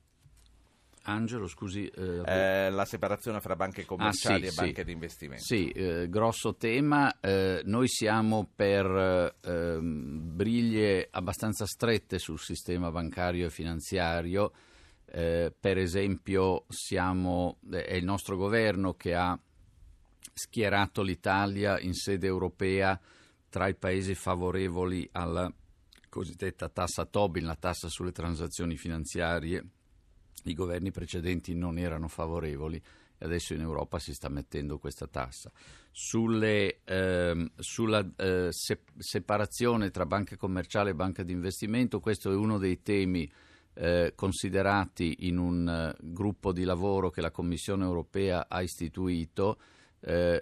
Angelo, 1.03 1.47
scusi. 1.47 1.85
Eh, 1.87 2.21
eh, 2.25 2.69
la 2.69 2.85
separazione 2.85 3.39
fra 3.39 3.55
banche 3.55 3.85
commerciali 3.85 4.47
ah, 4.47 4.51
sì, 4.51 4.59
e 4.59 4.61
banche 4.61 4.81
sì. 4.81 4.85
di 4.85 4.91
investimento. 4.91 5.43
Sì, 5.43 5.69
eh, 5.69 6.09
grosso 6.09 6.55
tema. 6.55 7.19
Eh, 7.19 7.61
noi 7.65 7.87
siamo 7.87 8.49
per 8.53 9.35
ehm, 9.41 10.35
briglie 10.35 11.07
abbastanza 11.11 11.65
strette 11.65 12.19
sul 12.19 12.39
sistema 12.39 12.91
bancario 12.91 13.47
e 13.47 13.49
finanziario. 13.49 14.51
Eh, 15.05 15.53
per 15.57 15.77
esempio, 15.77 16.65
siamo, 16.67 17.57
è 17.69 17.95
il 17.95 18.05
nostro 18.05 18.35
governo 18.35 18.93
che 18.93 19.15
ha 19.15 19.39
schierato 20.33 21.01
l'Italia 21.01 21.79
in 21.79 21.93
sede 21.93 22.27
europea 22.27 22.99
tra 23.49 23.67
i 23.67 23.75
paesi 23.75 24.13
favorevoli 24.13 25.09
alla 25.13 25.51
cosiddetta 26.07 26.69
tassa 26.69 27.05
Tobin, 27.05 27.45
la 27.45 27.55
tassa 27.55 27.87
sulle 27.89 28.11
transazioni 28.11 28.77
finanziarie 28.77 29.63
i 30.51 30.55
governi 30.55 30.91
precedenti 30.91 31.53
non 31.53 31.77
erano 31.77 32.07
favorevoli 32.07 32.81
e 33.21 33.25
adesso 33.25 33.53
in 33.53 33.61
Europa 33.61 33.99
si 33.99 34.13
sta 34.13 34.29
mettendo 34.29 34.79
questa 34.79 35.05
tassa. 35.05 35.51
Sulle, 35.91 36.79
ehm, 36.85 37.51
sulla 37.57 38.07
eh, 38.15 38.47
se- 38.51 38.83
separazione 38.97 39.91
tra 39.91 40.05
banca 40.05 40.37
commerciale 40.37 40.91
e 40.91 40.95
banca 40.95 41.23
di 41.23 41.33
investimento, 41.33 41.99
questo 41.99 42.31
è 42.31 42.35
uno 42.35 42.57
dei 42.57 42.81
temi 42.81 43.29
eh, 43.73 44.13
considerati 44.15 45.27
in 45.27 45.37
un 45.37 45.93
uh, 45.95 46.11
gruppo 46.11 46.51
di 46.51 46.63
lavoro 46.63 47.09
che 47.09 47.21
la 47.21 47.31
Commissione 47.31 47.85
europea 47.85 48.47
ha 48.49 48.61
istituito. 48.61 49.57
Eh, 50.01 50.41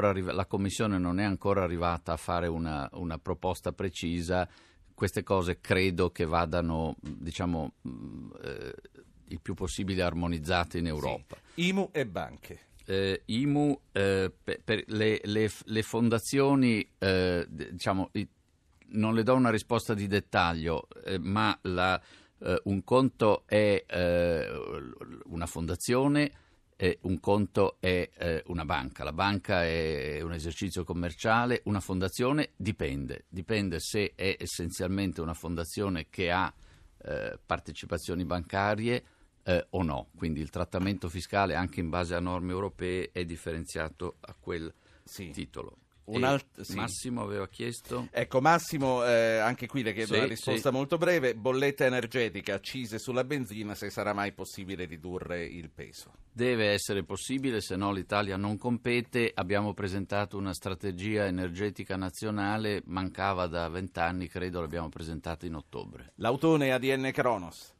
arriva- 0.00 0.32
la 0.32 0.46
Commissione 0.46 0.98
non 0.98 1.18
è 1.18 1.24
ancora 1.24 1.62
arrivata 1.62 2.12
a 2.12 2.16
fare 2.16 2.46
una, 2.46 2.88
una 2.92 3.18
proposta 3.18 3.72
precisa 3.72 4.48
queste 4.94 5.22
cose 5.22 5.60
credo 5.60 6.10
che 6.10 6.24
vadano, 6.24 6.96
diciamo, 7.00 7.74
eh, 8.42 8.74
il 9.28 9.40
più 9.40 9.54
possibile 9.54 10.02
armonizzate 10.02 10.78
in 10.78 10.86
Europa. 10.86 11.36
Sì. 11.54 11.68
IMU 11.68 11.90
e 11.92 12.06
banche. 12.06 12.60
Eh, 12.86 13.22
IMU, 13.26 13.80
eh, 13.92 14.32
per, 14.42 14.62
per 14.62 14.84
le, 14.88 15.20
le, 15.24 15.50
le, 15.64 15.82
fondazioni, 15.82 16.86
eh, 16.98 17.46
diciamo, 17.48 18.10
non 18.88 19.14
le 19.14 19.22
do 19.22 19.34
una 19.34 19.50
risposta 19.50 19.94
di 19.94 20.06
dettaglio, 20.06 20.86
eh, 21.04 21.18
ma 21.18 21.58
la, 21.62 22.00
eh, 22.40 22.60
un 22.64 22.84
conto 22.84 23.44
è 23.46 23.84
una 25.24 25.46
fondazione 25.46 26.30
eh, 26.84 26.98
un 27.04 27.18
conto 27.18 27.78
è 27.80 28.10
eh, 28.14 28.42
una 28.48 28.66
banca, 28.66 29.04
la 29.04 29.14
banca 29.14 29.64
è 29.64 30.20
un 30.20 30.34
esercizio 30.34 30.84
commerciale, 30.84 31.62
una 31.64 31.80
fondazione 31.80 32.50
dipende, 32.56 33.24
dipende 33.30 33.80
se 33.80 34.12
è 34.14 34.36
essenzialmente 34.38 35.22
una 35.22 35.32
fondazione 35.32 36.08
che 36.10 36.30
ha 36.30 36.52
eh, 36.98 37.38
partecipazioni 37.46 38.26
bancarie 38.26 39.02
eh, 39.44 39.66
o 39.70 39.82
no, 39.82 40.08
quindi 40.14 40.40
il 40.42 40.50
trattamento 40.50 41.08
fiscale 41.08 41.54
anche 41.54 41.80
in 41.80 41.88
base 41.88 42.14
a 42.14 42.20
norme 42.20 42.52
europee 42.52 43.08
è 43.12 43.24
differenziato 43.24 44.16
a 44.20 44.36
quel 44.38 44.70
Sì. 45.04 45.30
titolo. 45.30 45.78
Alt- 46.06 46.60
sì. 46.60 46.74
Massimo 46.74 47.22
aveva 47.22 47.48
chiesto. 47.48 48.08
Ecco, 48.10 48.40
Massimo, 48.40 49.04
eh, 49.04 49.38
anche 49.38 49.66
qui 49.66 49.82
le 49.82 49.92
chiedo 49.94 50.12
Sì, 50.12 50.18
una 50.18 50.28
risposta 50.28 50.68
sì. 50.68 50.74
molto 50.74 50.98
breve. 50.98 51.34
Bolletta 51.34 51.86
energetica, 51.86 52.54
accise 52.54 52.98
sulla 52.98 53.24
benzina, 53.24 53.74
se 53.74 53.90
sarà 53.90 54.12
mai 54.12 54.32
possibile 54.32 54.84
ridurre 54.84 55.44
il 55.44 55.70
peso. 55.70 56.12
Deve 56.30 56.70
essere 56.72 57.04
possibile, 57.04 57.60
se 57.60 57.76
no 57.76 57.92
l'Italia 57.92 58.36
non 58.36 58.58
compete. 58.58 59.30
Abbiamo 59.34 59.72
presentato 59.72 60.36
una 60.36 60.52
strategia 60.52 61.26
energetica 61.26 61.96
nazionale, 61.96 62.82
mancava 62.86 63.46
da 63.46 63.68
vent'anni, 63.68 64.28
credo 64.28 64.60
l'abbiamo 64.60 64.88
presentata 64.88 65.46
in 65.46 65.54
ottobre. 65.54 66.12
L'autone 66.16 66.72
ADN 66.72 67.10
Kronos. 67.12 67.73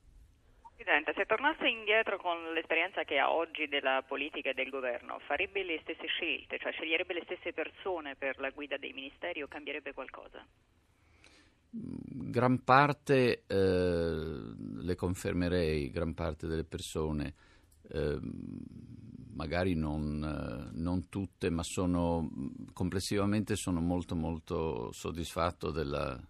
Presidente, 0.84 1.14
se 1.16 1.24
tornasse 1.24 1.66
indietro 1.66 2.18
con 2.18 2.52
l'esperienza 2.52 3.04
che 3.04 3.18
ha 3.18 3.32
oggi 3.32 3.68
della 3.68 4.04
politica 4.06 4.50
e 4.50 4.54
del 4.54 4.68
governo, 4.68 5.18
farebbe 5.20 5.64
le 5.64 5.78
stesse 5.80 6.06
scelte, 6.06 6.58
cioè 6.58 6.72
sceglierebbe 6.72 7.14
le 7.14 7.22
stesse 7.24 7.54
persone 7.54 8.16
per 8.16 8.38
la 8.38 8.50
guida 8.50 8.76
dei 8.76 8.92
ministeri 8.92 9.40
o 9.40 9.48
cambierebbe 9.48 9.94
qualcosa? 9.94 10.44
Gran 11.70 12.62
parte 12.64 13.44
eh, 13.46 14.54
le 14.82 14.94
confermerei, 14.94 15.90
gran 15.90 16.12
parte 16.12 16.46
delle 16.46 16.64
persone, 16.64 17.32
eh, 17.90 18.18
magari 19.32 19.74
non, 19.74 20.22
eh, 20.22 20.78
non 20.78 21.08
tutte, 21.08 21.48
ma 21.48 21.62
sono 21.62 22.28
complessivamente 22.74 23.56
sono 23.56 23.80
molto 23.80 24.14
molto 24.14 24.92
soddisfatto 24.92 25.70
della 25.70 26.20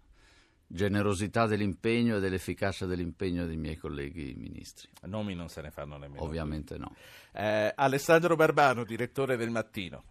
generosità 0.67 1.45
dell'impegno 1.45 2.17
e 2.17 2.19
dell'efficacia 2.19 2.85
dell'impegno 2.85 3.45
dei 3.45 3.57
miei 3.57 3.77
colleghi 3.77 4.33
ministri. 4.35 4.89
Nomi 5.03 5.35
non 5.35 5.47
se 5.49 5.61
ne 5.61 5.71
fanno 5.71 5.97
nemmeno. 5.97 6.23
Ovviamente 6.23 6.77
no. 6.77 6.95
Eh, 7.33 7.71
Alessandro 7.75 8.35
Barbano, 8.35 8.83
direttore 8.83 9.37
del 9.37 9.49
Mattino. 9.49 10.05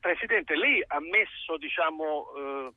Presidente, 0.00 0.54
lei 0.54 0.82
ha 0.86 1.00
messo, 1.00 1.56
diciamo, 1.58 2.26
eh, 2.36 2.72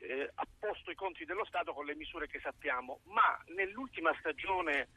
eh, 0.00 0.30
a 0.34 0.46
posto 0.58 0.90
i 0.90 0.94
conti 0.94 1.24
dello 1.24 1.44
Stato 1.44 1.72
con 1.72 1.86
le 1.86 1.94
misure 1.94 2.28
che 2.28 2.40
sappiamo, 2.40 3.00
ma 3.04 3.38
nell'ultima 3.54 4.14
stagione 4.18 4.88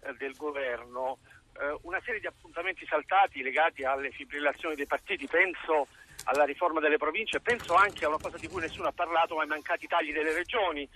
eh, 0.00 0.14
del 0.18 0.34
governo 0.34 1.18
eh, 1.58 1.78
una 1.82 2.00
serie 2.04 2.20
di 2.20 2.26
appuntamenti 2.26 2.84
saltati 2.86 3.42
legati 3.42 3.84
alle 3.84 4.10
fibrillazioni 4.10 4.74
dei 4.74 4.86
partiti, 4.86 5.26
penso 5.26 5.86
alla 6.24 6.44
riforma 6.44 6.80
delle 6.80 6.98
province, 6.98 7.40
penso 7.40 7.74
anche 7.74 8.04
a 8.04 8.08
una 8.08 8.18
cosa 8.20 8.36
di 8.36 8.48
cui 8.48 8.60
nessuno 8.60 8.88
ha 8.88 8.92
parlato, 8.92 9.34
ma 9.34 9.42
ai 9.42 9.48
mancati 9.48 9.86
tagli 9.86 10.12
delle 10.12 10.34
regioni, 10.34 10.88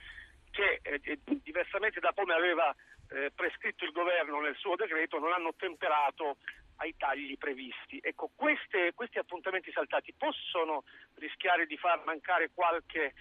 che 0.55 0.79
eh, 0.83 1.19
diversamente 1.43 1.99
da 1.99 2.13
come 2.15 2.33
aveva 2.33 2.75
eh, 3.11 3.33
prescritto 3.35 3.85
il 3.85 3.91
governo 3.91 4.41
nel 4.41 4.55
suo 4.57 4.77
decreto 4.77 5.19
non 5.19 5.33
hanno 5.33 5.53
temperato 5.57 6.39
ai 6.77 6.95
tagli 6.97 7.37
previsti. 7.37 7.99
Ecco, 8.01 8.31
queste, 8.35 8.93
questi 8.95 9.19
appuntamenti 9.19 9.73
saltati 9.73 10.15
possono 10.17 10.85
rischiare 11.15 11.67
di 11.67 11.77
far 11.77 12.03
mancare 12.05 12.51
qualche 12.55 13.15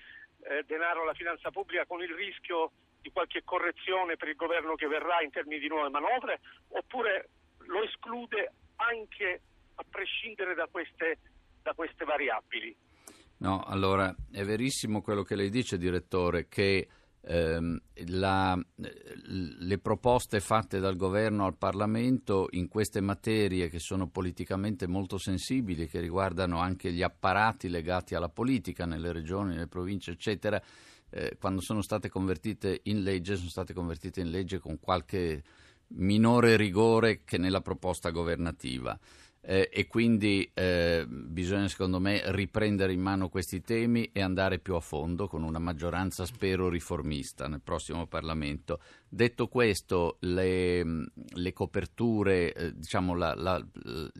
eh, 0.43 0.63
denaro 0.65 1.01
alla 1.01 1.13
finanza 1.13 1.49
pubblica 1.49 1.85
con 1.85 2.01
il 2.01 2.13
rischio 2.13 2.71
di 3.01 3.11
qualche 3.11 3.43
correzione 3.43 4.15
per 4.15 4.29
il 4.29 4.35
governo 4.35 4.75
che 4.75 4.87
verrà 4.87 5.21
in 5.21 5.31
termini 5.31 5.59
di 5.59 5.67
nuove 5.67 5.89
manovre 5.89 6.39
oppure 6.69 7.29
lo 7.65 7.83
esclude 7.83 8.53
anche 8.77 9.41
a 9.75 9.83
prescindere 9.89 10.53
da 10.53 10.67
queste, 10.67 11.17
da 11.61 11.73
queste 11.73 12.05
variabili? 12.05 12.75
No, 13.37 13.63
allora 13.65 14.15
è 14.31 14.43
verissimo 14.43 15.01
quello 15.01 15.23
che 15.23 15.35
lei 15.35 15.49
dice, 15.49 15.77
direttore, 15.77 16.47
che 16.47 16.87
ehm, 17.25 17.79
la, 18.07 18.59
le 18.75 19.77
proposte 19.77 20.39
fatte 20.39 20.79
dal 20.79 20.95
governo 20.95 21.45
al 21.45 21.57
Parlamento 21.57 22.47
in 22.51 22.67
queste 22.67 23.01
materie 23.01 23.69
che 23.69 23.79
sono 23.79 24.07
politicamente 24.07 24.87
molto 24.87 25.17
sensibili, 25.17 25.87
che 25.87 25.99
riguardano 25.99 26.59
anche 26.59 26.91
gli 26.91 27.01
apparati 27.01 27.69
legati 27.69 28.15
alla 28.15 28.29
politica 28.29 28.85
nelle 28.85 29.11
regioni, 29.11 29.53
nelle 29.53 29.67
province, 29.67 30.11
eccetera, 30.11 30.61
eh, 31.09 31.37
quando 31.39 31.61
sono 31.61 31.81
state 31.81 32.09
convertite 32.09 32.81
in 32.83 33.03
legge, 33.03 33.35
sono 33.35 33.49
state 33.49 33.73
convertite 33.73 34.21
in 34.21 34.29
legge 34.29 34.59
con 34.59 34.79
qualche 34.79 35.43
minore 35.95 36.55
rigore 36.55 37.23
che 37.23 37.37
nella 37.37 37.61
proposta 37.61 38.09
governativa. 38.09 38.97
Eh, 39.45 39.69
e 39.73 39.87
quindi 39.87 40.49
eh, 40.53 41.05
bisogna 41.05 41.67
secondo 41.67 41.99
me 41.99 42.21
riprendere 42.27 42.93
in 42.93 43.01
mano 43.01 43.27
questi 43.27 43.59
temi 43.59 44.09
e 44.13 44.21
andare 44.21 44.57
più 44.57 44.73
a 44.75 44.79
fondo 44.79 45.27
con 45.27 45.43
una 45.43 45.59
maggioranza 45.59 46.25
spero 46.25 46.69
riformista 46.69 47.49
nel 47.49 47.59
prossimo 47.59 48.07
Parlamento. 48.07 48.79
Detto 49.09 49.49
questo, 49.49 50.15
le, 50.21 50.81
le 51.11 51.51
coperture, 51.51 52.53
eh, 52.53 52.73
diciamo 52.73 53.15
la, 53.15 53.35
la, 53.35 53.61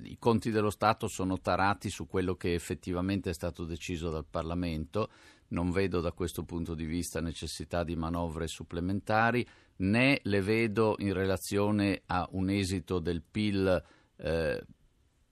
i 0.03 0.17
conti 0.19 0.51
dello 0.51 0.69
Stato 0.69 1.07
sono 1.07 1.39
tarati 1.39 1.89
su 1.89 2.05
quello 2.05 2.35
che 2.35 2.53
effettivamente 2.53 3.29
è 3.29 3.33
stato 3.33 3.63
deciso 3.63 4.09
dal 4.09 4.25
Parlamento. 4.29 5.09
Non 5.49 5.71
vedo 5.71 6.01
da 6.01 6.11
questo 6.11 6.43
punto 6.43 6.75
di 6.75 6.85
vista 6.85 7.21
necessità 7.21 7.85
di 7.85 7.95
manovre 7.95 8.47
supplementari, 8.47 9.47
né 9.77 10.19
le 10.23 10.41
vedo 10.41 10.95
in 10.97 11.13
relazione 11.13 12.01
a 12.07 12.27
un 12.31 12.49
esito 12.49 12.99
del 12.99 13.21
PIL 13.21 13.83
eh, 14.17 14.65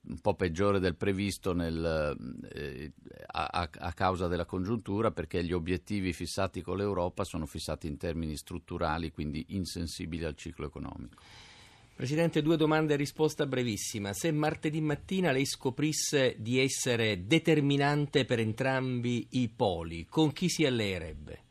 un 0.04 0.18
po' 0.20 0.34
peggiore 0.34 0.80
del 0.80 0.96
previsto 0.96 1.52
nel, 1.52 2.16
eh, 2.52 2.92
a, 3.26 3.68
a, 3.70 3.92
causa 3.92 4.26
della 4.26 4.44
congiuntura 4.44 5.12
perché 5.12 5.44
gli 5.44 5.52
obiettivi 5.52 6.12
fissati 6.12 6.60
con 6.60 6.76
l'Europa 6.76 7.24
sono 7.24 7.46
fissati 7.46 7.86
in 7.86 7.96
termini 7.96 8.36
strutturali, 8.36 9.12
quindi 9.12 9.44
insensibili 9.50 10.24
al 10.24 10.34
ciclo 10.34 10.66
economico. 10.66 11.22
Presidente, 11.94 12.42
due 12.42 12.56
domande 12.56 12.94
e 12.94 12.96
risposta 12.96 13.46
brevissima. 13.46 14.12
Se 14.12 14.32
martedì 14.32 14.80
mattina 14.80 15.30
lei 15.30 15.44
scoprisse 15.44 16.34
di 16.38 16.58
essere 16.58 17.26
determinante 17.26 18.24
per 18.24 18.40
entrambi 18.40 19.26
i 19.32 19.48
poli, 19.48 20.06
con 20.08 20.32
chi 20.32 20.48
si 20.48 20.64
alleerebbe? 20.64 21.42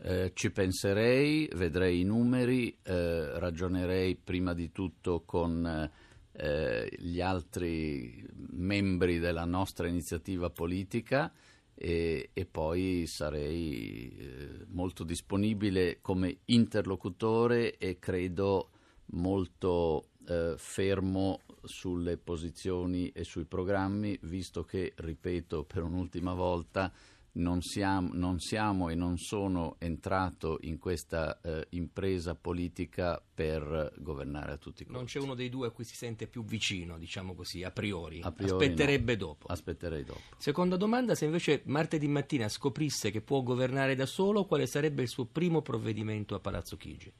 Eh, 0.00 0.32
ci 0.34 0.50
penserei, 0.50 1.48
vedrei 1.54 2.00
i 2.00 2.04
numeri, 2.04 2.76
eh, 2.82 3.38
ragionerei 3.38 4.14
prima 4.16 4.54
di 4.54 4.70
tutto 4.70 5.22
con 5.26 5.90
eh, 6.36 6.88
gli 6.98 7.20
altri 7.20 8.26
membri 8.50 9.18
della 9.18 9.44
nostra 9.44 9.86
iniziativa 9.86 10.50
politica 10.50 11.32
e, 11.74 12.30
e 12.32 12.46
poi 12.46 13.04
sarei 13.06 14.16
eh, 14.16 14.64
molto 14.68 15.04
disponibile 15.04 15.98
come 16.00 16.38
interlocutore 16.46 17.76
e 17.78 17.98
credo 17.98 18.70
molto 19.06 20.10
eh, 20.26 20.54
fermo 20.56 21.40
sulle 21.62 22.16
posizioni 22.16 23.10
e 23.10 23.24
sui 23.24 23.44
programmi, 23.44 24.18
visto 24.22 24.64
che, 24.64 24.92
ripeto 24.96 25.64
per 25.64 25.82
un'ultima 25.82 26.34
volta, 26.34 26.92
non 27.34 27.62
siamo, 27.62 28.10
non 28.12 28.38
siamo, 28.38 28.90
e 28.90 28.94
non 28.94 29.16
sono 29.16 29.76
entrato 29.78 30.58
in 30.62 30.78
questa 30.78 31.40
eh, 31.40 31.66
impresa 31.70 32.34
politica 32.34 33.20
per 33.34 33.92
governare 33.98 34.52
a 34.52 34.56
tutti 34.56 34.82
i 34.82 34.84
costi. 34.84 34.98
Non 34.98 35.06
c'è 35.06 35.18
uno 35.18 35.34
dei 35.34 35.48
due 35.48 35.68
a 35.68 35.70
cui 35.70 35.84
si 35.84 35.96
sente 35.96 36.26
più 36.26 36.44
vicino, 36.44 36.98
diciamo 36.98 37.34
così, 37.34 37.62
a 37.62 37.70
priori. 37.70 38.20
A 38.22 38.30
priori 38.30 38.64
Aspetterebbe 38.64 39.12
no. 39.12 39.18
dopo. 39.18 39.46
Aspetterei 39.48 40.04
dopo. 40.04 40.20
Seconda 40.38 40.76
domanda, 40.76 41.14
se 41.14 41.24
invece 41.24 41.62
martedì 41.66 42.06
mattina 42.06 42.48
scoprisse 42.48 43.10
che 43.10 43.20
può 43.20 43.42
governare 43.42 43.94
da 43.94 44.06
solo, 44.06 44.44
quale 44.44 44.66
sarebbe 44.66 45.02
il 45.02 45.08
suo 45.08 45.26
primo 45.26 45.62
provvedimento 45.62 46.34
a 46.34 46.40
Palazzo 46.40 46.76
Chigi? 46.76 47.12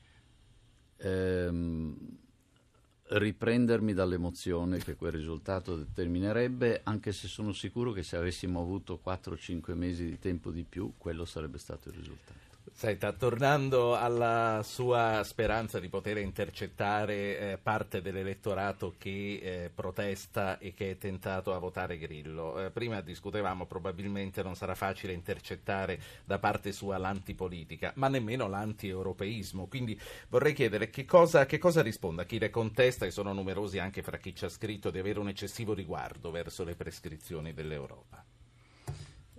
Ehm, 0.99 2.19
riprendermi 3.07 3.93
dall'emozione 3.93 4.79
che 4.79 4.97
quel 4.97 5.13
risultato 5.13 5.77
determinerebbe, 5.77 6.81
anche 6.85 7.13
se 7.13 7.29
sono 7.29 7.53
sicuro 7.53 7.93
che 7.93 8.03
se 8.03 8.17
avessimo 8.17 8.61
avuto 8.61 9.01
4-5 9.05 9.75
mesi 9.75 10.07
di 10.07 10.19
tempo 10.19 10.51
di 10.51 10.65
più, 10.65 10.95
quello 10.97 11.25
sarebbe 11.25 11.59
stato 11.59 11.91
il 11.91 11.97
risultato. 11.97 12.54
Senta, 12.73 13.13
tornando 13.13 13.95
alla 13.95 14.63
sua 14.65 15.23
speranza 15.23 15.79
di 15.79 15.89
poter 15.89 16.17
intercettare 16.17 17.53
eh, 17.53 17.59
parte 17.59 18.01
dell'elettorato 18.01 18.95
che 18.99 19.39
eh, 19.41 19.71
protesta 19.73 20.59
e 20.59 20.75
che 20.75 20.93
è 20.93 20.99
tentato 20.99 21.55
a 21.55 21.59
votare 21.59 21.99
Grillo, 21.99 22.65
eh, 22.65 22.71
prima 22.71 23.01
discutevamo 23.01 23.67
probabilmente 23.67 24.43
non 24.43 24.57
sarà 24.57 24.75
facile 24.75 25.13
intercettare 25.13 26.01
da 26.25 26.39
parte 26.39 26.73
sua 26.73 26.97
l'antipolitica, 26.97 27.93
ma 27.97 28.09
nemmeno 28.09 28.49
l'anti-europeismo, 28.49 29.67
quindi 29.67 29.99
vorrei 30.29 30.53
chiedere 30.53 30.91
che 30.91 31.05
cosa, 31.05 31.47
che 31.47 31.59
cosa 31.59 31.81
risponda 31.81 32.23
a 32.23 32.27
chi 32.27 32.39
le 32.39 32.51
contesta, 32.51 33.07
e 33.07 33.11
sono 33.11 33.33
numerosi 33.33 33.79
anche 33.79 34.03
fra 34.03 34.17
chi 34.17 34.35
ci 34.35 34.47
ha 34.47 34.49
scritto, 34.49 34.91
di 34.91 34.99
avere 34.99 35.21
un 35.21 35.29
eccessivo 35.29 35.75
riguardo 35.75 36.31
verso 36.31 36.65
le 36.65 36.75
prescrizioni 36.75 37.53
dell'Europa. 37.53 38.25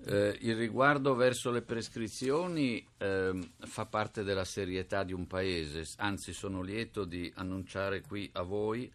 Eh, 0.08 0.38
il 0.41 0.56
riguardo 0.56 1.16
verso 1.16 1.49
le 1.49 1.64
prescrizioni 1.64 2.86
eh, 2.97 3.49
fa 3.58 3.86
parte 3.88 4.24
della 4.24 4.45
serietà 4.45 5.03
di 5.03 5.14
un 5.14 5.26
paese, 5.26 5.84
anzi 5.97 6.32
sono 6.32 6.62
lieto 6.62 7.06
di 7.06 7.32
annunciare 7.38 8.01
qui 8.01 8.30
a 8.34 8.43
voi 8.43 8.91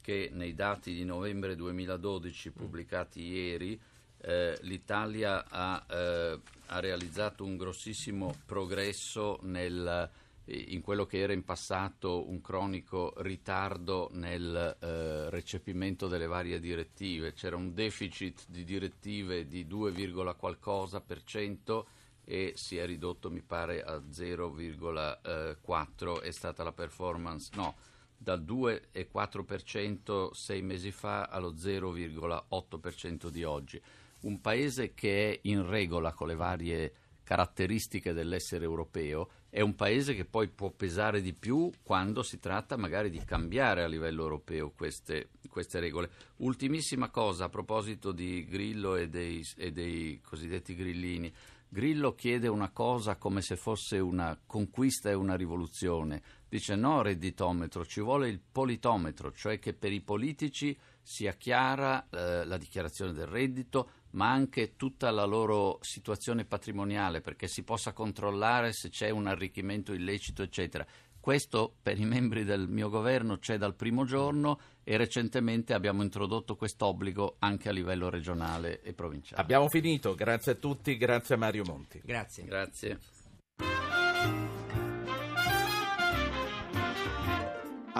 che 0.00 0.30
nei 0.32 0.54
dati 0.54 0.94
di 0.94 1.04
novembre 1.04 1.56
2012 1.56 2.50
pubblicati 2.52 3.22
ieri 3.22 3.80
eh, 4.20 4.56
l'Italia 4.62 5.44
ha, 5.48 5.84
eh, 5.90 6.40
ha, 6.66 6.78
realizzato 6.78 7.44
un 7.44 7.56
grossissimo 7.56 8.32
progresso 8.46 9.40
nel 9.42 10.08
in 10.46 10.80
quello 10.80 11.06
che 11.06 11.18
era 11.18 11.32
in 11.32 11.44
passato 11.44 12.28
un 12.28 12.40
cronico 12.40 13.14
ritardo 13.18 14.10
nel 14.12 14.76
eh, 14.80 15.30
recepimento 15.30 16.08
delle 16.08 16.26
varie 16.26 16.58
direttive. 16.58 17.32
C'era 17.32 17.54
un 17.56 17.72
deficit 17.72 18.46
di 18.48 18.64
direttive 18.64 19.46
di 19.46 19.66
2, 19.66 19.92
qualcosa 20.36 21.00
per 21.00 21.22
cento 21.22 21.86
e 22.24 22.52
si 22.56 22.76
è 22.76 22.86
ridotto 22.86 23.30
mi 23.30 23.42
pare 23.42 23.82
a 23.82 23.96
0,4 23.96 26.20
è 26.20 26.30
stata 26.30 26.62
la 26.62 26.72
performance 26.72 27.50
no 27.54 27.74
dal 28.16 28.40
2,4% 28.42 30.30
sei 30.30 30.62
mesi 30.62 30.92
fa 30.92 31.24
allo 31.24 31.52
0,8% 31.52 33.28
di 33.28 33.42
oggi 33.42 33.82
un 34.20 34.40
paese 34.40 34.94
che 34.94 35.32
è 35.32 35.40
in 35.42 35.68
regola 35.68 36.12
con 36.12 36.28
le 36.28 36.36
varie 36.36 36.94
caratteristiche 37.24 38.12
dell'essere 38.12 38.62
europeo 38.64 39.28
è 39.54 39.60
un 39.60 39.74
paese 39.74 40.14
che 40.14 40.24
poi 40.24 40.48
può 40.48 40.70
pesare 40.70 41.20
di 41.20 41.34
più 41.34 41.70
quando 41.82 42.22
si 42.22 42.38
tratta 42.38 42.78
magari 42.78 43.10
di 43.10 43.22
cambiare 43.22 43.82
a 43.82 43.86
livello 43.86 44.22
europeo 44.22 44.70
queste, 44.70 45.28
queste 45.50 45.78
regole. 45.78 46.08
Ultimissima 46.36 47.10
cosa 47.10 47.44
a 47.44 47.48
proposito 47.50 48.12
di 48.12 48.46
Grillo 48.46 48.96
e 48.96 49.10
dei, 49.10 49.46
e 49.58 49.70
dei 49.70 50.22
cosiddetti 50.22 50.74
grillini. 50.74 51.30
Grillo 51.68 52.14
chiede 52.14 52.48
una 52.48 52.70
cosa 52.70 53.16
come 53.16 53.42
se 53.42 53.56
fosse 53.56 53.98
una 53.98 54.40
conquista 54.46 55.10
e 55.10 55.14
una 55.14 55.36
rivoluzione. 55.36 56.22
Dice 56.48 56.74
no 56.74 57.02
redditometro, 57.02 57.84
ci 57.84 58.00
vuole 58.00 58.30
il 58.30 58.40
politometro, 58.40 59.32
cioè 59.32 59.58
che 59.58 59.74
per 59.74 59.92
i 59.92 60.00
politici 60.00 60.74
sia 61.02 61.32
chiara 61.34 62.08
eh, 62.08 62.46
la 62.46 62.56
dichiarazione 62.56 63.12
del 63.12 63.26
reddito, 63.26 63.90
ma 64.12 64.30
anche 64.30 64.76
tutta 64.76 65.10
la 65.10 65.24
loro 65.24 65.78
situazione 65.82 66.44
patrimoniale, 66.44 67.20
perché 67.20 67.46
si 67.46 67.62
possa 67.62 67.92
controllare 67.92 68.72
se 68.72 68.88
c'è 68.88 69.10
un 69.10 69.26
arricchimento 69.26 69.92
illecito, 69.92 70.42
eccetera. 70.42 70.86
Questo 71.22 71.76
per 71.80 72.00
i 72.00 72.04
membri 72.04 72.42
del 72.42 72.66
mio 72.66 72.88
governo 72.88 73.38
c'è 73.38 73.56
dal 73.56 73.76
primo 73.76 74.04
giorno 74.04 74.58
e 74.82 74.96
recentemente 74.96 75.72
abbiamo 75.72 76.02
introdotto 76.02 76.56
questo 76.56 76.86
obbligo 76.86 77.36
anche 77.38 77.68
a 77.68 77.72
livello 77.72 78.10
regionale 78.10 78.82
e 78.82 78.92
provinciale. 78.92 79.40
Abbiamo 79.40 79.68
finito, 79.68 80.16
grazie 80.16 80.52
a 80.52 80.56
tutti, 80.56 80.96
grazie 80.96 81.36
a 81.36 81.38
Mario 81.38 81.62
Monti. 81.64 82.00
Grazie. 82.04 82.44
Grazie. 82.44 82.98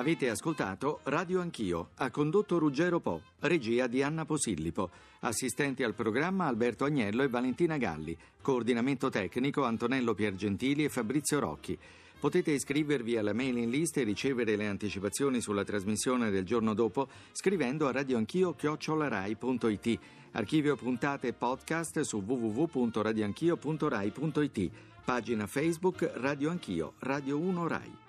Avete 0.02 0.28
ascoltato 0.28 0.98
Radio 1.04 1.40
Anch'io, 1.40 1.90
ha 1.98 2.10
condotto 2.10 2.58
Ruggero 2.58 2.98
Po, 2.98 3.22
regia 3.38 3.86
di 3.86 4.02
Anna 4.02 4.24
Posillipo, 4.24 4.90
assistenti 5.20 5.84
al 5.84 5.94
programma 5.94 6.48
Alberto 6.48 6.84
Agnello 6.84 7.22
e 7.22 7.28
Valentina 7.28 7.76
Galli, 7.76 8.18
coordinamento 8.40 9.10
tecnico 9.10 9.62
Antonello 9.62 10.12
Piergentili 10.12 10.82
e 10.82 10.88
Fabrizio 10.88 11.38
Rocchi. 11.38 11.78
Potete 12.18 12.50
iscrivervi 12.50 13.16
alla 13.16 13.32
mailing 13.32 13.70
list 13.70 13.98
e 13.98 14.02
ricevere 14.02 14.56
le 14.56 14.66
anticipazioni 14.66 15.40
sulla 15.40 15.62
trasmissione 15.62 16.30
del 16.30 16.44
giorno 16.44 16.74
dopo 16.74 17.08
scrivendo 17.30 17.86
a 17.86 17.92
radioanchio.it. 17.92 19.98
Archivio 20.32 20.74
puntate 20.74 21.28
e 21.28 21.32
podcast 21.32 22.00
su 22.00 22.24
www.radioanchio.rai.it. 22.26 24.70
Pagina 25.04 25.46
Facebook 25.46 26.10
Radio 26.14 26.50
Anch'io, 26.50 26.94
Radio 26.98 27.38
1 27.38 27.68
Rai. 27.68 28.00